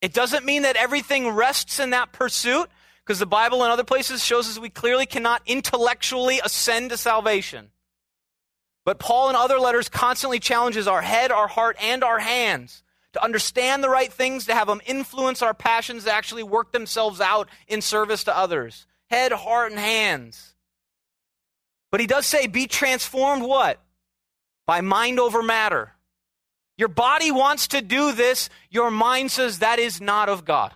It 0.00 0.12
doesn't 0.12 0.44
mean 0.44 0.62
that 0.62 0.76
everything 0.76 1.30
rests 1.30 1.80
in 1.80 1.90
that 1.90 2.12
pursuit, 2.12 2.68
because 3.04 3.18
the 3.18 3.26
Bible 3.26 3.62
and 3.64 3.72
other 3.72 3.84
places 3.84 4.22
shows 4.22 4.48
us 4.48 4.58
we 4.58 4.68
clearly 4.68 5.06
cannot 5.06 5.42
intellectually 5.46 6.40
ascend 6.44 6.90
to 6.90 6.96
salvation. 6.96 7.70
But 8.84 8.98
Paul 8.98 9.30
in 9.30 9.36
other 9.36 9.58
letters 9.58 9.88
constantly 9.88 10.38
challenges 10.38 10.86
our 10.86 11.02
head, 11.02 11.32
our 11.32 11.48
heart, 11.48 11.76
and 11.82 12.04
our 12.04 12.18
hands 12.18 12.82
to 13.14 13.24
understand 13.24 13.82
the 13.82 13.88
right 13.88 14.12
things, 14.12 14.46
to 14.46 14.54
have 14.54 14.68
them 14.68 14.80
influence 14.86 15.42
our 15.42 15.54
passions, 15.54 16.04
to 16.04 16.12
actually 16.12 16.42
work 16.42 16.72
themselves 16.72 17.20
out 17.20 17.48
in 17.66 17.80
service 17.80 18.24
to 18.24 18.36
others. 18.36 18.86
Head, 19.10 19.32
heart, 19.32 19.72
and 19.72 19.80
hands. 19.80 20.54
But 21.90 22.00
he 22.00 22.06
does 22.06 22.26
say, 22.26 22.46
be 22.46 22.66
transformed 22.66 23.42
what? 23.42 23.80
By 24.68 24.82
mind 24.82 25.18
over 25.18 25.42
matter. 25.42 25.94
Your 26.76 26.88
body 26.88 27.30
wants 27.30 27.68
to 27.68 27.80
do 27.80 28.12
this, 28.12 28.50
your 28.68 28.90
mind 28.90 29.30
says 29.30 29.60
that 29.60 29.78
is 29.78 29.98
not 29.98 30.28
of 30.28 30.44
God. 30.44 30.74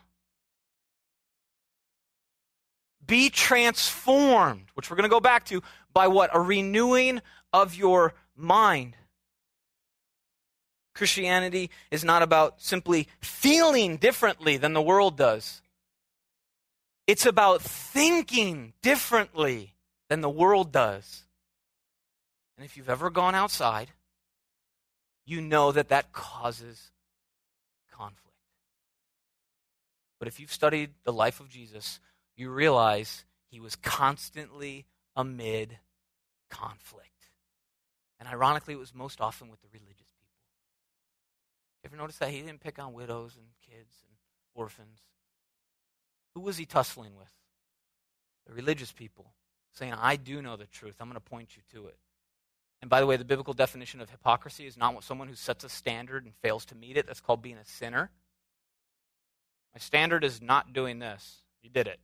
Be 3.06 3.28
transformed, 3.28 4.64
which 4.72 4.88
we're 4.88 4.96
going 4.96 5.10
to 5.10 5.14
go 5.14 5.20
back 5.20 5.44
to, 5.46 5.62
by 5.92 6.08
what? 6.08 6.30
A 6.32 6.40
renewing 6.40 7.20
of 7.52 7.74
your 7.74 8.14
mind. 8.34 8.96
Christianity 10.94 11.68
is 11.90 12.02
not 12.02 12.22
about 12.22 12.62
simply 12.62 13.08
feeling 13.20 13.98
differently 13.98 14.56
than 14.56 14.72
the 14.72 14.80
world 14.80 15.18
does. 15.18 15.60
It's 17.06 17.26
about 17.26 17.60
thinking 17.60 18.72
differently 18.80 19.74
than 20.08 20.22
the 20.22 20.30
world 20.30 20.72
does. 20.72 21.24
And 22.62 22.70
if 22.70 22.76
you've 22.76 22.88
ever 22.88 23.10
gone 23.10 23.34
outside, 23.34 23.90
you 25.26 25.40
know 25.40 25.72
that 25.72 25.88
that 25.88 26.12
causes 26.12 26.92
conflict. 27.90 28.36
But 30.20 30.28
if 30.28 30.38
you've 30.38 30.52
studied 30.52 30.90
the 31.02 31.12
life 31.12 31.40
of 31.40 31.48
Jesus, 31.48 31.98
you 32.36 32.50
realize 32.50 33.24
he 33.50 33.58
was 33.58 33.74
constantly 33.74 34.86
amid 35.16 35.76
conflict. 36.50 37.30
And 38.20 38.28
ironically, 38.28 38.74
it 38.74 38.78
was 38.78 38.94
most 38.94 39.20
often 39.20 39.48
with 39.48 39.60
the 39.60 39.68
religious 39.72 40.12
people. 40.20 40.38
You 41.82 41.88
ever 41.88 41.96
notice 41.96 42.18
that 42.18 42.30
he 42.30 42.42
didn't 42.42 42.60
pick 42.60 42.78
on 42.78 42.92
widows 42.92 43.36
and 43.36 43.46
kids 43.68 43.96
and 44.06 44.16
orphans? 44.54 45.00
Who 46.36 46.40
was 46.42 46.58
he 46.58 46.64
tussling 46.64 47.16
with? 47.18 47.26
The 48.46 48.52
religious 48.52 48.92
people, 48.92 49.32
saying, 49.72 49.94
I 49.94 50.14
do 50.14 50.40
know 50.40 50.56
the 50.56 50.66
truth. 50.66 50.94
I'm 51.00 51.08
going 51.08 51.14
to 51.14 51.28
point 51.28 51.56
you 51.56 51.62
to 51.72 51.88
it. 51.88 51.98
And 52.82 52.90
by 52.90 53.00
the 53.00 53.06
way, 53.06 53.16
the 53.16 53.24
biblical 53.24 53.54
definition 53.54 54.00
of 54.00 54.10
hypocrisy 54.10 54.66
is 54.66 54.76
not 54.76 55.02
someone 55.04 55.28
who 55.28 55.36
sets 55.36 55.62
a 55.62 55.68
standard 55.68 56.24
and 56.24 56.34
fails 56.42 56.64
to 56.66 56.74
meet 56.74 56.96
it. 56.96 57.06
That's 57.06 57.20
called 57.20 57.40
being 57.40 57.56
a 57.56 57.64
sinner. 57.64 58.10
My 59.72 59.78
standard 59.78 60.24
is 60.24 60.42
not 60.42 60.72
doing 60.72 60.98
this. 60.98 61.38
You 61.62 61.70
did 61.70 61.86
it. 61.86 62.00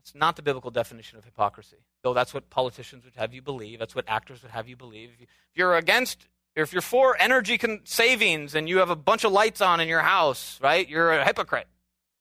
It's 0.00 0.14
not 0.14 0.36
the 0.36 0.42
biblical 0.42 0.70
definition 0.70 1.18
of 1.18 1.24
hypocrisy, 1.24 1.78
though 2.02 2.14
that's 2.14 2.32
what 2.32 2.48
politicians 2.48 3.04
would 3.04 3.16
have 3.16 3.34
you 3.34 3.42
believe. 3.42 3.80
That's 3.80 3.94
what 3.94 4.04
actors 4.08 4.40
would 4.42 4.52
have 4.52 4.68
you 4.68 4.76
believe. 4.76 5.10
If 5.20 5.28
you're 5.54 5.76
against, 5.76 6.28
if 6.54 6.72
you're 6.72 6.80
for 6.80 7.16
energy 7.20 7.60
savings 7.84 8.54
and 8.54 8.68
you 8.68 8.78
have 8.78 8.88
a 8.88 8.96
bunch 8.96 9.24
of 9.24 9.32
lights 9.32 9.60
on 9.60 9.80
in 9.80 9.88
your 9.88 10.00
house, 10.00 10.60
right, 10.62 10.88
you're 10.88 11.12
a 11.12 11.24
hypocrite. 11.24 11.66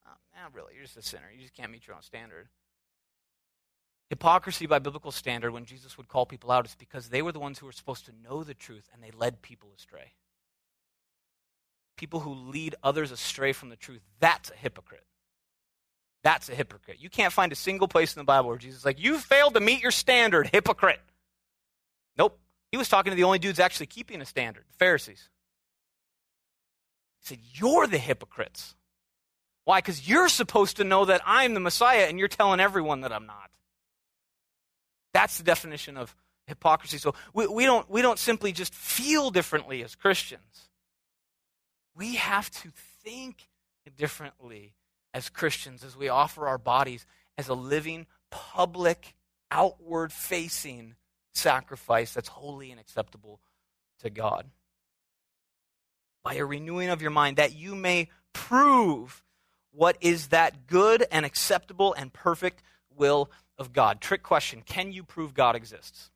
Oh, 0.06 0.16
man, 0.36 0.52
really, 0.52 0.74
you're 0.74 0.84
just 0.84 0.98
a 0.98 1.04
sinner. 1.04 1.30
You 1.32 1.42
just 1.42 1.54
can't 1.54 1.72
meet 1.72 1.86
your 1.86 1.96
own 1.96 2.02
standard. 2.02 2.50
Hypocrisy 4.10 4.68
by 4.68 4.80
biblical 4.80 5.12
standard, 5.12 5.52
when 5.52 5.66
Jesus 5.66 5.98
would 5.98 6.08
call 6.08 6.26
people 6.26 6.52
out, 6.52 6.66
is 6.66 6.76
because 6.76 7.10
they 7.10 7.22
were 7.22 7.32
the 7.32 7.40
ones 7.40 7.58
who 7.58 7.66
were 7.66 7.72
supposed 7.72 8.06
to 8.06 8.12
know 8.24 8.44
the 8.44 8.54
truth 8.54 8.88
and 8.94 9.04
they 9.04 9.12
led 9.12 9.42
people 9.42 9.70
astray. 9.76 10.14
People 11.98 12.20
who 12.20 12.34
lead 12.34 12.76
others 12.84 13.12
astray 13.12 13.52
from 13.52 13.70
the 13.70 13.76
truth, 13.76 14.02
that's 14.20 14.52
a 14.52 14.56
hypocrite. 14.56 15.06
That's 16.24 16.50
a 16.50 16.56
hypocrite. 16.56 16.98
You 17.00 17.10
can't 17.10 17.34
find 17.34 17.52
a 17.52 17.56
single 17.56 17.88
place 17.88 18.16
in 18.16 18.20
the 18.20 18.26
Bible 18.26 18.50
where 18.50 18.58
Jesus 18.58 18.80
is 18.80 18.86
like, 18.86 19.00
You 19.00 19.18
failed 19.18 19.54
to 19.56 19.60
meet 19.60 19.82
your 19.82 19.92
standard, 19.92 20.50
hypocrite. 20.52 21.02
Nope. 22.18 22.40
He 22.72 22.78
was 22.78 22.90
talking 22.90 23.12
to 23.12 23.16
the 23.16 23.24
only 23.24 23.40
dudes 23.40 23.60
actually 23.60 23.86
keeping 23.86 24.22
a 24.22 24.26
standard, 24.26 24.66
the 24.68 24.78
Pharisees. 24.78 25.30
He 27.22 27.28
said, 27.28 27.40
You're 27.54 27.88
the 27.88 27.98
hypocrites. 27.98 28.76
Why? 29.66 29.80
Because 29.80 30.08
you're 30.08 30.30
supposed 30.30 30.78
to 30.78 30.84
know 30.84 31.06
that 31.06 31.22
I'm 31.26 31.54
the 31.54 31.60
Messiah 31.60 32.06
and 32.08 32.20
you're 32.20 32.28
telling 32.28 32.60
everyone 32.60 33.02
that 33.02 33.12
I'm 33.12 33.26
not. 33.26 33.52
That's 35.16 35.38
the 35.38 35.46
definition 35.46 35.96
of 35.96 36.14
hypocrisy. 36.46 36.98
So 36.98 37.16
we, 37.34 37.48
we, 37.48 37.64
don't, 37.64 37.90
we 37.90 38.02
don't 38.02 38.20
simply 38.20 38.52
just 38.52 38.76
feel 38.76 39.32
differently 39.32 39.82
as 39.82 39.96
Christians. 39.96 40.68
We 41.96 42.16
have 42.16 42.52
to 42.52 42.70
think 43.02 43.48
differently 43.96 44.74
as 45.14 45.30
Christians 45.30 45.86
as 45.86 45.96
we 45.96 46.10
offer 46.10 46.50
our 46.50 46.58
bodies 46.58 47.06
as 47.38 47.48
a 47.48 47.54
living, 47.54 48.08
public, 48.30 49.16
outward 49.50 50.12
facing 50.12 50.96
sacrifice 51.34 52.14
that's 52.14 52.28
holy 52.28 52.70
and 52.72 52.80
acceptable 52.82 53.40
to 54.02 54.10
God. 54.10 54.50
By 56.26 56.34
a 56.34 56.44
renewing 56.44 56.90
of 56.90 57.02
your 57.02 57.12
mind, 57.12 57.38
that 57.38 57.56
you 57.56 57.74
may 57.74 58.10
prove 58.34 59.24
what 59.72 59.96
is 60.02 60.28
that 60.28 60.68
good 60.68 61.06
and 61.10 61.26
acceptable 61.26 61.94
and 61.94 62.12
perfect 62.12 62.62
will 62.94 63.30
of 63.58 63.74
God. 63.74 64.02
Trick 64.02 64.24
question 64.24 64.62
Can 64.66 64.92
you 64.92 65.04
prove 65.04 65.34
God 65.34 65.56
exists? 65.56 66.10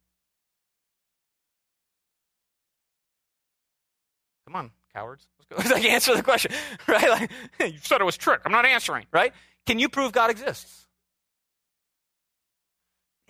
Come 4.46 4.56
on, 4.56 4.72
cowards. 4.94 5.28
Let's 5.52 5.68
go. 5.70 5.70
like 5.76 5.86
answer 5.86 6.16
the 6.16 6.24
question, 6.24 6.52
right? 6.88 7.10
Like 7.10 7.32
you 7.60 7.78
said 7.82 8.02
it 8.02 8.06
was 8.06 8.18
trick. 8.18 8.42
I'm 8.46 8.52
not 8.52 8.66
answering, 8.66 9.06
right? 9.12 9.34
Can 9.66 9.78
you 9.80 9.90
prove 9.90 10.12
God 10.12 10.32
exists? 10.32 10.88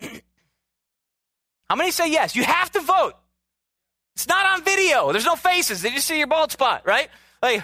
How 1.68 1.76
many 1.76 1.90
say 1.90 2.10
yes? 2.10 2.34
You 2.34 2.44
have 2.44 2.70
to 2.72 2.80
vote. 2.80 3.14
It's 4.16 4.26
not 4.26 4.46
on 4.46 4.64
video. 4.64 5.12
There's 5.12 5.26
no 5.26 5.36
faces. 5.36 5.82
They 5.82 5.90
just 5.90 6.06
see 6.06 6.18
your 6.18 6.26
bald 6.26 6.50
spot, 6.52 6.86
right? 6.86 7.08
Like, 7.42 7.62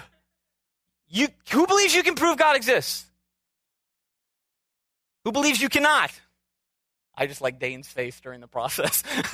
you, 1.09 1.27
who 1.51 1.67
believes 1.67 1.93
you 1.93 2.03
can 2.03 2.15
prove 2.15 2.37
God 2.37 2.55
exists? 2.55 3.05
Who 5.25 5.31
believes 5.31 5.61
you 5.61 5.69
cannot? 5.69 6.11
I 7.17 7.25
just 7.25 7.41
like 7.41 7.59
Dane's 7.59 7.87
face 7.87 8.19
during 8.21 8.41
the 8.41 8.47
process. 8.47 9.03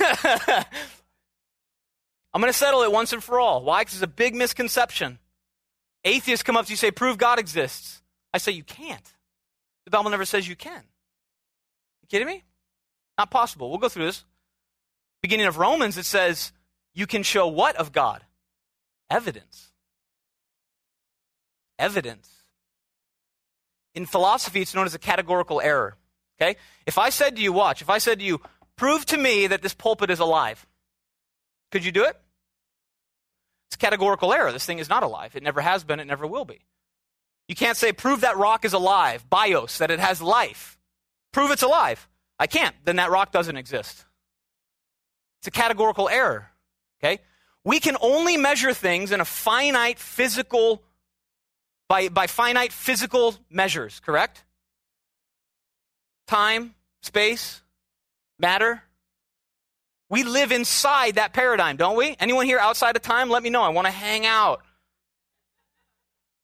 I'm 2.32 2.40
going 2.40 2.52
to 2.52 2.58
settle 2.58 2.82
it 2.82 2.90
once 2.90 3.12
and 3.12 3.22
for 3.22 3.38
all. 3.38 3.62
Why? 3.62 3.82
Because 3.82 3.94
it's 3.94 4.02
a 4.02 4.06
big 4.06 4.34
misconception. 4.34 5.18
Atheists 6.02 6.42
come 6.42 6.56
up 6.56 6.64
to 6.66 6.70
you 6.70 6.74
and 6.74 6.80
say, 6.80 6.90
prove 6.90 7.18
God 7.18 7.38
exists. 7.38 8.02
I 8.32 8.38
say, 8.38 8.52
you 8.52 8.64
can't. 8.64 9.12
The 9.84 9.90
Bible 9.90 10.10
never 10.10 10.24
says 10.24 10.48
you 10.48 10.56
can. 10.56 10.82
You 12.02 12.08
kidding 12.08 12.26
me? 12.26 12.42
Not 13.18 13.30
possible. 13.30 13.68
We'll 13.68 13.78
go 13.78 13.88
through 13.88 14.06
this. 14.06 14.24
Beginning 15.22 15.46
of 15.46 15.58
Romans, 15.58 15.96
it 15.98 16.04
says, 16.04 16.52
you 16.94 17.06
can 17.06 17.22
show 17.22 17.46
what 17.46 17.76
of 17.76 17.92
God? 17.92 18.22
Evidence. 19.10 19.70
Evidence. 21.78 22.30
In 23.94 24.06
philosophy, 24.06 24.60
it's 24.60 24.74
known 24.74 24.86
as 24.86 24.94
a 24.94 24.98
categorical 24.98 25.60
error. 25.60 25.96
Okay? 26.40 26.56
If 26.86 26.98
I 26.98 27.10
said 27.10 27.36
to 27.36 27.42
you, 27.42 27.52
watch, 27.52 27.82
if 27.82 27.90
I 27.90 27.98
said 27.98 28.18
to 28.18 28.24
you, 28.24 28.40
prove 28.76 29.06
to 29.06 29.16
me 29.16 29.46
that 29.46 29.62
this 29.62 29.74
pulpit 29.74 30.10
is 30.10 30.20
alive, 30.20 30.66
could 31.70 31.84
you 31.84 31.92
do 31.92 32.04
it? 32.04 32.16
It's 33.68 33.76
categorical 33.76 34.32
error. 34.32 34.52
This 34.52 34.66
thing 34.66 34.78
is 34.78 34.88
not 34.88 35.02
alive. 35.02 35.34
It 35.34 35.42
never 35.42 35.60
has 35.60 35.84
been, 35.84 36.00
it 36.00 36.06
never 36.06 36.26
will 36.26 36.44
be. 36.44 36.60
You 37.48 37.54
can't 37.54 37.76
say, 37.76 37.92
prove 37.92 38.22
that 38.22 38.36
rock 38.36 38.64
is 38.64 38.72
alive, 38.72 39.28
bios, 39.28 39.78
that 39.78 39.90
it 39.90 40.00
has 40.00 40.22
life. 40.22 40.78
Prove 41.32 41.50
it's 41.50 41.62
alive. 41.62 42.08
I 42.38 42.46
can't. 42.46 42.74
Then 42.84 42.96
that 42.96 43.10
rock 43.10 43.32
doesn't 43.32 43.56
exist. 43.56 44.04
It's 45.40 45.48
a 45.48 45.50
categorical 45.50 46.08
error. 46.08 46.50
Okay? 47.02 47.20
We 47.64 47.80
can 47.80 47.96
only 48.00 48.36
measure 48.36 48.72
things 48.72 49.10
in 49.10 49.20
a 49.20 49.24
finite 49.24 49.98
physical, 49.98 50.82
by, 51.88 52.08
by 52.08 52.26
finite 52.28 52.72
physical 52.72 53.34
measures, 53.50 54.00
correct? 54.00 54.43
Time, 56.26 56.74
space, 57.02 57.62
matter. 58.38 58.82
We 60.08 60.22
live 60.22 60.52
inside 60.52 61.16
that 61.16 61.32
paradigm, 61.32 61.76
don't 61.76 61.96
we? 61.96 62.16
Anyone 62.20 62.46
here 62.46 62.58
outside 62.58 62.96
of 62.96 63.02
time? 63.02 63.30
Let 63.30 63.42
me 63.42 63.50
know. 63.50 63.62
I 63.62 63.70
want 63.70 63.86
to 63.86 63.90
hang 63.90 64.26
out. 64.26 64.62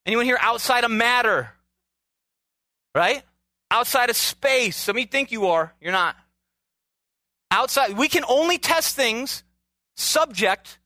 Anyone 0.06 0.24
here 0.24 0.38
outside 0.40 0.84
of 0.84 0.90
matter? 0.90 1.50
Right? 2.94 3.22
Outside 3.70 4.10
of 4.10 4.16
space. 4.16 4.76
Some 4.76 4.96
of 4.96 5.00
you 5.00 5.06
think 5.06 5.30
you 5.30 5.46
are. 5.46 5.74
You're 5.80 5.92
not. 5.92 6.16
Outside, 7.50 7.96
we 7.96 8.08
can 8.08 8.24
only 8.28 8.58
test 8.58 8.96
things 8.96 9.42
subject 9.96 10.78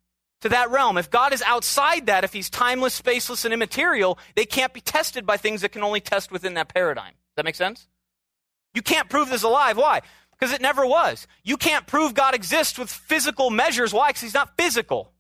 to 0.43 0.51
that 0.51 0.71
realm. 0.71 0.99
If 0.99 1.11
God 1.11 1.33
is 1.33 1.43
outside 1.43 2.07
that, 2.07 2.25
if 2.25 2.33
He's 2.33 2.51
timeless, 2.51 3.01
spaceless, 3.01 3.45
and 3.45 3.55
immaterial, 3.55 4.19
they 4.35 4.45
can't 4.45 4.73
be 4.73 4.81
tested 4.81 5.25
by 5.25 5.37
things 5.37 5.63
that 5.63 5.73
can 5.73 5.83
only 5.83 6.01
test 6.01 6.31
within 6.31 6.55
that 6.55 6.69
paradigm. 6.69 7.13
Does 7.13 7.37
that 7.37 7.45
make 7.45 7.55
sense? 7.55 7.89
You 8.75 8.83
can't 8.83 9.09
prove 9.09 9.31
this 9.31 9.43
alive. 9.43 9.77
Why? 9.77 10.03
Because 10.33 10.53
it 10.53 10.61
never 10.61 10.85
was. 10.87 11.27
You 11.45 11.57
can't 11.57 11.87
prove 11.87 12.13
God 12.13 12.35
exists 12.35 12.79
with 12.79 12.91
physical 12.91 13.51
measures. 13.51 13.93
Why? 13.93 14.11
Because 14.11 14.23
he's 14.23 14.35
not 14.35 14.57
physical. 14.57 15.13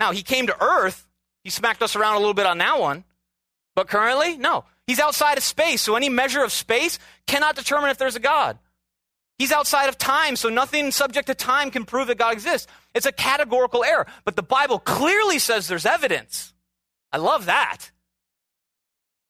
Now, 0.00 0.12
he 0.12 0.22
came 0.22 0.48
to 0.48 0.62
earth. 0.62 1.06
He 1.44 1.50
smacked 1.50 1.82
us 1.82 1.94
around 1.94 2.16
a 2.16 2.18
little 2.18 2.34
bit 2.34 2.46
on 2.46 2.58
that 2.58 2.80
one. 2.80 3.04
But 3.74 3.88
currently, 3.88 4.36
no. 4.36 4.64
He's 4.86 5.00
outside 5.00 5.38
of 5.38 5.44
space, 5.44 5.80
so 5.80 5.96
any 5.96 6.08
measure 6.08 6.42
of 6.42 6.52
space 6.52 6.98
cannot 7.26 7.56
determine 7.56 7.90
if 7.90 7.98
there's 7.98 8.16
a 8.16 8.20
God. 8.20 8.58
He's 9.38 9.50
outside 9.50 9.88
of 9.88 9.98
time, 9.98 10.36
so 10.36 10.48
nothing 10.48 10.90
subject 10.90 11.26
to 11.26 11.34
time 11.34 11.70
can 11.70 11.84
prove 11.84 12.08
that 12.08 12.18
God 12.18 12.32
exists. 12.34 12.70
It's 12.94 13.06
a 13.06 13.12
categorical 13.12 13.82
error. 13.82 14.06
But 14.24 14.36
the 14.36 14.42
Bible 14.42 14.78
clearly 14.78 15.38
says 15.38 15.66
there's 15.66 15.86
evidence. 15.86 16.52
I 17.12 17.16
love 17.16 17.46
that. 17.46 17.90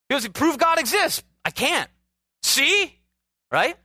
Because 0.09 0.29
prove 0.29 0.59
God 0.59 0.79
exists. 0.79 1.23
I 1.45 1.51
can't. 1.51 1.91
See? 2.43 2.99
Right? 3.55 3.77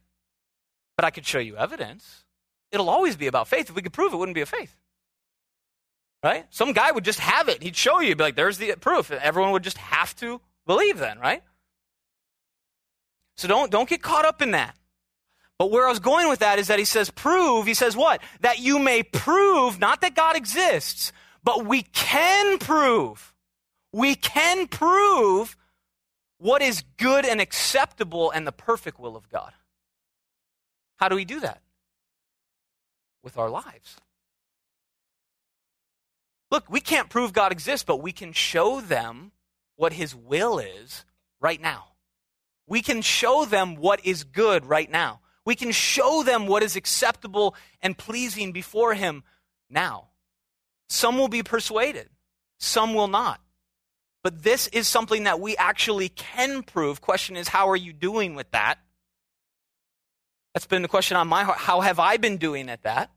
but 0.99 1.05
I 1.05 1.11
could 1.11 1.25
show 1.25 1.39
you 1.39 1.55
evidence. 1.55 2.25
It'll 2.73 2.89
always 2.89 3.15
be 3.15 3.27
about 3.27 3.47
faith. 3.47 3.69
If 3.69 3.75
we 3.77 3.81
could 3.81 3.93
prove 3.93 4.11
it, 4.11 4.17
wouldn't 4.17 4.35
be 4.35 4.41
a 4.41 4.45
faith. 4.45 4.75
Right? 6.21 6.45
Some 6.49 6.73
guy 6.73 6.91
would 6.91 7.05
just 7.05 7.21
have 7.21 7.47
it. 7.47 7.63
He'd 7.63 7.77
show 7.77 8.01
you, 8.01 8.17
be 8.17 8.23
like, 8.25 8.35
there's 8.35 8.57
the 8.57 8.75
proof. 8.75 9.09
Everyone 9.09 9.53
would 9.53 9.63
just 9.63 9.77
have 9.77 10.13
to 10.17 10.41
believe 10.67 10.97
then, 10.97 11.17
right? 11.17 11.41
So 13.37 13.47
don't, 13.47 13.71
don't 13.71 13.87
get 13.87 14.01
caught 14.01 14.25
up 14.25 14.41
in 14.41 14.51
that. 14.51 14.75
But 15.57 15.71
where 15.71 15.85
I 15.85 15.89
was 15.89 16.01
going 16.01 16.27
with 16.27 16.39
that 16.39 16.59
is 16.59 16.67
that 16.67 16.79
he 16.79 16.85
says, 16.85 17.09
prove, 17.09 17.65
he 17.65 17.73
says 17.73 17.95
what? 17.95 18.21
That 18.41 18.59
you 18.59 18.77
may 18.77 19.01
prove, 19.01 19.79
not 19.79 20.01
that 20.01 20.15
God 20.15 20.35
exists, 20.35 21.13
but 21.45 21.65
we 21.65 21.83
can 21.83 22.57
prove. 22.57 23.33
We 23.93 24.15
can 24.15 24.67
prove 24.67 25.55
what 26.39 26.61
is 26.61 26.83
good 26.97 27.23
and 27.23 27.39
acceptable 27.39 28.31
and 28.31 28.45
the 28.45 28.51
perfect 28.51 28.99
will 28.99 29.15
of 29.15 29.29
God. 29.29 29.53
How 30.99 31.07
do 31.09 31.15
we 31.15 31.25
do 31.25 31.39
that? 31.39 31.61
With 33.23 33.37
our 33.37 33.49
lives. 33.49 33.97
Look, 36.51 36.69
we 36.69 36.81
can't 36.81 37.09
prove 37.09 37.31
God 37.31 37.51
exists, 37.51 37.85
but 37.85 38.01
we 38.01 38.11
can 38.11 38.33
show 38.33 38.81
them 38.81 39.31
what 39.75 39.93
his 39.93 40.15
will 40.15 40.59
is 40.59 41.05
right 41.39 41.61
now. 41.61 41.85
We 42.67 42.81
can 42.81 43.01
show 43.01 43.45
them 43.45 43.75
what 43.75 44.05
is 44.05 44.23
good 44.23 44.65
right 44.65 44.89
now. 44.89 45.21
We 45.45 45.55
can 45.55 45.71
show 45.71 46.21
them 46.23 46.47
what 46.47 46.63
is 46.63 46.75
acceptable 46.75 47.55
and 47.81 47.97
pleasing 47.97 48.51
before 48.51 48.93
him 48.93 49.23
now. 49.69 50.09
Some 50.89 51.17
will 51.17 51.27
be 51.27 51.43
persuaded, 51.43 52.09
some 52.59 52.93
will 52.93 53.07
not. 53.07 53.39
But 54.21 54.43
this 54.43 54.67
is 54.67 54.87
something 54.87 55.23
that 55.23 55.39
we 55.39 55.55
actually 55.55 56.09
can 56.09 56.61
prove. 56.61 56.99
Question 56.99 57.37
is, 57.37 57.47
how 57.47 57.69
are 57.69 57.75
you 57.75 57.93
doing 57.93 58.35
with 58.35 58.51
that? 58.51 58.79
That's 60.53 60.65
been 60.65 60.81
the 60.81 60.87
question 60.87 61.17
on 61.17 61.27
my 61.27 61.43
heart. 61.43 61.59
How 61.59 61.81
have 61.81 61.99
I 61.99 62.17
been 62.17 62.37
doing 62.37 62.69
at 62.69 62.83
that? 62.83 63.11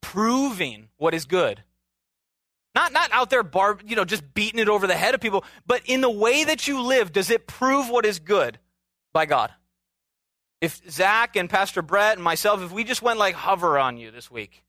Proving 0.00 0.88
what 0.96 1.14
is 1.14 1.24
good. 1.24 1.62
Not, 2.74 2.92
not 2.92 3.10
out 3.12 3.30
there, 3.30 3.42
bar, 3.42 3.78
you 3.84 3.96
know, 3.96 4.04
just 4.04 4.34
beating 4.34 4.60
it 4.60 4.68
over 4.68 4.86
the 4.86 4.94
head 4.94 5.14
of 5.14 5.20
people, 5.20 5.44
but 5.66 5.82
in 5.86 6.00
the 6.00 6.10
way 6.10 6.44
that 6.44 6.68
you 6.68 6.80
live, 6.80 7.12
does 7.12 7.30
it 7.30 7.46
prove 7.46 7.90
what 7.90 8.06
is 8.06 8.18
good 8.18 8.58
by 9.12 9.26
God? 9.26 9.52
If 10.60 10.80
Zach 10.88 11.36
and 11.36 11.50
Pastor 11.50 11.82
Brett 11.82 12.14
and 12.14 12.22
myself, 12.22 12.62
if 12.62 12.70
we 12.70 12.84
just 12.84 13.02
went 13.02 13.18
like 13.18 13.34
hover 13.34 13.78
on 13.78 13.96
you 13.96 14.10
this 14.10 14.30
week, 14.30 14.62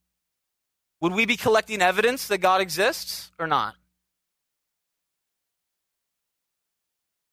would 1.00 1.14
we 1.14 1.26
be 1.26 1.36
collecting 1.36 1.82
evidence 1.82 2.28
that 2.28 2.40
God 2.40 2.62
exists 2.62 3.32
or 3.38 3.46
not? 3.46 3.76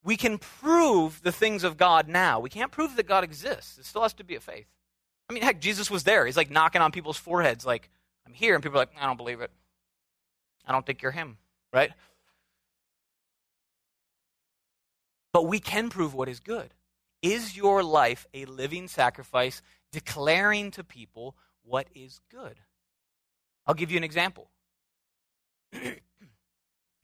We 0.09 0.17
can 0.17 0.39
prove 0.39 1.21
the 1.23 1.33
things 1.33 1.65
of 1.65 1.77
God 1.77 2.09
now. 2.09 2.41
We 2.41 2.49
can't 2.49 2.73
prove 2.73 2.97
that 2.97 3.07
God 3.07 3.25
exists. 3.25 3.77
It 3.77 3.85
still 3.85 4.01
has 4.01 4.15
to 4.15 4.25
be 4.25 4.37
a 4.37 4.41
faith. 4.41 4.67
I 5.29 5.35
mean, 5.35 5.43
heck, 5.43 5.61
Jesus 5.61 5.91
was 5.91 6.05
there. 6.05 6.25
He's 6.25 6.35
like 6.35 6.51
knocking 6.51 6.81
on 6.81 6.93
people's 6.93 7.19
foreheads, 7.19 7.67
like, 7.67 7.91
I'm 8.27 8.33
here. 8.33 8.55
And 8.55 8.63
people 8.63 8.79
are 8.79 8.81
like, 8.81 8.97
I 8.99 9.05
don't 9.05 9.19
believe 9.19 9.43
it. 9.43 9.51
I 10.67 10.73
don't 10.73 10.87
think 10.87 11.03
you're 11.03 11.11
him, 11.11 11.37
right? 11.75 11.91
But 15.35 15.43
we 15.43 15.61
can 15.61 15.91
prove 15.91 16.15
what 16.15 16.31
is 16.31 16.41
good. 16.41 16.73
Is 17.21 17.55
your 17.55 17.83
life 17.83 18.27
a 18.33 18.47
living 18.47 18.89
sacrifice 18.89 19.61
declaring 19.93 20.71
to 20.71 20.85
people 20.85 21.37
what 21.65 21.87
is 21.95 22.23
good? 22.31 22.59
I'll 23.67 23.75
give 23.75 23.91
you 23.91 23.99
an 23.99 24.05
example. 24.05 24.49
Some 25.75 25.83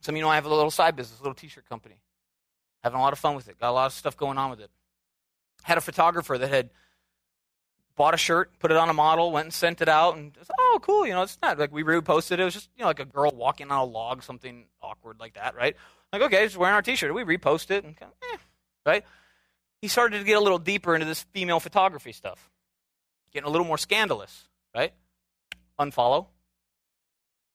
of 0.07 0.15
you 0.15 0.23
know 0.23 0.29
I 0.29 0.33
have 0.33 0.47
a 0.47 0.49
little 0.49 0.71
side 0.71 0.95
business, 0.95 1.19
a 1.19 1.21
little 1.21 1.35
t 1.35 1.47
shirt 1.47 1.69
company. 1.69 2.01
Having 2.85 2.99
a 2.99 3.01
lot 3.01 3.13
of 3.13 3.17
fun 3.19 3.35
with 3.35 3.49
it, 3.49 3.59
got 3.59 3.71
a 3.71 3.73
lot 3.73 3.87
of 3.87 3.93
stuff 3.93 4.15
going 4.15 4.37
on 4.37 4.51
with 4.51 4.59
it. 4.59 4.69
Had 5.63 5.79
a 5.79 5.81
photographer 5.81 6.37
that 6.37 6.47
had 6.47 6.69
bought 7.95 8.13
a 8.13 8.17
shirt, 8.17 8.51
put 8.59 8.69
it 8.69 8.77
on 8.77 8.89
a 8.89 8.93
model, 8.93 9.31
went 9.31 9.45
and 9.45 9.53
sent 9.53 9.81
it 9.81 9.89
out, 9.89 10.15
and 10.15 10.37
was, 10.37 10.51
oh, 10.55 10.79
cool. 10.83 11.07
You 11.07 11.13
know, 11.13 11.23
it's 11.23 11.39
not 11.41 11.57
like 11.57 11.71
we 11.71 11.81
reposted 11.81 12.33
it. 12.33 12.41
It 12.41 12.43
was 12.43 12.53
just 12.53 12.69
you 12.77 12.83
know 12.83 12.87
like 12.87 12.99
a 12.99 13.05
girl 13.05 13.31
walking 13.31 13.71
on 13.71 13.79
a 13.79 13.83
log, 13.83 14.21
something 14.21 14.65
awkward 14.83 15.19
like 15.19 15.33
that, 15.33 15.55
right? 15.55 15.75
Like 16.13 16.21
okay, 16.21 16.45
just 16.45 16.57
wearing 16.57 16.75
our 16.75 16.83
T-shirt. 16.83 17.11
We 17.11 17.23
repost 17.23 17.71
it, 17.71 17.83
and 17.83 17.97
kind 17.97 18.11
of, 18.11 18.29
eh, 18.33 18.37
right? 18.85 19.03
He 19.81 19.87
started 19.87 20.19
to 20.19 20.23
get 20.23 20.37
a 20.37 20.39
little 20.39 20.59
deeper 20.59 20.93
into 20.93 21.07
this 21.07 21.23
female 21.33 21.59
photography 21.59 22.11
stuff, 22.11 22.51
getting 23.33 23.47
a 23.47 23.51
little 23.51 23.65
more 23.65 23.79
scandalous, 23.79 24.47
right? 24.75 24.93
Unfollow. 25.79 26.27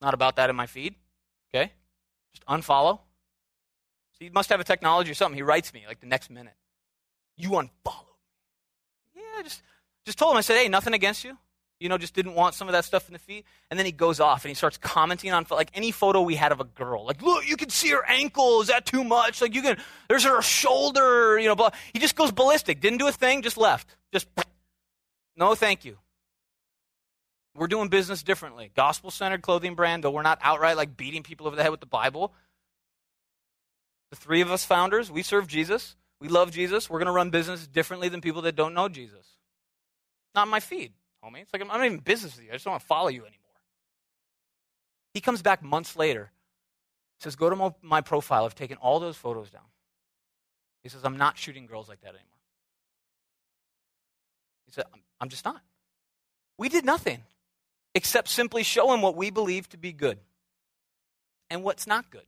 Not 0.03 0.13
about 0.13 0.35
that 0.35 0.51
in 0.51 0.57
my 0.57 0.67
feed. 0.67 0.97
Okay, 1.55 1.71
just 2.33 2.45
unfollow. 2.47 2.99
So 4.21 4.27
he 4.27 4.31
must 4.31 4.51
have 4.51 4.61
a 4.61 4.65
technology 4.65 5.11
or 5.11 5.15
something. 5.15 5.37
He 5.37 5.43
writes 5.43 5.73
me 5.73 5.85
like 5.89 6.01
the 6.01 6.07
next 6.07 6.31
minute. 6.31 6.53
You 7.39 7.51
unfollow. 7.51 8.05
Yeah, 9.15 9.43
just 9.43 9.63
just 10.05 10.19
told 10.19 10.33
him, 10.33 10.39
I 10.39 10.43
said, 10.43 10.59
hey, 10.59 10.69
nothing 10.69 10.93
against 10.93 11.25
you. 11.25 11.39
You 11.79 11.89
know, 11.89 11.97
just 11.97 12.15
didn't 12.15 12.35
want 12.35 12.55
some 12.55 12.69
of 12.69 12.73
that 12.73 12.85
stuff 12.85 13.09
in 13.09 13.15
the 13.15 13.19
feed. 13.19 13.45
And 13.71 13.79
then 13.79 13.87
he 13.87 13.93
goes 13.93 14.21
off 14.21 14.45
and 14.45 14.51
he 14.51 14.55
starts 14.55 14.77
commenting 14.77 15.33
on 15.33 15.47
like 15.51 15.71
any 15.73 15.93
photo 15.93 16.21
we 16.21 16.35
had 16.35 16.53
of 16.53 16.61
a 16.61 16.65
girl. 16.65 17.07
Like, 17.07 17.23
look, 17.23 17.49
you 17.49 17.57
can 17.57 17.71
see 17.71 17.89
her 17.89 18.05
ankle. 18.07 18.61
Is 18.61 18.69
that 18.69 18.85
too 18.85 19.03
much? 19.03 19.41
Like, 19.41 19.55
you 19.55 19.63
can, 19.63 19.79
there's 20.09 20.25
her 20.25 20.43
shoulder, 20.43 21.39
you 21.39 21.49
know, 21.49 21.57
blah. 21.57 21.71
He 21.95 21.99
just 21.99 22.17
goes 22.17 22.33
ballistic. 22.33 22.83
Didn't 22.83 22.99
do 22.99 23.09
a 23.09 23.13
thing, 23.13 23.41
just 23.41 23.57
left. 23.57 23.97
Just, 24.13 24.29
no, 25.37 25.55
thank 25.55 25.87
you. 25.87 25.97
We're 27.55 27.67
doing 27.67 27.89
business 27.89 28.23
differently. 28.23 28.71
Gospel 28.77 29.11
centered 29.11 29.41
clothing 29.41 29.75
brand, 29.75 30.05
though 30.05 30.11
we're 30.11 30.23
not 30.23 30.39
outright 30.43 30.77
like 30.77 30.99
beating 30.99 31.23
people 31.23 31.47
over 31.47 31.57
the 31.57 31.63
head 31.63 31.71
with 31.71 31.81
the 31.81 31.87
Bible. 31.87 32.35
The 34.11 34.17
three 34.17 34.41
of 34.41 34.51
us 34.51 34.65
founders, 34.65 35.11
we 35.11 35.23
serve 35.23 35.47
Jesus. 35.47 35.97
We 36.21 36.29
love 36.29 36.51
Jesus. 36.51 36.91
We're 36.91 36.99
going 36.99 37.07
to 37.07 37.13
run 37.13 37.31
business 37.31 37.67
differently 37.67 38.09
than 38.09 38.21
people 38.21 38.43
that 38.43 38.57
don't 38.57 38.75
know 38.75 38.89
Jesus. 38.89 39.27
Not 40.35 40.49
my 40.49 40.61
feed, 40.61 40.93
homie. 41.25 41.43
It's 41.43 41.53
like 41.53 41.63
I'm 41.63 41.69
not 41.69 41.85
even 41.85 41.99
business 41.99 42.37
with 42.37 42.45
you. 42.45 42.51
I 42.51 42.55
just 42.55 42.65
don't 42.65 42.73
want 42.73 42.83
to 42.83 42.87
follow 42.87 43.09
you 43.09 43.23
anymore. 43.23 43.37
He 45.15 45.21
comes 45.21 45.43
back 45.43 45.63
months 45.63 45.97
later, 45.97 46.31
says, 47.19 47.37
Go 47.37 47.51
to 47.51 47.75
my 47.83 48.01
profile. 48.01 48.45
I've 48.45 48.55
taken 48.55 48.77
all 48.79 49.01
those 49.01 49.17
photos 49.17 49.51
down. 49.51 49.63
He 50.83 50.89
says, 50.89 51.05
I'm 51.05 51.17
not 51.17 51.37
shooting 51.37 51.67
girls 51.67 51.89
like 51.89 52.01
that 52.03 52.11
anymore. 52.11 52.25
He 54.67 54.73
said, 54.73 54.85
I'm, 54.93 55.01
I'm 55.21 55.29
just 55.29 55.45
not. 55.45 55.61
We 56.59 56.69
did 56.69 56.85
nothing 56.85 57.23
except 57.95 58.29
simply 58.29 58.63
show 58.63 58.93
him 58.93 59.03
what 59.03 59.17
we 59.17 59.31
believe 59.31 59.69
to 59.71 59.77
be 59.77 59.93
good 59.93 60.19
and 61.49 61.65
what's 61.65 61.87
not 61.87 62.11
good. 62.11 62.25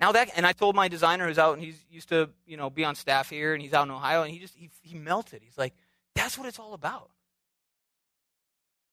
Now 0.00 0.12
that, 0.12 0.30
and 0.34 0.46
I 0.46 0.52
told 0.52 0.74
my 0.74 0.88
designer 0.88 1.28
who's 1.28 1.38
out 1.38 1.54
and 1.54 1.62
he's 1.62 1.84
used 1.90 2.08
to, 2.08 2.30
you 2.46 2.56
know, 2.56 2.70
be 2.70 2.84
on 2.84 2.94
staff 2.94 3.28
here 3.28 3.52
and 3.52 3.62
he's 3.62 3.74
out 3.74 3.86
in 3.86 3.90
Ohio 3.90 4.22
and 4.22 4.32
he 4.32 4.38
just, 4.38 4.54
he, 4.56 4.70
he 4.82 4.94
melted. 4.96 5.42
He's 5.44 5.58
like, 5.58 5.74
that's 6.14 6.38
what 6.38 6.46
it's 6.46 6.58
all 6.58 6.72
about. 6.72 7.10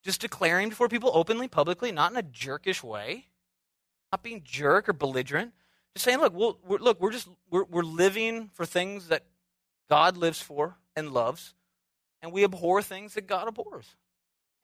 Just 0.04 0.22
declaring 0.22 0.70
before 0.70 0.90
people 0.90 1.12
openly, 1.14 1.48
publicly, 1.48 1.92
not 1.92 2.12
in 2.12 2.18
a 2.18 2.24
jerkish 2.24 2.84
way, 2.84 3.26
not 4.12 4.22
being 4.22 4.42
jerk 4.44 4.90
or 4.90 4.94
belligerent. 4.94 5.54
Just 5.96 6.06
saying, 6.06 6.20
look, 6.20 6.34
we'll, 6.34 6.60
we're, 6.66 6.78
look, 6.78 7.02
we're 7.02 7.12
just 7.12 7.28
we're, 7.50 7.64
we're 7.64 7.84
living 7.84 8.50
for 8.54 8.66
things 8.66 9.08
that 9.08 9.24
God 9.90 10.18
lives 10.18 10.42
for 10.42 10.76
and 10.96 11.12
loves, 11.12 11.56
and 12.22 12.32
we 12.32 12.44
abhor 12.44 12.82
things 12.82 13.16
that 13.16 13.28
God 13.28 13.48
abhors. 13.48 13.96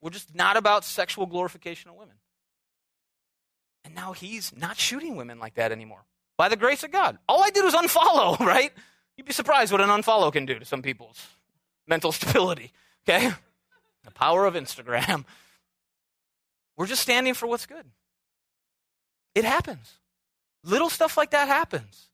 We're 0.02 0.12
just 0.12 0.36
not 0.36 0.58
about 0.58 0.86
sexual 0.86 1.26
glorification 1.26 1.90
of 1.90 1.96
women. 1.96 2.16
And 3.86 3.96
now 3.96 4.14
he's 4.14 4.56
not 4.56 4.78
shooting 4.78 5.16
women 5.16 5.40
like 5.40 5.56
that 5.56 5.72
anymore. 5.72 6.06
By 6.38 6.50
the 6.50 6.56
grace 6.56 6.84
of 6.84 6.92
God. 6.92 7.18
All 7.28 7.44
I 7.44 7.50
did 7.50 7.64
was 7.64 7.74
unfollow, 7.74 8.40
right? 8.46 8.72
You'd 9.18 9.28
be 9.28 9.34
surprised 9.34 9.72
what 9.72 9.82
an 9.82 9.90
unfollow 9.90 10.32
can 10.32 10.46
do 10.46 10.60
to 10.60 10.66
some 10.66 10.82
people's 10.82 11.26
mental 11.88 12.12
stability, 12.14 12.72
okay? 13.08 13.32
The 14.04 14.12
power 14.12 14.46
of 14.46 14.56
Instagram. 14.56 15.26
We're 16.78 16.88
just 16.88 17.02
standing 17.02 17.34
for 17.34 17.48
what's 17.48 17.66
good. 17.66 17.86
It 19.36 19.46
happens. 19.46 19.94
Little 20.64 20.90
stuff 20.90 21.18
like 21.18 21.32
that 21.32 21.48
happens. 21.48 22.08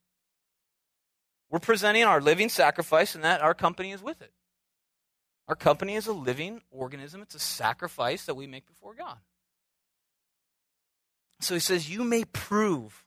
We're 1.49 1.59
presenting 1.59 2.03
our 2.03 2.22
living 2.22 2.49
sacrifice, 2.49 3.15
and 3.15 3.24
that 3.24 3.41
our 3.41 3.53
company 3.53 3.91
is 3.91 4.03
with 4.03 4.22
it. 4.22 4.32
Our 5.47 5.55
company 5.55 5.95
is 5.95 6.05
a 6.05 6.13
living 6.13 6.61
organism, 6.70 7.22
it's 7.22 7.34
a 7.34 7.39
sacrifice 7.39 8.26
that 8.26 8.36
we 8.36 8.45
make 8.45 8.67
before 8.67 8.93
God. 8.93 9.17
So 11.41 11.55
he 11.55 11.59
says, 11.59 11.89
You 11.89 12.03
may 12.03 12.26
prove 12.26 13.03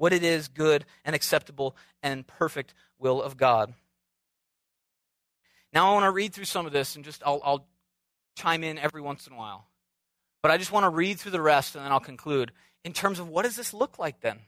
what 0.00 0.14
it 0.14 0.24
is 0.24 0.48
good 0.48 0.86
and 1.04 1.14
acceptable 1.14 1.76
and 2.02 2.26
perfect 2.26 2.72
will 2.98 3.20
of 3.20 3.36
God. 3.36 3.74
Now 5.74 5.90
I 5.90 5.92
want 5.92 6.04
to 6.04 6.10
read 6.10 6.32
through 6.32 6.46
some 6.46 6.64
of 6.64 6.72
this 6.72 6.96
and 6.96 7.04
just 7.04 7.22
I'll, 7.24 7.42
I'll 7.44 7.66
chime 8.34 8.64
in 8.64 8.78
every 8.78 9.02
once 9.02 9.26
in 9.26 9.34
a 9.34 9.36
while. 9.36 9.66
But 10.42 10.52
I 10.52 10.56
just 10.56 10.72
want 10.72 10.84
to 10.84 10.88
read 10.88 11.20
through 11.20 11.32
the 11.32 11.42
rest 11.42 11.74
and 11.74 11.84
then 11.84 11.92
I'll 11.92 12.00
conclude 12.00 12.50
in 12.82 12.94
terms 12.94 13.18
of 13.18 13.28
what 13.28 13.42
does 13.42 13.56
this 13.56 13.74
look 13.74 13.98
like 13.98 14.22
then? 14.22 14.38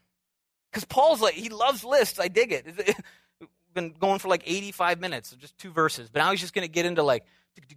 Because 0.71 0.87
Paul's 0.87 1.21
like, 1.21 1.35
he 1.35 1.51
loves 1.51 1.85
lists. 1.85 2.19
I 2.19 2.29
dig 2.29 2.51
it. 2.51 2.97
Been 3.75 3.93
going 4.01 4.21
for 4.21 4.29
like 4.29 4.45
85 4.47 5.01
minutes 5.01 5.33
of 5.33 5.39
just 5.39 5.59
two 5.59 5.71
verses. 5.71 6.09
But 6.11 6.21
now 6.21 6.31
he's 6.31 6.41
just 6.41 6.55
going 6.55 6.67
to 6.67 6.73
get 6.73 6.87
into 6.87 7.03
like, 7.03 7.27
and 7.59 7.69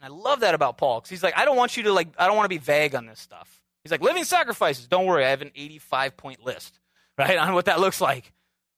I 0.00 0.08
love 0.08 0.40
that 0.40 0.54
about 0.54 0.78
Paul 0.78 1.00
because 1.00 1.10
he's 1.10 1.22
like, 1.22 1.36
I 1.36 1.44
don't 1.44 1.56
want 1.58 1.76
you 1.76 1.82
to 1.82 1.92
like, 1.92 2.08
I 2.18 2.26
don't 2.28 2.36
want 2.36 2.46
to 2.46 2.48
be 2.48 2.56
vague 2.56 2.94
on 2.94 3.04
this 3.04 3.20
stuff. 3.20 3.57
He's 3.88 3.92
like, 3.92 4.02
living 4.02 4.24
sacrifices. 4.24 4.86
Don't 4.86 5.06
worry, 5.06 5.24
I 5.24 5.30
have 5.30 5.40
an 5.40 5.50
85 5.56 6.18
point 6.18 6.44
list, 6.44 6.78
right, 7.18 7.38
on 7.38 7.54
what 7.54 7.64
that 7.64 7.80
looks 7.80 8.02
like. 8.02 8.34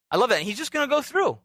I 0.09 0.17
love 0.17 0.29
that. 0.31 0.39
And 0.39 0.47
he's 0.47 0.57
just 0.57 0.71
going 0.71 0.89
to 0.89 0.95
go 0.95 1.03
through. 1.03 1.31
And 1.31 1.39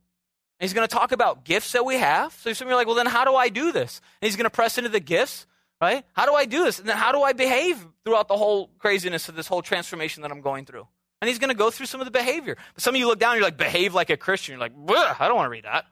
he's 0.62 0.74
going 0.74 0.88
to 0.88 0.94
talk 0.94 1.12
about 1.12 1.44
gifts 1.44 1.72
that 1.72 1.84
we 1.84 1.96
have. 1.96 2.32
So 2.42 2.54
some 2.54 2.68
of 2.68 2.70
you 2.70 2.76
are 2.76 2.80
like, 2.80 2.86
well, 2.86 2.96
then 2.96 3.08
how 3.08 3.26
do 3.26 3.34
I 3.34 3.50
do 3.50 3.72
this? 3.72 4.02
And 4.22 4.28
he's 4.28 4.36
going 4.36 4.46
to 4.46 4.52
press 4.52 4.78
into 4.78 4.90
the 4.92 5.00
gifts, 5.00 5.48
right? 5.82 6.06
How 6.14 6.28
do 6.28 6.34
I 6.36 6.46
do 6.46 6.64
this? 6.64 6.78
And 6.78 6.88
then 6.88 6.96
how 6.96 7.12
do 7.12 7.24
I 7.24 7.34
behave 7.34 7.84
throughout 8.04 8.28
the 8.28 8.38
whole 8.38 8.70
craziness 8.78 9.28
of 9.30 9.36
this 9.36 9.48
whole 9.48 9.64
transformation 9.64 10.22
that 10.22 10.32
I'm 10.32 10.42
going 10.42 10.66
through? 10.66 10.88
And 11.22 11.28
he's 11.28 11.40
going 11.40 11.50
to 11.50 11.58
go 11.58 11.72
through 11.72 11.88
some 11.88 12.02
of 12.02 12.06
the 12.06 12.12
behavior. 12.12 12.56
But 12.76 12.84
some 12.84 12.94
of 12.94 13.00
you 13.00 13.08
look 13.08 13.18
down 13.18 13.36
you're 13.36 13.44
like, 13.44 13.58
behave 13.58 13.96
like 13.96 14.12
a 14.12 14.18
Christian. 14.18 14.54
You're 14.54 14.60
like, 14.60 14.74
I 15.20 15.28
don't 15.28 15.36
want 15.36 15.48
to 15.48 15.52
read 15.52 15.66
that. 15.66 15.86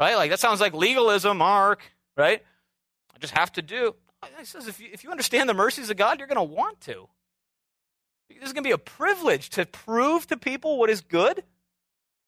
Right? 0.00 0.16
Like, 0.16 0.30
that 0.30 0.40
sounds 0.40 0.62
like 0.62 0.72
legalism, 0.72 1.36
Mark, 1.36 1.82
right? 2.16 2.42
I 3.14 3.18
just 3.18 3.36
have 3.36 3.52
to 3.52 3.62
do. 3.62 3.94
He 4.38 4.44
says, 4.44 4.68
if 4.68 4.80
you, 4.80 4.88
if 4.92 5.04
you 5.04 5.10
understand 5.10 5.48
the 5.48 5.54
mercies 5.54 5.90
of 5.90 5.96
God, 5.96 6.18
you're 6.18 6.28
going 6.28 6.36
to 6.36 6.42
want 6.42 6.80
to. 6.82 7.08
This 8.28 8.48
is 8.48 8.52
going 8.52 8.64
to 8.64 8.68
be 8.68 8.72
a 8.72 8.78
privilege 8.78 9.50
to 9.50 9.66
prove 9.66 10.26
to 10.28 10.36
people 10.36 10.78
what 10.78 10.90
is 10.90 11.00
good. 11.00 11.42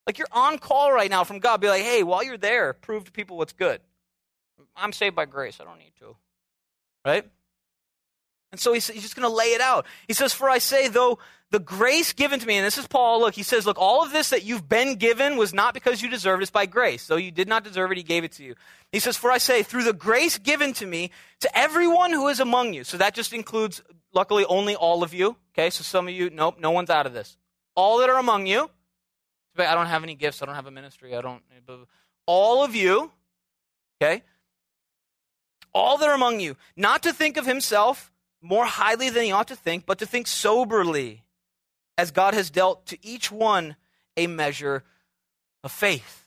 Like 0.06 0.18
you're 0.18 0.28
on 0.32 0.58
call 0.58 0.92
right 0.92 1.10
now 1.10 1.24
from 1.24 1.38
God. 1.38 1.60
Be 1.60 1.68
like, 1.68 1.82
hey, 1.82 2.02
while 2.02 2.22
you're 2.22 2.38
there, 2.38 2.72
prove 2.72 3.04
to 3.04 3.12
people 3.12 3.36
what's 3.36 3.52
good. 3.52 3.80
I'm 4.74 4.92
saved 4.92 5.16
by 5.16 5.26
grace. 5.26 5.58
I 5.60 5.64
don't 5.64 5.78
need 5.78 5.92
to. 5.98 6.16
Right? 7.04 7.28
And 8.50 8.60
so 8.60 8.72
he's, 8.72 8.88
he's 8.88 9.02
just 9.02 9.16
going 9.16 9.28
to 9.28 9.34
lay 9.34 9.52
it 9.52 9.60
out. 9.60 9.86
He 10.06 10.14
says, 10.14 10.32
For 10.32 10.48
I 10.48 10.58
say, 10.58 10.88
though 10.88 11.18
the 11.50 11.58
grace 11.58 12.12
given 12.12 12.40
to 12.40 12.46
me, 12.46 12.56
and 12.56 12.66
this 12.66 12.78
is 12.78 12.86
Paul, 12.86 13.20
look, 13.20 13.34
he 13.34 13.42
says, 13.42 13.66
Look, 13.66 13.78
all 13.78 14.02
of 14.02 14.12
this 14.12 14.30
that 14.30 14.44
you've 14.44 14.68
been 14.68 14.96
given 14.96 15.36
was 15.36 15.52
not 15.52 15.74
because 15.74 16.00
you 16.00 16.08
deserved 16.08 16.40
it, 16.40 16.44
it's 16.44 16.50
by 16.50 16.66
grace. 16.66 17.06
Though 17.06 17.16
you 17.16 17.30
did 17.30 17.48
not 17.48 17.64
deserve 17.64 17.92
it, 17.92 17.98
he 17.98 18.02
gave 18.02 18.24
it 18.24 18.32
to 18.32 18.44
you. 18.44 18.54
He 18.90 19.00
says, 19.00 19.16
For 19.16 19.30
I 19.30 19.38
say, 19.38 19.62
through 19.62 19.84
the 19.84 19.92
grace 19.92 20.38
given 20.38 20.72
to 20.74 20.86
me, 20.86 21.10
to 21.40 21.58
everyone 21.58 22.12
who 22.12 22.28
is 22.28 22.40
among 22.40 22.72
you. 22.72 22.84
So 22.84 22.96
that 22.96 23.14
just 23.14 23.32
includes, 23.32 23.82
luckily, 24.14 24.44
only 24.46 24.74
all 24.74 25.02
of 25.02 25.12
you. 25.12 25.36
Okay, 25.54 25.70
so 25.70 25.82
some 25.82 26.08
of 26.08 26.14
you, 26.14 26.30
nope, 26.30 26.56
no 26.58 26.70
one's 26.70 26.90
out 26.90 27.06
of 27.06 27.12
this. 27.12 27.36
All 27.74 27.98
that 27.98 28.08
are 28.08 28.18
among 28.18 28.46
you. 28.46 28.70
I 29.58 29.74
don't 29.74 29.86
have 29.86 30.04
any 30.04 30.14
gifts, 30.14 30.42
I 30.42 30.46
don't 30.46 30.54
have 30.54 30.66
a 30.66 30.70
ministry, 30.70 31.16
I 31.16 31.20
don't. 31.20 31.42
All 32.26 32.64
of 32.64 32.74
you, 32.74 33.10
okay? 34.00 34.22
All 35.74 35.98
that 35.98 36.08
are 36.08 36.14
among 36.14 36.40
you, 36.40 36.56
not 36.76 37.02
to 37.02 37.12
think 37.12 37.36
of 37.36 37.46
himself 37.46 38.12
more 38.48 38.64
highly 38.64 39.10
than 39.10 39.24
he 39.24 39.32
ought 39.32 39.48
to 39.48 39.56
think, 39.56 39.84
but 39.84 39.98
to 39.98 40.06
think 40.06 40.26
soberly, 40.26 41.22
as 41.98 42.10
God 42.10 42.32
has 42.32 42.48
dealt 42.48 42.86
to 42.86 42.98
each 43.06 43.30
one 43.30 43.76
a 44.16 44.26
measure 44.26 44.84
of 45.62 45.70
faith. 45.70 46.26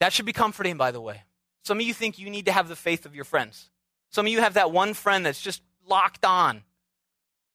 That 0.00 0.12
should 0.12 0.24
be 0.24 0.32
comforting, 0.32 0.78
by 0.78 0.90
the 0.90 1.02
way. 1.02 1.22
Some 1.62 1.78
of 1.78 1.86
you 1.86 1.92
think 1.92 2.18
you 2.18 2.30
need 2.30 2.46
to 2.46 2.52
have 2.52 2.68
the 2.68 2.76
faith 2.76 3.04
of 3.04 3.14
your 3.14 3.24
friends. 3.24 3.70
Some 4.10 4.24
of 4.24 4.32
you 4.32 4.40
have 4.40 4.54
that 4.54 4.70
one 4.70 4.94
friend 4.94 5.26
that's 5.26 5.40
just 5.40 5.60
locked 5.86 6.24
on, 6.24 6.62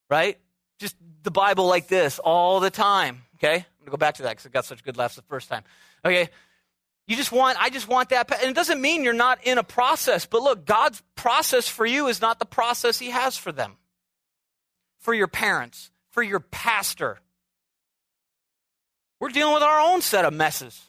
right? 0.07 0.37
Just 0.77 0.95
the 1.23 1.31
Bible 1.31 1.65
like 1.65 1.87
this 1.87 2.19
all 2.19 2.59
the 2.59 2.69
time, 2.69 3.23
okay? 3.37 3.55
I'm 3.55 3.79
going 3.79 3.85
to 3.85 3.91
go 3.91 3.97
back 3.97 4.15
to 4.15 4.23
that 4.23 4.31
because 4.31 4.45
I 4.45 4.49
got 4.49 4.65
such 4.65 4.83
good 4.83 4.97
laughs 4.97 5.15
the 5.15 5.23
first 5.23 5.49
time. 5.49 5.63
Okay, 6.05 6.29
you 7.09 7.15
just 7.15 7.31
want, 7.31 7.57
I 7.59 7.71
just 7.71 7.87
want 7.87 8.09
that. 8.09 8.31
And 8.39 8.51
it 8.51 8.55
doesn't 8.55 8.79
mean 8.79 9.03
you're 9.03 9.13
not 9.13 9.43
in 9.43 9.57
a 9.57 9.63
process, 9.63 10.27
but 10.27 10.43
look, 10.43 10.63
God's 10.63 11.01
process 11.15 11.67
for 11.67 11.83
you 11.83 12.07
is 12.07 12.21
not 12.21 12.37
the 12.37 12.45
process 12.45 12.99
He 12.99 13.09
has 13.09 13.35
for 13.35 13.51
them, 13.51 13.77
for 14.99 15.15
your 15.15 15.27
parents, 15.27 15.89
for 16.11 16.21
your 16.21 16.39
pastor. 16.39 17.17
We're 19.19 19.29
dealing 19.29 19.55
with 19.55 19.63
our 19.63 19.79
own 19.79 20.01
set 20.01 20.23
of 20.23 20.33
messes. 20.33 20.79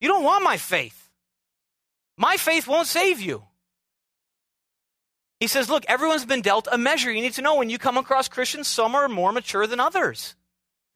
You 0.00 0.08
don't 0.08 0.24
want 0.24 0.44
my 0.44 0.56
faith. 0.56 1.10
My 2.16 2.38
faith 2.38 2.66
won't 2.66 2.86
save 2.86 3.20
you. 3.20 3.42
He 5.40 5.46
says, 5.46 5.68
look, 5.68 5.84
everyone's 5.88 6.24
been 6.24 6.40
dealt 6.40 6.68
a 6.72 6.78
measure. 6.78 7.12
You 7.12 7.20
need 7.20 7.34
to 7.34 7.42
know 7.42 7.56
when 7.56 7.68
you 7.68 7.76
come 7.76 7.98
across 7.98 8.28
Christians, 8.28 8.66
some 8.66 8.94
are 8.94 9.08
more 9.08 9.32
mature 9.32 9.66
than 9.66 9.78
others. 9.78 10.36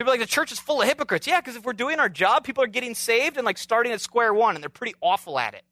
People 0.03 0.14
like 0.14 0.20
the 0.20 0.26
church 0.26 0.50
is 0.50 0.59
full 0.59 0.82
of 0.82 0.88
hypocrites. 0.88 1.28
Yeah, 1.28 1.40
because 1.40 1.55
if 1.55 1.64
we're 1.64 1.74
doing 1.74 2.00
our 2.00 2.09
job, 2.09 2.42
people 2.42 2.64
are 2.64 2.66
getting 2.66 2.92
saved 2.92 3.36
and 3.36 3.46
like 3.46 3.57
starting 3.57 3.92
at 3.92 4.00
square 4.00 4.34
one, 4.34 4.57
and 4.57 4.62
they're 4.64 4.68
pretty 4.68 4.96
awful 5.00 5.38
at 5.38 5.55
it. 5.55 5.62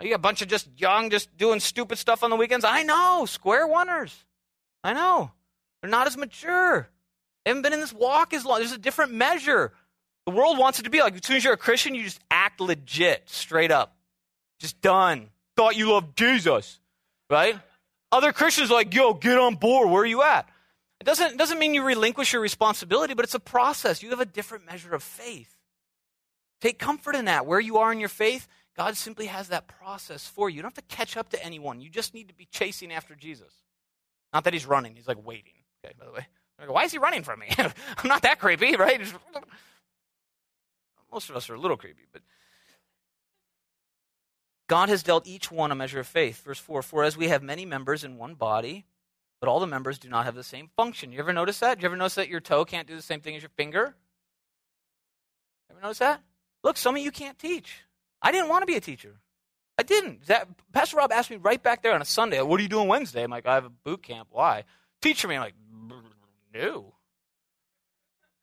Are 0.00 0.06
you 0.06 0.16
a 0.16 0.18
bunch 0.18 0.42
of 0.42 0.48
just 0.48 0.68
young, 0.76 1.10
just 1.10 1.36
doing 1.36 1.60
stupid 1.60 1.98
stuff 1.98 2.24
on 2.24 2.30
the 2.30 2.34
weekends. 2.34 2.64
I 2.64 2.82
know, 2.82 3.24
square 3.24 3.68
oneers. 3.68 4.12
I 4.82 4.94
know. 4.94 5.30
They're 5.80 5.92
not 5.92 6.08
as 6.08 6.16
mature. 6.16 6.88
They 7.44 7.52
haven't 7.52 7.62
been 7.62 7.72
in 7.72 7.78
this 7.78 7.92
walk 7.92 8.34
as 8.34 8.44
long. 8.44 8.58
There's 8.58 8.72
a 8.72 8.78
different 8.78 9.12
measure. 9.12 9.72
The 10.26 10.32
world 10.32 10.58
wants 10.58 10.80
it 10.80 10.82
to 10.82 10.90
be 10.90 10.98
like 10.98 11.14
as 11.14 11.24
soon 11.24 11.36
as 11.36 11.44
you're 11.44 11.52
a 11.52 11.56
Christian, 11.56 11.94
you 11.94 12.02
just 12.02 12.18
act 12.32 12.60
legit, 12.60 13.30
straight 13.30 13.70
up. 13.70 13.96
Just 14.58 14.80
done. 14.80 15.28
Thought 15.56 15.76
you 15.76 15.92
loved 15.92 16.18
Jesus, 16.18 16.80
right? 17.30 17.56
Other 18.10 18.32
Christians 18.32 18.72
like, 18.72 18.92
yo, 18.92 19.14
get 19.14 19.38
on 19.38 19.54
board. 19.54 19.88
Where 19.88 20.02
are 20.02 20.04
you 20.04 20.22
at? 20.22 20.48
It 21.00 21.04
doesn't, 21.04 21.32
it 21.32 21.38
doesn't 21.38 21.58
mean 21.58 21.74
you 21.74 21.84
relinquish 21.84 22.32
your 22.32 22.42
responsibility, 22.42 23.14
but 23.14 23.24
it's 23.24 23.34
a 23.34 23.40
process. 23.40 24.02
You 24.02 24.10
have 24.10 24.20
a 24.20 24.24
different 24.24 24.66
measure 24.66 24.94
of 24.94 25.02
faith. 25.02 25.54
Take 26.60 26.78
comfort 26.78 27.14
in 27.14 27.26
that. 27.26 27.46
Where 27.46 27.60
you 27.60 27.78
are 27.78 27.92
in 27.92 28.00
your 28.00 28.08
faith, 28.08 28.48
God 28.76 28.96
simply 28.96 29.26
has 29.26 29.48
that 29.48 29.66
process 29.66 30.26
for 30.26 30.48
you. 30.48 30.56
You 30.56 30.62
don't 30.62 30.76
have 30.76 30.88
to 30.88 30.94
catch 30.94 31.16
up 31.16 31.30
to 31.30 31.44
anyone. 31.44 31.80
You 31.80 31.90
just 31.90 32.14
need 32.14 32.28
to 32.28 32.34
be 32.34 32.48
chasing 32.50 32.92
after 32.92 33.14
Jesus. 33.14 33.52
Not 34.32 34.44
that 34.44 34.52
he's 34.52 34.66
running, 34.66 34.96
he's 34.96 35.08
like 35.08 35.24
waiting. 35.24 35.52
Okay, 35.84 35.94
by 35.98 36.06
the 36.06 36.12
way. 36.12 36.26
Why 36.66 36.84
is 36.84 36.92
he 36.92 36.98
running 36.98 37.24
from 37.24 37.40
me? 37.40 37.48
I'm 37.58 38.08
not 38.08 38.22
that 38.22 38.38
creepy, 38.38 38.76
right? 38.76 39.00
Most 41.12 41.30
of 41.30 41.36
us 41.36 41.50
are 41.50 41.54
a 41.54 41.60
little 41.60 41.76
creepy, 41.76 42.06
but 42.12 42.22
God 44.66 44.88
has 44.88 45.02
dealt 45.02 45.26
each 45.26 45.50
one 45.50 45.70
a 45.70 45.74
measure 45.74 46.00
of 46.00 46.06
faith. 46.06 46.42
Verse 46.44 46.58
4 46.58 46.82
For 46.82 47.04
as 47.04 47.16
we 47.16 47.28
have 47.28 47.42
many 47.42 47.66
members 47.66 48.04
in 48.04 48.16
one 48.16 48.34
body, 48.34 48.86
but 49.44 49.50
all 49.50 49.60
the 49.60 49.66
members 49.66 49.98
do 49.98 50.08
not 50.08 50.24
have 50.24 50.34
the 50.34 50.42
same 50.42 50.70
function. 50.74 51.12
You 51.12 51.18
ever 51.18 51.34
notice 51.34 51.58
that? 51.58 51.76
Do 51.76 51.82
you 51.82 51.88
ever 51.88 51.96
notice 51.96 52.14
that 52.14 52.30
your 52.30 52.40
toe 52.40 52.64
can't 52.64 52.88
do 52.88 52.96
the 52.96 53.02
same 53.02 53.20
thing 53.20 53.36
as 53.36 53.42
your 53.42 53.50
finger? 53.58 53.94
Ever 55.70 55.82
notice 55.82 55.98
that? 55.98 56.22
Look, 56.62 56.78
some 56.78 56.96
of 56.96 57.02
you 57.02 57.10
can't 57.10 57.38
teach. 57.38 57.82
I 58.22 58.32
didn't 58.32 58.48
want 58.48 58.62
to 58.62 58.66
be 58.66 58.76
a 58.76 58.80
teacher. 58.80 59.20
I 59.76 59.82
didn't. 59.82 60.24
That, 60.28 60.48
Pastor 60.72 60.96
Rob 60.96 61.12
asked 61.12 61.30
me 61.30 61.36
right 61.36 61.62
back 61.62 61.82
there 61.82 61.92
on 61.92 62.00
a 62.00 62.06
Sunday, 62.06 62.40
what 62.40 62.58
are 62.58 62.62
you 62.62 62.70
doing 62.70 62.88
Wednesday? 62.88 63.22
I'm 63.22 63.30
like, 63.30 63.44
I 63.44 63.52
have 63.56 63.66
a 63.66 63.70
boot 63.70 64.02
camp. 64.02 64.28
Why? 64.30 64.64
Teacher 65.02 65.28
me. 65.28 65.34
I'm 65.34 65.42
like, 65.42 65.56
no. 66.54 66.94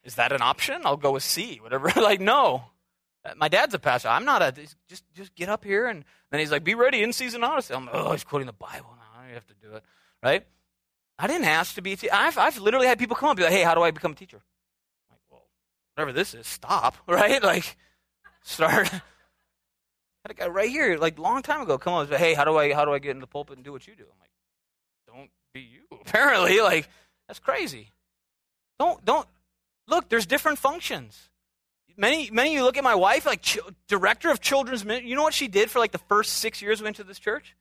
Is 0.03 0.13
that 0.15 0.31
an 0.31 0.43
option? 0.43 0.83
I'll 0.85 0.97
go 0.97 1.13
with 1.13 1.23
C, 1.23 1.59
whatever. 1.63 1.91
like, 1.99 2.21
no. 2.21 2.65
Uh, 3.25 3.31
my 3.37 3.47
dad's 3.47 3.73
a 3.73 3.79
pastor. 3.79 4.09
I'm 4.09 4.25
not 4.25 4.43
a, 4.43 4.51
just, 4.87 5.03
just 5.15 5.33
get 5.33 5.49
up 5.49 5.63
here. 5.63 5.87
And 5.87 6.05
then 6.29 6.39
he's 6.39 6.51
like, 6.51 6.63
be 6.63 6.75
ready 6.75 7.01
in 7.01 7.11
season 7.11 7.43
honesty. 7.43 7.73
I'm 7.73 7.87
like, 7.87 7.95
oh, 7.95 8.11
he's 8.11 8.23
quoting 8.23 8.45
the 8.45 8.53
Bible. 8.53 8.89
No, 9.15 9.27
you 9.27 9.33
have 9.33 9.47
to 9.47 9.55
do 9.55 9.73
it. 9.73 9.83
Right? 10.21 10.45
I 11.21 11.27
didn't 11.27 11.45
ask 11.45 11.75
to 11.75 11.83
be 11.83 11.93
a 11.93 11.95
teacher. 11.95 12.13
I've, 12.13 12.37
I've 12.37 12.57
literally 12.57 12.87
had 12.87 12.97
people 12.97 13.15
come 13.15 13.29
up 13.29 13.33
and 13.33 13.37
be 13.37 13.43
like, 13.43 13.53
hey, 13.53 13.61
how 13.61 13.75
do 13.75 13.81
I 13.83 13.91
become 13.91 14.13
a 14.13 14.15
teacher? 14.15 14.37
I'm 14.37 15.13
like, 15.13 15.21
well, 15.29 15.45
whatever 15.93 16.11
this 16.11 16.33
is, 16.33 16.47
stop, 16.47 16.97
right? 17.07 17.41
Like, 17.43 17.77
start. 18.41 18.89
had 20.23 20.31
a 20.31 20.33
guy 20.33 20.47
right 20.47 20.69
here, 20.69 20.97
like 20.97 21.19
long 21.19 21.43
time 21.43 21.61
ago, 21.61 21.77
come 21.77 21.93
up 21.93 22.01
and 22.01 22.09
say, 22.09 22.17
hey, 22.17 22.33
how 22.33 22.43
do 22.43 22.57
I 22.57 22.73
how 22.73 22.85
do 22.85 22.91
I 22.91 22.99
get 22.99 23.11
in 23.11 23.19
the 23.19 23.27
pulpit 23.27 23.57
and 23.57 23.63
do 23.63 23.71
what 23.71 23.87
you 23.87 23.95
do? 23.95 24.03
I'm 24.03 24.19
like, 24.19 24.31
don't 25.07 25.29
be 25.53 25.61
you. 25.61 25.81
Apparently, 26.01 26.59
like 26.61 26.89
that's 27.27 27.39
crazy. 27.39 27.91
Don't 28.79 29.03
don't 29.05 29.27
look. 29.87 30.09
There's 30.09 30.25
different 30.25 30.57
functions. 30.57 31.29
Many 31.97 32.31
many 32.31 32.49
of 32.49 32.55
you 32.55 32.63
look 32.63 32.77
at 32.77 32.83
my 32.83 32.95
wife, 32.95 33.25
like 33.25 33.41
ch- 33.41 33.59
director 33.87 34.31
of 34.31 34.39
children's 34.39 34.83
ministry. 34.85 35.09
You 35.09 35.15
know 35.15 35.23
what 35.23 35.33
she 35.33 35.47
did 35.47 35.69
for 35.69 35.79
like 35.79 35.91
the 35.91 35.99
first 35.99 36.33
six 36.33 36.61
years 36.61 36.81
we 36.81 36.85
went 36.85 36.95
to 36.97 37.03
this 37.03 37.19
church? 37.19 37.55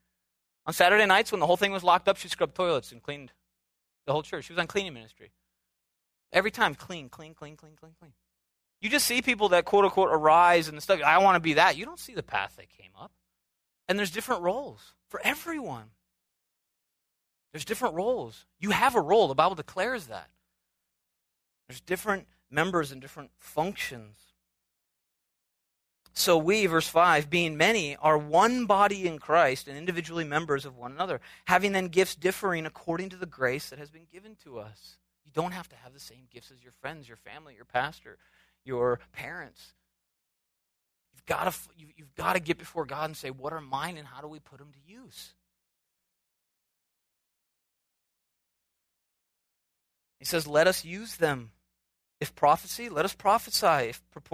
On 0.67 0.73
Saturday 0.73 1.07
nights 1.07 1.33
when 1.33 1.41
the 1.41 1.47
whole 1.47 1.57
thing 1.57 1.73
was 1.73 1.83
locked 1.83 2.09
up, 2.09 2.17
she 2.17 2.29
scrubbed 2.29 2.55
toilets 2.55 2.93
and 2.93 3.03
cleaned 3.03 3.33
the 4.07 4.13
whole 4.13 4.23
church. 4.23 4.47
She 4.47 4.53
was 4.53 4.61
on 4.61 4.67
cleaning 4.67 4.95
ministry. 4.95 5.31
Every 6.33 6.51
time, 6.51 6.75
clean, 6.75 7.09
clean, 7.09 7.35
clean, 7.35 7.57
clean, 7.57 7.77
clean, 7.77 7.93
clean. 7.99 8.13
You 8.81 8.89
just 8.89 9.07
see 9.07 9.21
people 9.21 9.51
that 9.51 9.65
quote 9.65 9.85
unquote 9.85 10.11
arise 10.11 10.69
and 10.69 10.83
stuff. 10.83 11.01
I 11.03 11.19
want 11.19 11.37
to 11.37 11.41
be 11.41 11.55
that. 11.55 11.77
You 11.77 11.85
don't 11.85 11.99
see 11.99 12.15
the 12.15 12.23
path 12.23 12.55
they 12.57 12.67
came 12.67 12.93
up. 12.99 13.13
And 13.89 13.99
there's 13.99 14.11
different 14.11 14.43
roles 14.43 14.95
for 15.09 15.21
everyone. 15.25 15.91
There's 17.53 17.65
different 17.65 17.95
roles. 17.97 18.47
You 18.61 18.71
have 18.71 18.95
a 18.95 19.01
role. 19.01 19.29
The 19.29 19.35
Bible 19.35 19.57
declares 19.57 20.07
that. 20.07 20.31
There's 21.69 21.81
different 21.81 22.27
members 22.51 22.93
and 22.93 23.01
different 23.01 23.31
functions. 23.37 24.17
So 26.21 26.37
we, 26.37 26.67
verse 26.67 26.87
5, 26.87 27.31
being 27.31 27.57
many, 27.57 27.97
are 27.97 28.19
one 28.19 28.67
body 28.67 29.07
in 29.07 29.19
Christ 29.19 29.67
and 29.69 29.79
individually 29.79 30.23
members 30.23 30.67
of 30.67 30.77
one 30.77 30.93
another, 30.93 31.19
having 31.47 31.73
then 31.73 31.89
gifts 31.89 32.15
differing 32.15 32.67
according 32.67 33.09
to 33.09 33.17
the 33.17 33.25
grace 33.25 33.71
that 33.71 33.79
has 33.79 33.91
been 33.91 34.07
given 34.13 34.37
to 34.45 34.59
us. 34.59 34.99
You 35.25 35.33
don't 35.33 35.53
have 35.53 35.69
to 35.71 35.77
have 35.77 35.95
the 35.95 35.99
same 35.99 36.29
gifts 36.31 36.51
as 36.51 36.63
your 36.63 36.75
friends, 36.83 37.09
your 37.09 37.17
family, 37.17 37.55
your 37.55 37.65
pastor, 37.65 38.19
your 38.67 39.01
parents. 39.13 39.73
You've 41.15 41.25
got 41.25 41.51
to, 41.51 41.59
you've 41.97 42.15
got 42.15 42.35
to 42.35 42.41
get 42.41 42.59
before 42.59 42.85
God 42.85 43.07
and 43.07 43.17
say, 43.17 43.31
What 43.31 43.55
are 43.55 43.61
mine 43.63 43.97
and 43.97 44.07
how 44.07 44.21
do 44.21 44.29
we 44.29 44.41
put 44.41 44.59
them 44.59 44.73
to 44.73 44.93
use? 44.93 45.33
He 50.19 50.27
says, 50.27 50.47
Let 50.47 50.67
us 50.67 50.85
use 50.85 51.17
them. 51.17 51.53
If 52.21 52.35
prophecy, 52.35 52.89
let 52.89 53.05
us 53.05 53.15
prophesy 53.15 53.93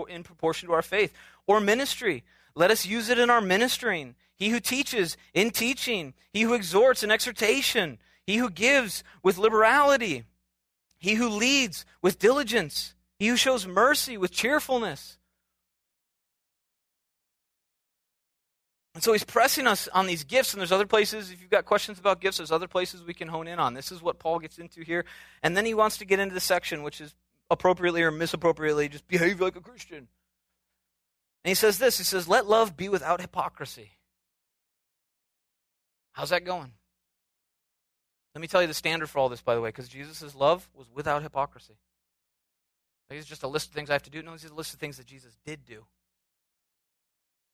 in 0.09 0.23
proportion 0.25 0.69
to 0.69 0.75
our 0.75 0.83
faith. 0.83 1.13
Or 1.47 1.61
ministry, 1.61 2.25
let 2.55 2.71
us 2.71 2.85
use 2.85 3.09
it 3.09 3.19
in 3.19 3.31
our 3.31 3.41
ministering. 3.41 4.17
He 4.35 4.49
who 4.49 4.61
teaches 4.61 5.17
in 5.33 5.51
teaching, 5.51 6.15
he 6.33 6.43
who 6.43 6.55
exhorts 6.55 7.03
in 7.03 7.11
exhortation, 7.11 7.99
he 8.27 8.37
who 8.37 8.51
gives 8.51 9.05
with 9.23 9.39
liberality, 9.39 10.25
he 10.99 11.15
who 11.15 11.29
leads 11.29 11.87
with 12.03 12.19
diligence, 12.19 12.95
he 13.19 13.29
who 13.29 13.37
shows 13.37 13.67
mercy 13.67 14.17
with 14.19 14.33
cheerfulness. 14.33 15.19
And 18.95 19.03
so 19.03 19.13
he's 19.13 19.25
pressing 19.25 19.67
us 19.67 19.89
on 19.89 20.07
these 20.07 20.25
gifts, 20.25 20.55
and 20.55 20.61
there's 20.61 20.73
other 20.73 20.87
places, 20.87 21.31
if 21.31 21.43
you've 21.43 21.51
got 21.51 21.67
questions 21.67 21.99
about 21.99 22.21
gifts, 22.21 22.39
there's 22.39 22.51
other 22.51 22.67
places 22.67 23.05
we 23.05 23.13
can 23.13 23.29
hone 23.29 23.47
in 23.47 23.59
on. 23.59 23.75
This 23.75 23.93
is 23.93 24.03
what 24.03 24.19
Paul 24.19 24.39
gets 24.39 24.59
into 24.59 24.81
here. 24.81 25.05
And 25.43 25.55
then 25.55 25.67
he 25.67 25.75
wants 25.75 25.99
to 25.99 26.07
get 26.07 26.19
into 26.19 26.35
the 26.35 26.41
section, 26.41 26.83
which 26.83 27.03
is 27.03 27.15
appropriately 27.51 28.03
or 28.03 28.11
misappropriately, 28.11 28.89
just 28.89 29.09
behave 29.09 29.41
like 29.41 29.57
a 29.57 29.61
Christian. 29.61 30.09
And 31.45 31.51
he 31.51 31.55
says 31.55 31.79
this 31.79 31.99
He 31.99 32.05
says, 32.05 32.29
Let 32.29 32.47
love 32.47 32.77
be 32.77 32.89
without 32.89 33.21
hypocrisy. 33.21 33.93
How's 36.13 36.31
that 36.31 36.45
going? 36.45 36.73
Let 38.35 38.41
me 38.41 38.49
tell 38.49 38.61
you 38.61 38.69
the 38.69 38.75
standard 38.75 39.09
for 39.09 39.19
all 39.19 39.29
this, 39.29 39.43
by 39.43 39.55
the 39.55 39.61
way, 39.61 39.69
because 39.69 39.89
Jesus' 39.89 40.35
love 40.35 40.69
was 40.75 40.87
without 40.95 41.23
hypocrisy. 41.23 41.75
It's 43.09 43.27
just 43.27 43.45
a 43.45 43.49
list 43.49 43.69
of 43.69 43.75
things 43.75 43.89
I 43.89 43.95
have 43.95 44.03
to 44.03 44.11
do. 44.11 44.23
No, 44.23 44.35
it's 44.35 44.45
a 44.45 44.53
list 44.53 44.75
of 44.75 44.81
things 44.81 44.97
that 44.97 45.07
Jesus 45.07 45.37
did 45.45 45.65
do. 45.65 45.85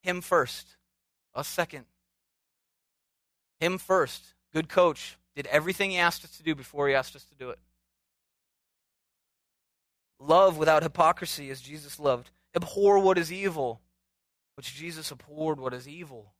Him 0.03 0.21
first 0.21 0.77
us 1.35 1.49
second. 1.49 1.85
Him 3.61 3.79
first. 3.79 4.35
Good 4.53 4.69
coach. 4.69 5.17
Did 5.35 5.47
everything 5.47 5.91
he 5.91 5.99
asked 5.99 6.25
us 6.25 6.37
to 6.37 6.43
do 6.43 6.55
before 6.55 6.89
he 6.89 6.95
asked 6.95 7.17
us 7.17 7.25
to 7.25 7.35
do 7.35 7.51
it. 7.51 7.59
Love 10.23 10.57
without 10.57 10.83
hypocrisy 10.83 11.51
as 11.51 11.61
Jesus 11.61 11.99
loved. 11.99 12.31
Abhor 12.55 12.99
what 12.99 13.19
is 13.19 13.33
evil, 13.33 13.81
which 14.57 14.75
Jesus 14.75 15.11
abhorred 15.11 15.59
what 15.59 15.75
is 15.75 15.89
evil. 15.89 16.33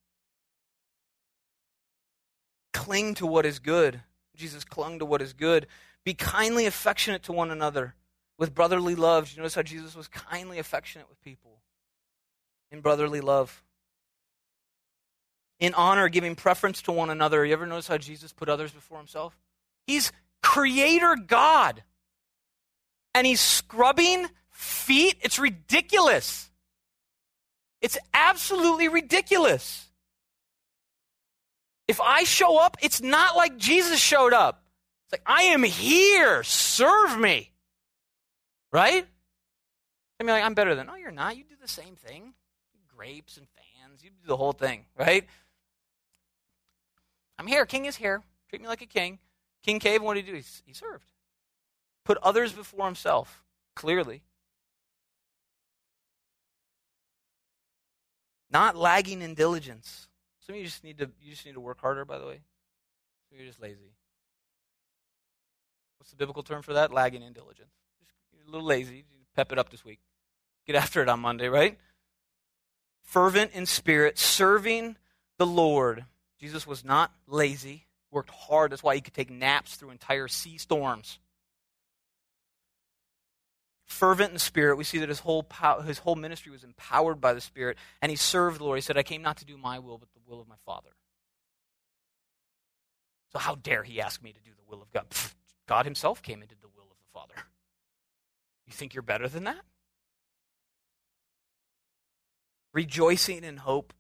Cling 2.73 3.15
to 3.15 3.27
what 3.27 3.45
is 3.45 3.59
good. 3.59 4.01
Jesus 4.37 4.65
clung 4.65 4.99
to 4.99 5.05
what 5.05 5.21
is 5.21 5.33
good. 5.33 5.67
Be 6.05 6.15
kindly 6.15 6.67
affectionate 6.67 7.23
to 7.25 7.33
one 7.33 7.51
another 7.51 7.95
with 8.39 8.55
brotherly 8.55 8.95
love. 8.95 9.31
You 9.31 9.39
notice 9.39 9.55
how 9.55 9.63
Jesus 9.63 9.95
was 9.95 10.09
kindly 10.09 10.59
affectionate 10.59 11.09
with 11.09 11.21
people 11.23 11.61
in 12.71 12.81
brotherly 12.81 13.21
love 13.21 13.63
in 15.63 15.75
honor, 15.75 16.09
giving 16.09 16.35
preference 16.35 16.83
to 16.83 16.91
one 16.91 17.09
another. 17.09 17.47
You 17.47 17.53
ever 17.53 17.67
notice 17.67 17.87
how 17.87 17.97
Jesus 17.97 18.33
put 18.33 18.49
others 18.49 18.73
before 18.73 18.99
himself? 18.99 19.39
He's 19.87 20.11
creator 20.43 21.17
God. 21.17 21.85
And 23.15 23.27
he's 23.27 23.41
scrubbing 23.41 24.27
feet. 24.51 25.17
It's 25.21 25.39
ridiculous. 25.39 26.51
It's 27.81 27.99
absolutely 28.15 28.89
ridiculous. 28.89 29.89
If 31.89 32.01
I 32.01 32.25
show 32.25 32.59
up, 32.59 32.77
it's 32.81 33.03
not 33.03 33.37
like 33.37 33.57
Jesus 33.57 34.01
showed 34.01 34.33
up. 34.33 34.63
It's 35.05 35.13
like, 35.13 35.23
I 35.27 35.43
am 35.45 35.63
here. 35.63 36.43
Serve 36.45 37.19
me. 37.19 37.51
Right? 38.73 39.07
I 40.19 40.25
mean, 40.25 40.33
like, 40.33 40.45
I'm 40.45 40.55
better 40.55 40.75
than, 40.75 40.87
no, 40.87 40.95
you're 40.95 41.11
not. 41.11 41.37
You 41.37 41.45
do 41.45 41.57
the 41.61 41.69
same 41.69 41.97
thing. 41.97 42.35
Grapes 42.97 43.37
and 43.37 43.47
fans. 43.49 44.03
You 44.03 44.11
do 44.11 44.27
the 44.27 44.37
whole 44.37 44.53
thing, 44.53 44.85
right? 44.97 45.27
I'm 47.39 47.47
here. 47.49 47.67
King 47.67 47.87
is 47.87 47.97
here. 47.97 48.23
Treat 48.49 48.63
me 48.63 48.69
like 48.69 48.83
a 48.83 48.87
king. 48.87 49.19
King 49.65 49.81
Cave, 49.81 50.03
what 50.03 50.15
did 50.15 50.25
he 50.25 50.31
do? 50.31 50.37
He, 50.37 50.45
he 50.67 50.73
served. 50.73 51.05
Put 52.05 52.19
others 52.19 52.53
before 52.53 52.87
himself, 52.87 53.45
clearly. 53.77 54.23
Not 58.51 58.77
lagging 58.77 59.23
in 59.23 59.35
diligence. 59.35 60.09
Some 60.41 60.55
of 60.55 60.59
you 60.59 60.67
just 60.67 60.85
need 60.85 60.99
to 60.99 61.11
you 61.21 61.31
just 61.31 61.47
need 61.47 61.55
to 61.55 61.61
work 61.61 61.81
harder, 61.81 62.05
by 62.05 62.19
the 62.19 62.27
way. 62.27 62.41
So 63.31 63.37
you're 63.37 63.47
just 63.47 63.63
lazy. 63.63 63.95
What's 65.99 66.11
the 66.11 66.17
biblical 66.17 66.43
term 66.43 66.63
for 66.63 66.75
that? 66.75 66.93
Lagging 66.93 67.23
in 67.23 67.33
diligence. 67.33 67.73
Just 68.35 68.49
a 68.49 68.51
little 68.51 68.67
lazy. 68.67 69.05
Pep 69.35 69.53
it 69.53 69.59
up 69.59 69.71
this 69.71 69.85
week. 69.85 70.01
Get 70.67 70.77
after 70.77 71.01
it 71.01 71.09
on 71.09 71.21
Monday, 71.21 71.49
right? 71.49 71.79
Fervent 73.03 73.53
in 73.53 73.67
spirit, 73.67 74.19
serving 74.19 74.97
the 75.39 75.47
Lord 75.47 76.05
Jesus 76.43 76.67
was 76.67 76.85
not 76.85 77.13
lazy, 77.29 77.87
worked 78.11 78.31
hard. 78.31 78.73
That's 78.73 78.83
why 78.83 78.97
he 78.97 79.01
could 79.01 79.15
take 79.15 79.31
naps 79.31 79.77
through 79.77 79.91
entire 79.91 80.27
sea 80.27 80.59
storms. 80.59 81.21
Fervent 83.93 84.33
in 84.33 84.39
spirit, 84.39 84.77
we 84.77 84.85
see 84.85 84.99
that 84.99 85.09
his 85.09 85.21
whole, 85.21 85.43
pow- 85.43 85.81
his 85.81 85.99
whole 85.99 86.17
ministry 86.17 86.51
was 86.51 86.65
empowered 86.65 87.21
by 87.21 87.35
the 87.35 87.41
Spirit, 87.41 87.77
and 88.01 88.11
he 88.11 88.17
served 88.17 88.59
the 88.59 88.65
Lord. 88.65 88.79
He 88.79 88.83
said, 88.83 88.97
I 88.97 89.03
came 89.03 89.23
not 89.23 89.37
to 89.39 89.45
do 89.45 89.57
my 89.57 89.79
will, 89.79 89.99
but 89.99 90.09
the 90.13 90.21
will 90.27 90.41
of 90.41 90.49
my 90.49 90.57
Father. 90.65 90.89
So, 93.33 93.39
how 93.39 93.55
dare 93.55 93.83
he 93.83 94.01
ask 94.01 94.23
me 94.23 94.33
to 94.33 94.41
do 94.41 94.51
the 94.57 94.65
will 94.69 94.83
of 94.83 94.91
God? 94.91 95.11
Pfft, 95.11 95.35
God 95.69 95.85
himself 95.85 96.23
came 96.23 96.41
and 96.41 96.49
did 96.49 96.61
the 96.61 96.69
will 96.69 96.85
of 96.91 96.97
the 96.99 97.13
Father. 97.13 97.35
You 98.67 98.73
think 98.73 98.95
you're 98.95 99.03
better 99.03 99.29
than 99.29 99.45
that? 99.45 99.61
Rejoicing 102.73 103.45
in 103.45 103.59
hope 103.59 103.93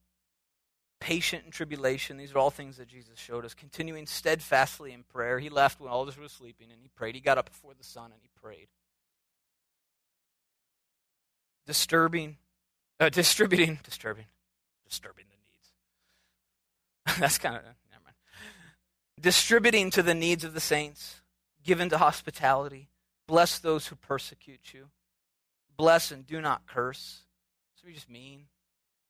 patient 1.03 1.45
in 1.45 1.51
tribulation. 1.51 2.17
These 2.17 2.33
are 2.33 2.39
all 2.39 2.51
things 2.51 2.77
that 2.77 2.87
Jesus 2.87 3.19
showed 3.19 3.45
us. 3.45 3.55
Continuing 3.55 4.07
steadfastly 4.07 4.93
in 4.93 5.03
prayer. 5.03 5.41
He 5.41 5.51
left 5.51 5.81
when 5.81 5.91
all 5.91 6.03
others 6.03 6.17
were 6.17 6.29
sleeping 6.29 6.69
and 6.71 6.81
he 6.81 6.89
prayed. 6.95 7.17
He 7.17 7.21
got 7.21 7.39
up 7.39 7.51
before 7.51 7.75
the 7.77 7.85
sun 7.85 8.13
and 8.13 8.21
he 8.23 8.31
prayed. 8.41 8.69
Disturbing, 11.67 12.37
uh, 12.99 13.09
distributing, 13.09 13.79
disturbing, 13.85 14.27
disturbing 14.89 15.25
the 15.29 15.37
needs. 15.37 17.19
That's 17.21 17.39
kind 17.39 17.57
of, 17.57 17.63
never 17.63 18.05
mind. 18.05 18.17
Distributing 19.21 19.91
to 19.91 20.03
the 20.03 20.15
needs 20.15 20.45
of 20.45 20.55
the 20.55 20.61
saints, 20.61 21.21
given 21.63 21.89
to 21.91 21.99
hospitality. 21.99 22.89
Bless 23.29 23.59
those 23.59 23.87
who 23.87 23.97
persecute 23.97 24.73
you. 24.75 24.89
Bless 25.77 26.11
and 26.11 26.27
do 26.27 26.41
not 26.41 26.67
curse. 26.67 27.23
So 27.77 27.87
we 27.87 27.95
just 27.95 28.11
mean. 28.11 28.47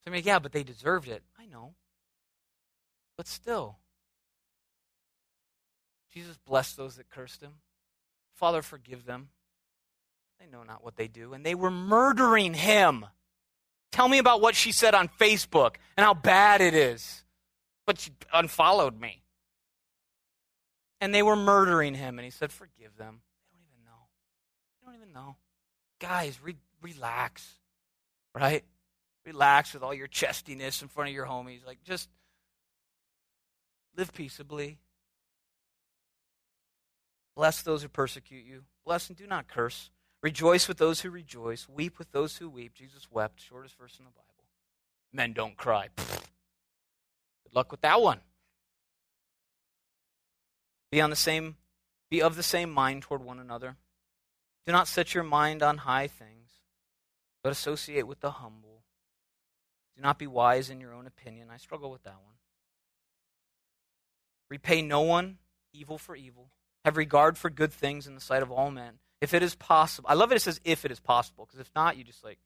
So 0.05 0.11
I 0.11 0.15
mean, 0.15 0.23
yeah, 0.25 0.39
but 0.39 0.53
they 0.53 0.63
deserved 0.63 1.09
it. 1.09 1.23
I 1.39 1.47
know. 1.47 1.75
But 3.17 3.27
still, 3.27 3.79
Jesus 6.13 6.37
blessed 6.39 6.77
those 6.77 6.97
that 6.97 7.11
cursed 7.11 7.43
him. 7.43 7.55
Father, 8.35 8.63
forgive 8.63 9.05
them. 9.05 9.29
They 10.43 10.51
know 10.51 10.64
not 10.64 10.82
what 10.82 10.97
they 10.97 11.07
do. 11.07 11.34
And 11.34 11.47
they 11.47 11.55
were 11.55 11.70
murdering 11.70 12.53
him. 12.53 13.07
Tell 13.93 14.09
me 14.09 14.18
about 14.18 14.40
what 14.40 14.57
she 14.57 14.72
said 14.72 14.95
on 14.95 15.09
Facebook 15.09 15.76
and 15.97 16.05
how 16.05 16.14
bad 16.14 16.61
it 16.61 16.74
is. 16.74 17.24
But 17.86 18.01
she 18.01 18.11
unfollowed 18.32 19.01
me. 19.01 19.22
And 21.01 21.14
they 21.14 21.22
were 21.22 21.36
murdering 21.36 21.95
him. 21.95 22.18
And 22.18 22.24
he 22.24 22.30
said, 22.30 22.51
Forgive 22.51 22.97
them. 22.97 23.20
They 23.53 23.59
don't 23.59 23.66
even 23.72 23.84
know. 23.84 24.07
They 24.80 24.86
don't 24.86 24.97
even 24.97 25.12
know. 25.12 25.36
Guys, 26.01 26.38
re- 26.43 26.57
relax. 26.80 27.47
Right? 28.34 28.64
Relax 29.24 29.74
with 29.74 29.82
all 29.84 29.95
your 29.95 30.09
chestiness 30.09 30.82
in 30.82 30.88
front 30.88 31.11
of 31.11 31.14
your 31.14 31.26
homies. 31.26 31.64
Like, 31.64 31.84
just 31.84 32.09
Live 33.97 34.12
peaceably. 34.14 34.78
Bless 37.34 37.62
those 37.62 37.82
who 37.82 37.88
persecute 37.88 38.45
you. 38.45 38.64
Bless 38.84 39.09
and 39.09 39.16
do 39.16 39.26
not 39.26 39.49
curse. 39.49 39.90
Rejoice 40.23 40.68
with 40.68 40.79
those 40.79 41.01
who 41.01 41.11
rejoice. 41.11 41.68
Weep 41.68 41.99
with 41.99 42.12
those 42.12 42.37
who 42.37 42.49
weep. 42.49 42.75
Jesus 42.75 43.09
wept. 43.11 43.41
Shortest 43.41 43.77
verse 43.77 43.99
in 43.99 44.05
the 44.05 44.11
Bible. 44.11 44.45
Men 45.12 45.33
don't 45.33 45.57
cry. 45.57 45.89
Good 45.97 47.55
luck 47.55 47.70
with 47.70 47.81
that 47.81 48.01
one. 48.01 48.20
Be 50.91 51.01
on 51.01 51.11
the 51.11 51.16
same 51.16 51.57
be 52.09 52.20
of 52.20 52.37
the 52.37 52.43
same 52.43 52.70
mind 52.70 53.03
toward 53.03 53.25
one 53.25 53.39
another. 53.39 53.77
Do 54.66 54.73
not 54.73 54.87
set 54.87 55.14
your 55.14 55.25
mind 55.25 55.62
on 55.62 55.79
high 55.79 56.07
things, 56.07 56.51
but 57.43 57.51
associate 57.51 58.07
with 58.07 58.20
the 58.20 58.33
humble. 58.33 58.83
Do 59.97 60.03
not 60.03 60.18
be 60.18 60.27
wise 60.27 60.68
in 60.68 60.79
your 60.79 60.93
own 60.93 61.07
opinion. 61.07 61.49
I 61.51 61.57
struggle 61.57 61.91
with 61.91 62.03
that 62.05 62.20
one. 62.23 62.37
Repay 64.51 64.83
no 64.83 65.01
one 65.01 65.39
evil 65.73 65.97
for 65.97 66.14
evil. 66.14 66.51
Have 66.85 66.99
regard 66.99 67.39
for 67.39 67.49
good 67.49 67.73
things 67.73 68.07
in 68.07 68.14
the 68.14 68.20
sight 68.20 68.43
of 68.43 68.53
all 68.53 68.70
men. 68.70 68.99
If 69.23 69.35
it 69.35 69.43
is 69.45 69.55
possible. 69.55 70.09
I 70.11 70.14
love 70.14 70.33
it, 70.33 70.35
it 70.35 70.41
says 70.41 70.61
if 70.64 70.85
it 70.85 70.91
is 70.91 70.99
possible, 70.99 71.47
because 71.47 71.61
if 71.61 71.70
not, 71.77 71.97
you 71.97 72.03
just 72.03 72.25
like, 72.25 72.41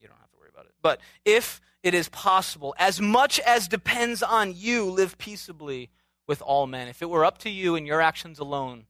you 0.00 0.06
don't 0.06 0.16
have 0.20 0.30
to 0.30 0.36
worry 0.38 0.50
about 0.52 0.66
it. 0.66 0.72
But 0.80 1.00
if 1.24 1.60
it 1.82 1.94
is 1.94 2.08
possible, 2.08 2.76
as 2.78 3.00
much 3.00 3.40
as 3.40 3.66
depends 3.66 4.22
on 4.22 4.54
you, 4.54 4.84
live 4.84 5.18
peaceably 5.18 5.90
with 6.28 6.40
all 6.40 6.68
men. 6.68 6.86
If 6.86 7.02
it 7.02 7.10
were 7.10 7.24
up 7.24 7.38
to 7.38 7.50
you 7.50 7.74
and 7.74 7.88
your 7.88 8.00
actions 8.00 8.38
alone, 8.38 8.86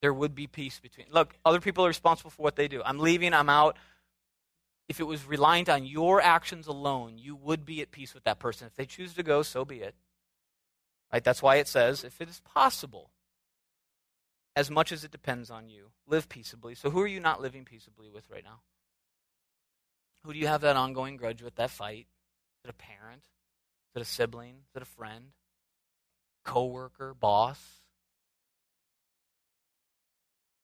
there 0.00 0.14
would 0.14 0.32
be 0.32 0.46
peace 0.46 0.78
between. 0.78 1.08
Look, 1.10 1.34
other 1.44 1.58
people 1.58 1.84
are 1.84 1.88
responsible 1.88 2.30
for 2.30 2.42
what 2.42 2.54
they 2.54 2.68
do. 2.68 2.80
I'm 2.84 3.00
leaving, 3.00 3.34
I'm 3.34 3.50
out. 3.50 3.76
If 4.88 5.00
it 5.00 5.08
was 5.08 5.26
reliant 5.26 5.68
on 5.68 5.84
your 5.84 6.20
actions 6.20 6.68
alone, 6.68 7.18
you 7.18 7.34
would 7.34 7.64
be 7.64 7.82
at 7.82 7.90
peace 7.90 8.14
with 8.14 8.22
that 8.22 8.38
person. 8.38 8.68
If 8.68 8.76
they 8.76 8.86
choose 8.86 9.12
to 9.14 9.24
go, 9.24 9.42
so 9.42 9.64
be 9.64 9.80
it. 9.80 9.96
Right? 11.12 11.24
That's 11.24 11.42
why 11.42 11.56
it 11.56 11.66
says, 11.66 12.04
if 12.04 12.20
it 12.20 12.28
is 12.28 12.40
possible, 12.44 13.10
as 14.58 14.72
much 14.72 14.90
as 14.90 15.04
it 15.04 15.12
depends 15.12 15.52
on 15.52 15.68
you, 15.68 15.92
live 16.08 16.28
peaceably. 16.28 16.74
So 16.74 16.90
who 16.90 17.00
are 17.00 17.06
you 17.06 17.20
not 17.20 17.40
living 17.40 17.64
peaceably 17.64 18.08
with 18.10 18.28
right 18.28 18.42
now? 18.42 18.62
Who 20.24 20.32
do 20.32 20.38
you 20.40 20.48
have 20.48 20.62
that 20.62 20.74
ongoing 20.74 21.16
grudge 21.16 21.42
with, 21.42 21.54
that 21.54 21.70
fight? 21.70 22.08
Is 22.58 22.64
it 22.64 22.70
a 22.70 22.72
parent? 22.72 23.22
Is 23.22 24.00
it 24.00 24.02
a 24.02 24.04
sibling? 24.04 24.64
Is 24.68 24.74
it 24.74 24.82
a 24.82 24.84
friend? 24.84 25.26
Co-worker? 26.44 27.14
Boss? 27.14 27.60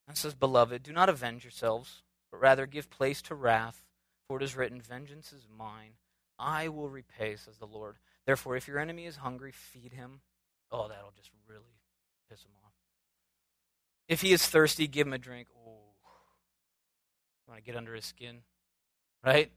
And 0.09 0.19
says, 0.19 0.35
Beloved, 0.35 0.83
do 0.83 0.93
not 0.93 1.09
avenge 1.09 1.45
yourselves, 1.45 2.03
but 2.33 2.41
rather 2.41 2.67
give 2.67 2.91
place 2.91 3.23
to 3.23 3.37
wrath, 3.37 3.85
for 4.27 4.39
it 4.39 4.43
is 4.43 4.57
written, 4.57 4.81
Vengeance 4.81 5.33
is 5.33 5.47
mine, 5.57 5.93
I 6.37 6.67
will 6.67 6.89
repay, 6.89 7.37
says 7.37 7.59
the 7.59 7.67
Lord. 7.67 7.99
Therefore, 8.27 8.57
if 8.57 8.67
your 8.67 8.81
enemy 8.81 9.07
is 9.07 9.19
hungry, 9.19 9.53
feed 9.53 9.93
him. 9.93 10.23
Oh, 10.73 10.89
that'll 10.89 11.13
just 11.17 11.31
really 11.49 11.79
piss 12.29 12.43
him 12.43 12.51
off. 12.64 12.64
If 14.15 14.21
he 14.21 14.33
is 14.33 14.47
thirsty, 14.47 14.87
give 14.87 15.09
him 15.09 15.13
a 15.13 15.19
drink. 15.19 15.49
Oh, 15.67 15.81
want 17.49 17.59
to 17.59 17.65
get 17.65 17.75
under 17.75 17.97
his 17.97 18.05
skin, 18.05 18.43
right? 19.27 19.51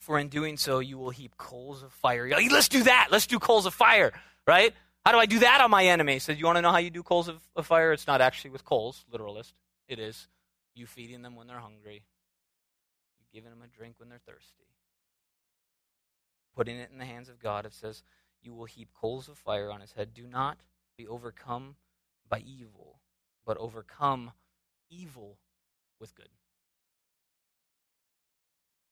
For 0.00 0.18
in 0.18 0.28
doing 0.28 0.58
so, 0.58 0.80
you 0.80 0.98
will 0.98 1.08
heap 1.08 1.38
coals 1.38 1.82
of 1.82 1.90
fire. 1.90 2.28
Like, 2.28 2.52
Let's 2.52 2.68
do 2.68 2.82
that. 2.82 3.08
Let's 3.10 3.26
do 3.26 3.38
coals 3.38 3.64
of 3.64 3.72
fire, 3.72 4.12
right? 4.46 4.74
How 5.06 5.12
do 5.12 5.18
I 5.18 5.24
do 5.24 5.38
that 5.38 5.62
on 5.62 5.70
my 5.70 5.86
enemy? 5.86 6.18
So, 6.18 6.32
you 6.32 6.44
want 6.44 6.58
to 6.58 6.60
know 6.60 6.70
how 6.70 6.76
you 6.76 6.90
do 6.90 7.02
coals 7.02 7.28
of, 7.28 7.40
of 7.56 7.66
fire? 7.66 7.94
It's 7.94 8.06
not 8.06 8.20
actually 8.20 8.50
with 8.50 8.62
coals, 8.62 9.06
literalist. 9.10 9.54
It 9.88 9.98
is 9.98 10.28
you 10.74 10.84
feeding 10.84 11.22
them 11.22 11.36
when 11.36 11.46
they're 11.46 11.60
hungry, 11.60 12.04
you 13.18 13.24
giving 13.32 13.48
them 13.48 13.62
a 13.64 13.74
drink 13.74 13.94
when 13.96 14.10
they're 14.10 14.20
thirsty. 14.28 14.66
Putting 16.54 16.76
it 16.76 16.90
in 16.92 16.98
the 16.98 17.06
hands 17.06 17.30
of 17.30 17.38
God, 17.38 17.64
it 17.64 17.72
says, 17.72 18.02
You 18.42 18.52
will 18.52 18.66
heap 18.66 18.90
coals 19.00 19.30
of 19.30 19.38
fire 19.38 19.72
on 19.72 19.80
his 19.80 19.92
head. 19.92 20.12
Do 20.12 20.26
not 20.26 20.58
be 20.98 21.08
overcome 21.08 21.76
by 22.28 22.40
evil, 22.40 23.00
but 23.44 23.56
overcome 23.58 24.32
evil 24.90 25.38
with 26.00 26.14
good. 26.14 26.28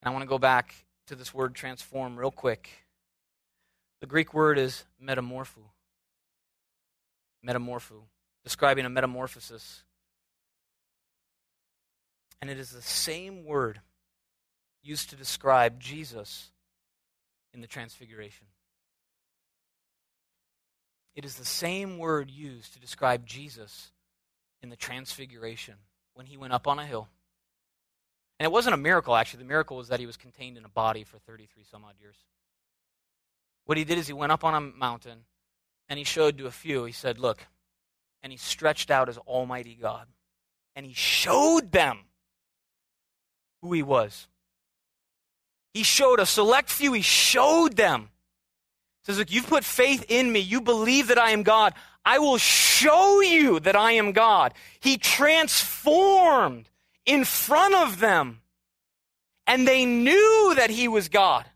And 0.03 0.09
I 0.09 0.13
want 0.13 0.23
to 0.23 0.29
go 0.29 0.39
back 0.39 0.75
to 1.07 1.15
this 1.15 1.33
word 1.33 1.55
transform 1.55 2.17
real 2.17 2.31
quick. 2.31 2.69
The 4.01 4.07
Greek 4.07 4.35
word 4.35 4.59
is 4.59 4.85
metamorpho. 5.03 5.65
Metamorpho, 7.47 8.03
describing 8.45 8.85
a 8.85 8.91
metamorphosis. 8.91 9.85
And 12.41 12.51
it 12.51 12.59
is 12.59 12.71
the 12.71 12.83
same 12.83 13.45
word 13.45 13.81
used 14.83 15.11
to 15.11 15.17
describe 15.17 15.79
Jesus 15.79 16.51
in 17.55 17.61
the 17.61 17.67
Transfiguration. 17.67 18.47
It 21.15 21.25
is 21.25 21.37
the 21.37 21.45
same 21.45 21.99
word 21.99 22.31
used 22.31 22.73
to 22.73 22.81
describe 22.81 23.27
Jesus 23.27 23.93
in 24.63 24.71
the 24.71 24.77
Transfiguration 24.77 25.75
when 26.15 26.27
he 26.27 26.37
went 26.37 26.53
up 26.53 26.67
on 26.67 26.79
a 26.79 26.87
hill. 26.87 27.09
And 28.39 28.45
it 28.45 28.53
wasn't 28.53 28.75
a 28.75 28.79
miracle, 28.79 29.15
actually. 29.15 29.43
The 29.43 29.49
miracle 29.49 29.77
was 29.77 29.89
that 29.89 30.01
he 30.01 30.07
was 30.07 30.17
contained 30.17 30.57
in 30.57 30.65
a 30.65 30.69
body 30.69 31.05
for 31.05 31.19
33 31.19 31.65
some 31.71 31.85
odd 31.85 31.95
years. 32.01 32.17
What 33.67 33.79
he 33.79 33.85
did 33.85 33.99
is 33.99 34.07
he 34.07 34.13
went 34.13 34.33
up 34.33 34.45
on 34.45 34.55
a 34.55 34.61
mountain 34.61 35.25
and 35.89 35.99
he 35.99 36.05
showed 36.05 36.39
to 36.39 36.47
a 36.47 36.51
few. 36.51 36.85
He 36.85 36.93
said, 36.93 37.19
Look, 37.19 37.47
and 38.23 38.33
he 38.33 38.39
stretched 38.39 38.91
out 38.91 39.09
as 39.09 39.19
Almighty 39.19 39.79
God. 39.81 40.07
And 40.75 40.87
he 40.87 40.95
showed 40.95 41.71
them 41.71 41.99
who 43.61 43.73
he 43.73 43.83
was. 43.83 44.27
He 45.75 45.83
showed 45.83 46.19
a 46.19 46.27
select 46.27 46.71
few, 46.71 46.93
he 46.93 47.03
showed 47.03 47.77
them. 47.77 48.09
Says, 49.05 49.19
Look, 49.19 49.33
you've 49.33 49.49
put 49.49 49.65
faith 49.65 50.05
in 50.09 50.31
me. 50.33 50.41
You 50.41 50.61
believe 50.61 51.09
that 51.09 51.19
I 51.19 51.31
am 51.31 51.43
God. 51.43 51.75
I 52.05 52.19
will 52.19 52.39
show 52.39 53.21
you 53.21 53.61
that 53.61 53.77
I 53.77 53.93
am 53.93 54.13
God. 54.13 54.55
He 54.81 54.97
transformed 54.97 56.69
in 57.05 57.25
front 57.25 57.75
of 57.75 58.01
them. 58.01 58.41
And 59.47 59.67
they 59.67 59.85
knew 59.85 60.55
that 60.57 60.71
he 60.71 60.89
was 60.89 61.09
God. 61.09 61.47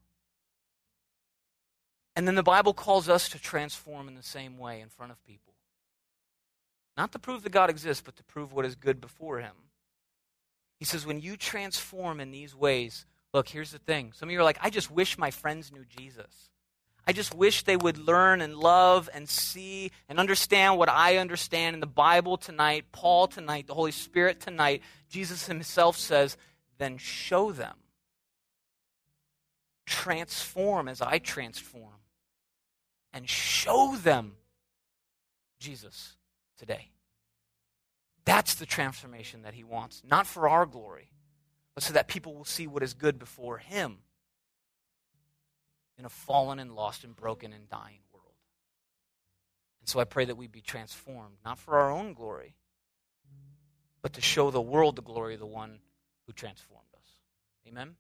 And 2.16 2.26
then 2.26 2.34
the 2.34 2.42
Bible 2.42 2.74
calls 2.74 3.08
us 3.08 3.28
to 3.28 3.38
transform 3.38 4.08
in 4.08 4.14
the 4.14 4.22
same 4.22 4.58
way 4.58 4.80
in 4.80 4.88
front 4.88 5.12
of 5.12 5.22
people. 5.24 5.54
Not 6.96 7.12
to 7.12 7.18
prove 7.18 7.42
that 7.42 7.52
God 7.52 7.70
exists, 7.70 8.02
but 8.04 8.16
to 8.16 8.24
prove 8.24 8.52
what 8.52 8.64
is 8.64 8.74
good 8.74 9.00
before 9.00 9.40
him. 9.40 9.52
He 10.78 10.84
says, 10.84 11.06
when 11.06 11.20
you 11.20 11.36
transform 11.36 12.20
in 12.20 12.30
these 12.30 12.54
ways, 12.54 13.06
look, 13.32 13.48
here's 13.48 13.70
the 13.70 13.78
thing. 13.78 14.12
Some 14.14 14.28
of 14.28 14.32
you 14.32 14.40
are 14.40 14.44
like, 14.44 14.58
I 14.62 14.70
just 14.70 14.90
wish 14.90 15.18
my 15.18 15.30
friends 15.30 15.70
knew 15.70 15.84
Jesus. 15.84 16.50
I 17.06 17.12
just 17.12 17.34
wish 17.34 17.62
they 17.62 17.76
would 17.76 17.98
learn 17.98 18.40
and 18.40 18.56
love 18.56 19.08
and 19.14 19.28
see 19.28 19.92
and 20.08 20.18
understand 20.18 20.76
what 20.76 20.88
I 20.88 21.18
understand 21.18 21.74
in 21.74 21.80
the 21.80 21.86
Bible 21.86 22.36
tonight, 22.36 22.86
Paul 22.90 23.28
tonight, 23.28 23.68
the 23.68 23.74
Holy 23.74 23.92
Spirit 23.92 24.40
tonight. 24.40 24.82
Jesus 25.08 25.46
himself 25.46 25.96
says, 25.96 26.36
then 26.78 26.98
show 26.98 27.52
them. 27.52 27.74
Transform 29.86 30.88
as 30.88 31.00
I 31.00 31.18
transform. 31.18 31.94
And 33.12 33.28
show 33.28 33.94
them 33.96 34.32
Jesus 35.60 36.16
today. 36.58 36.90
That's 38.24 38.56
the 38.56 38.66
transformation 38.66 39.42
that 39.42 39.54
he 39.54 39.62
wants, 39.62 40.02
not 40.04 40.26
for 40.26 40.48
our 40.48 40.66
glory, 40.66 41.10
but 41.74 41.84
so 41.84 41.92
that 41.92 42.08
people 42.08 42.34
will 42.34 42.44
see 42.44 42.66
what 42.66 42.82
is 42.82 42.94
good 42.94 43.18
before 43.20 43.58
him 43.58 43.98
in 45.98 46.04
a 46.04 46.08
fallen 46.08 46.58
and 46.58 46.74
lost 46.74 47.04
and 47.04 47.14
broken 47.16 47.52
and 47.52 47.68
dying 47.68 48.00
world. 48.12 48.34
And 49.80 49.88
so 49.88 50.00
I 50.00 50.04
pray 50.04 50.24
that 50.24 50.36
we 50.36 50.46
be 50.46 50.60
transformed, 50.60 51.36
not 51.44 51.58
for 51.58 51.78
our 51.78 51.90
own 51.90 52.12
glory, 52.12 52.54
but 54.02 54.12
to 54.14 54.20
show 54.20 54.50
the 54.50 54.60
world 54.60 54.96
the 54.96 55.02
glory 55.02 55.34
of 55.34 55.40
the 55.40 55.46
one 55.46 55.80
who 56.26 56.32
transformed 56.32 56.88
us. 56.94 57.08
Amen. 57.66 57.96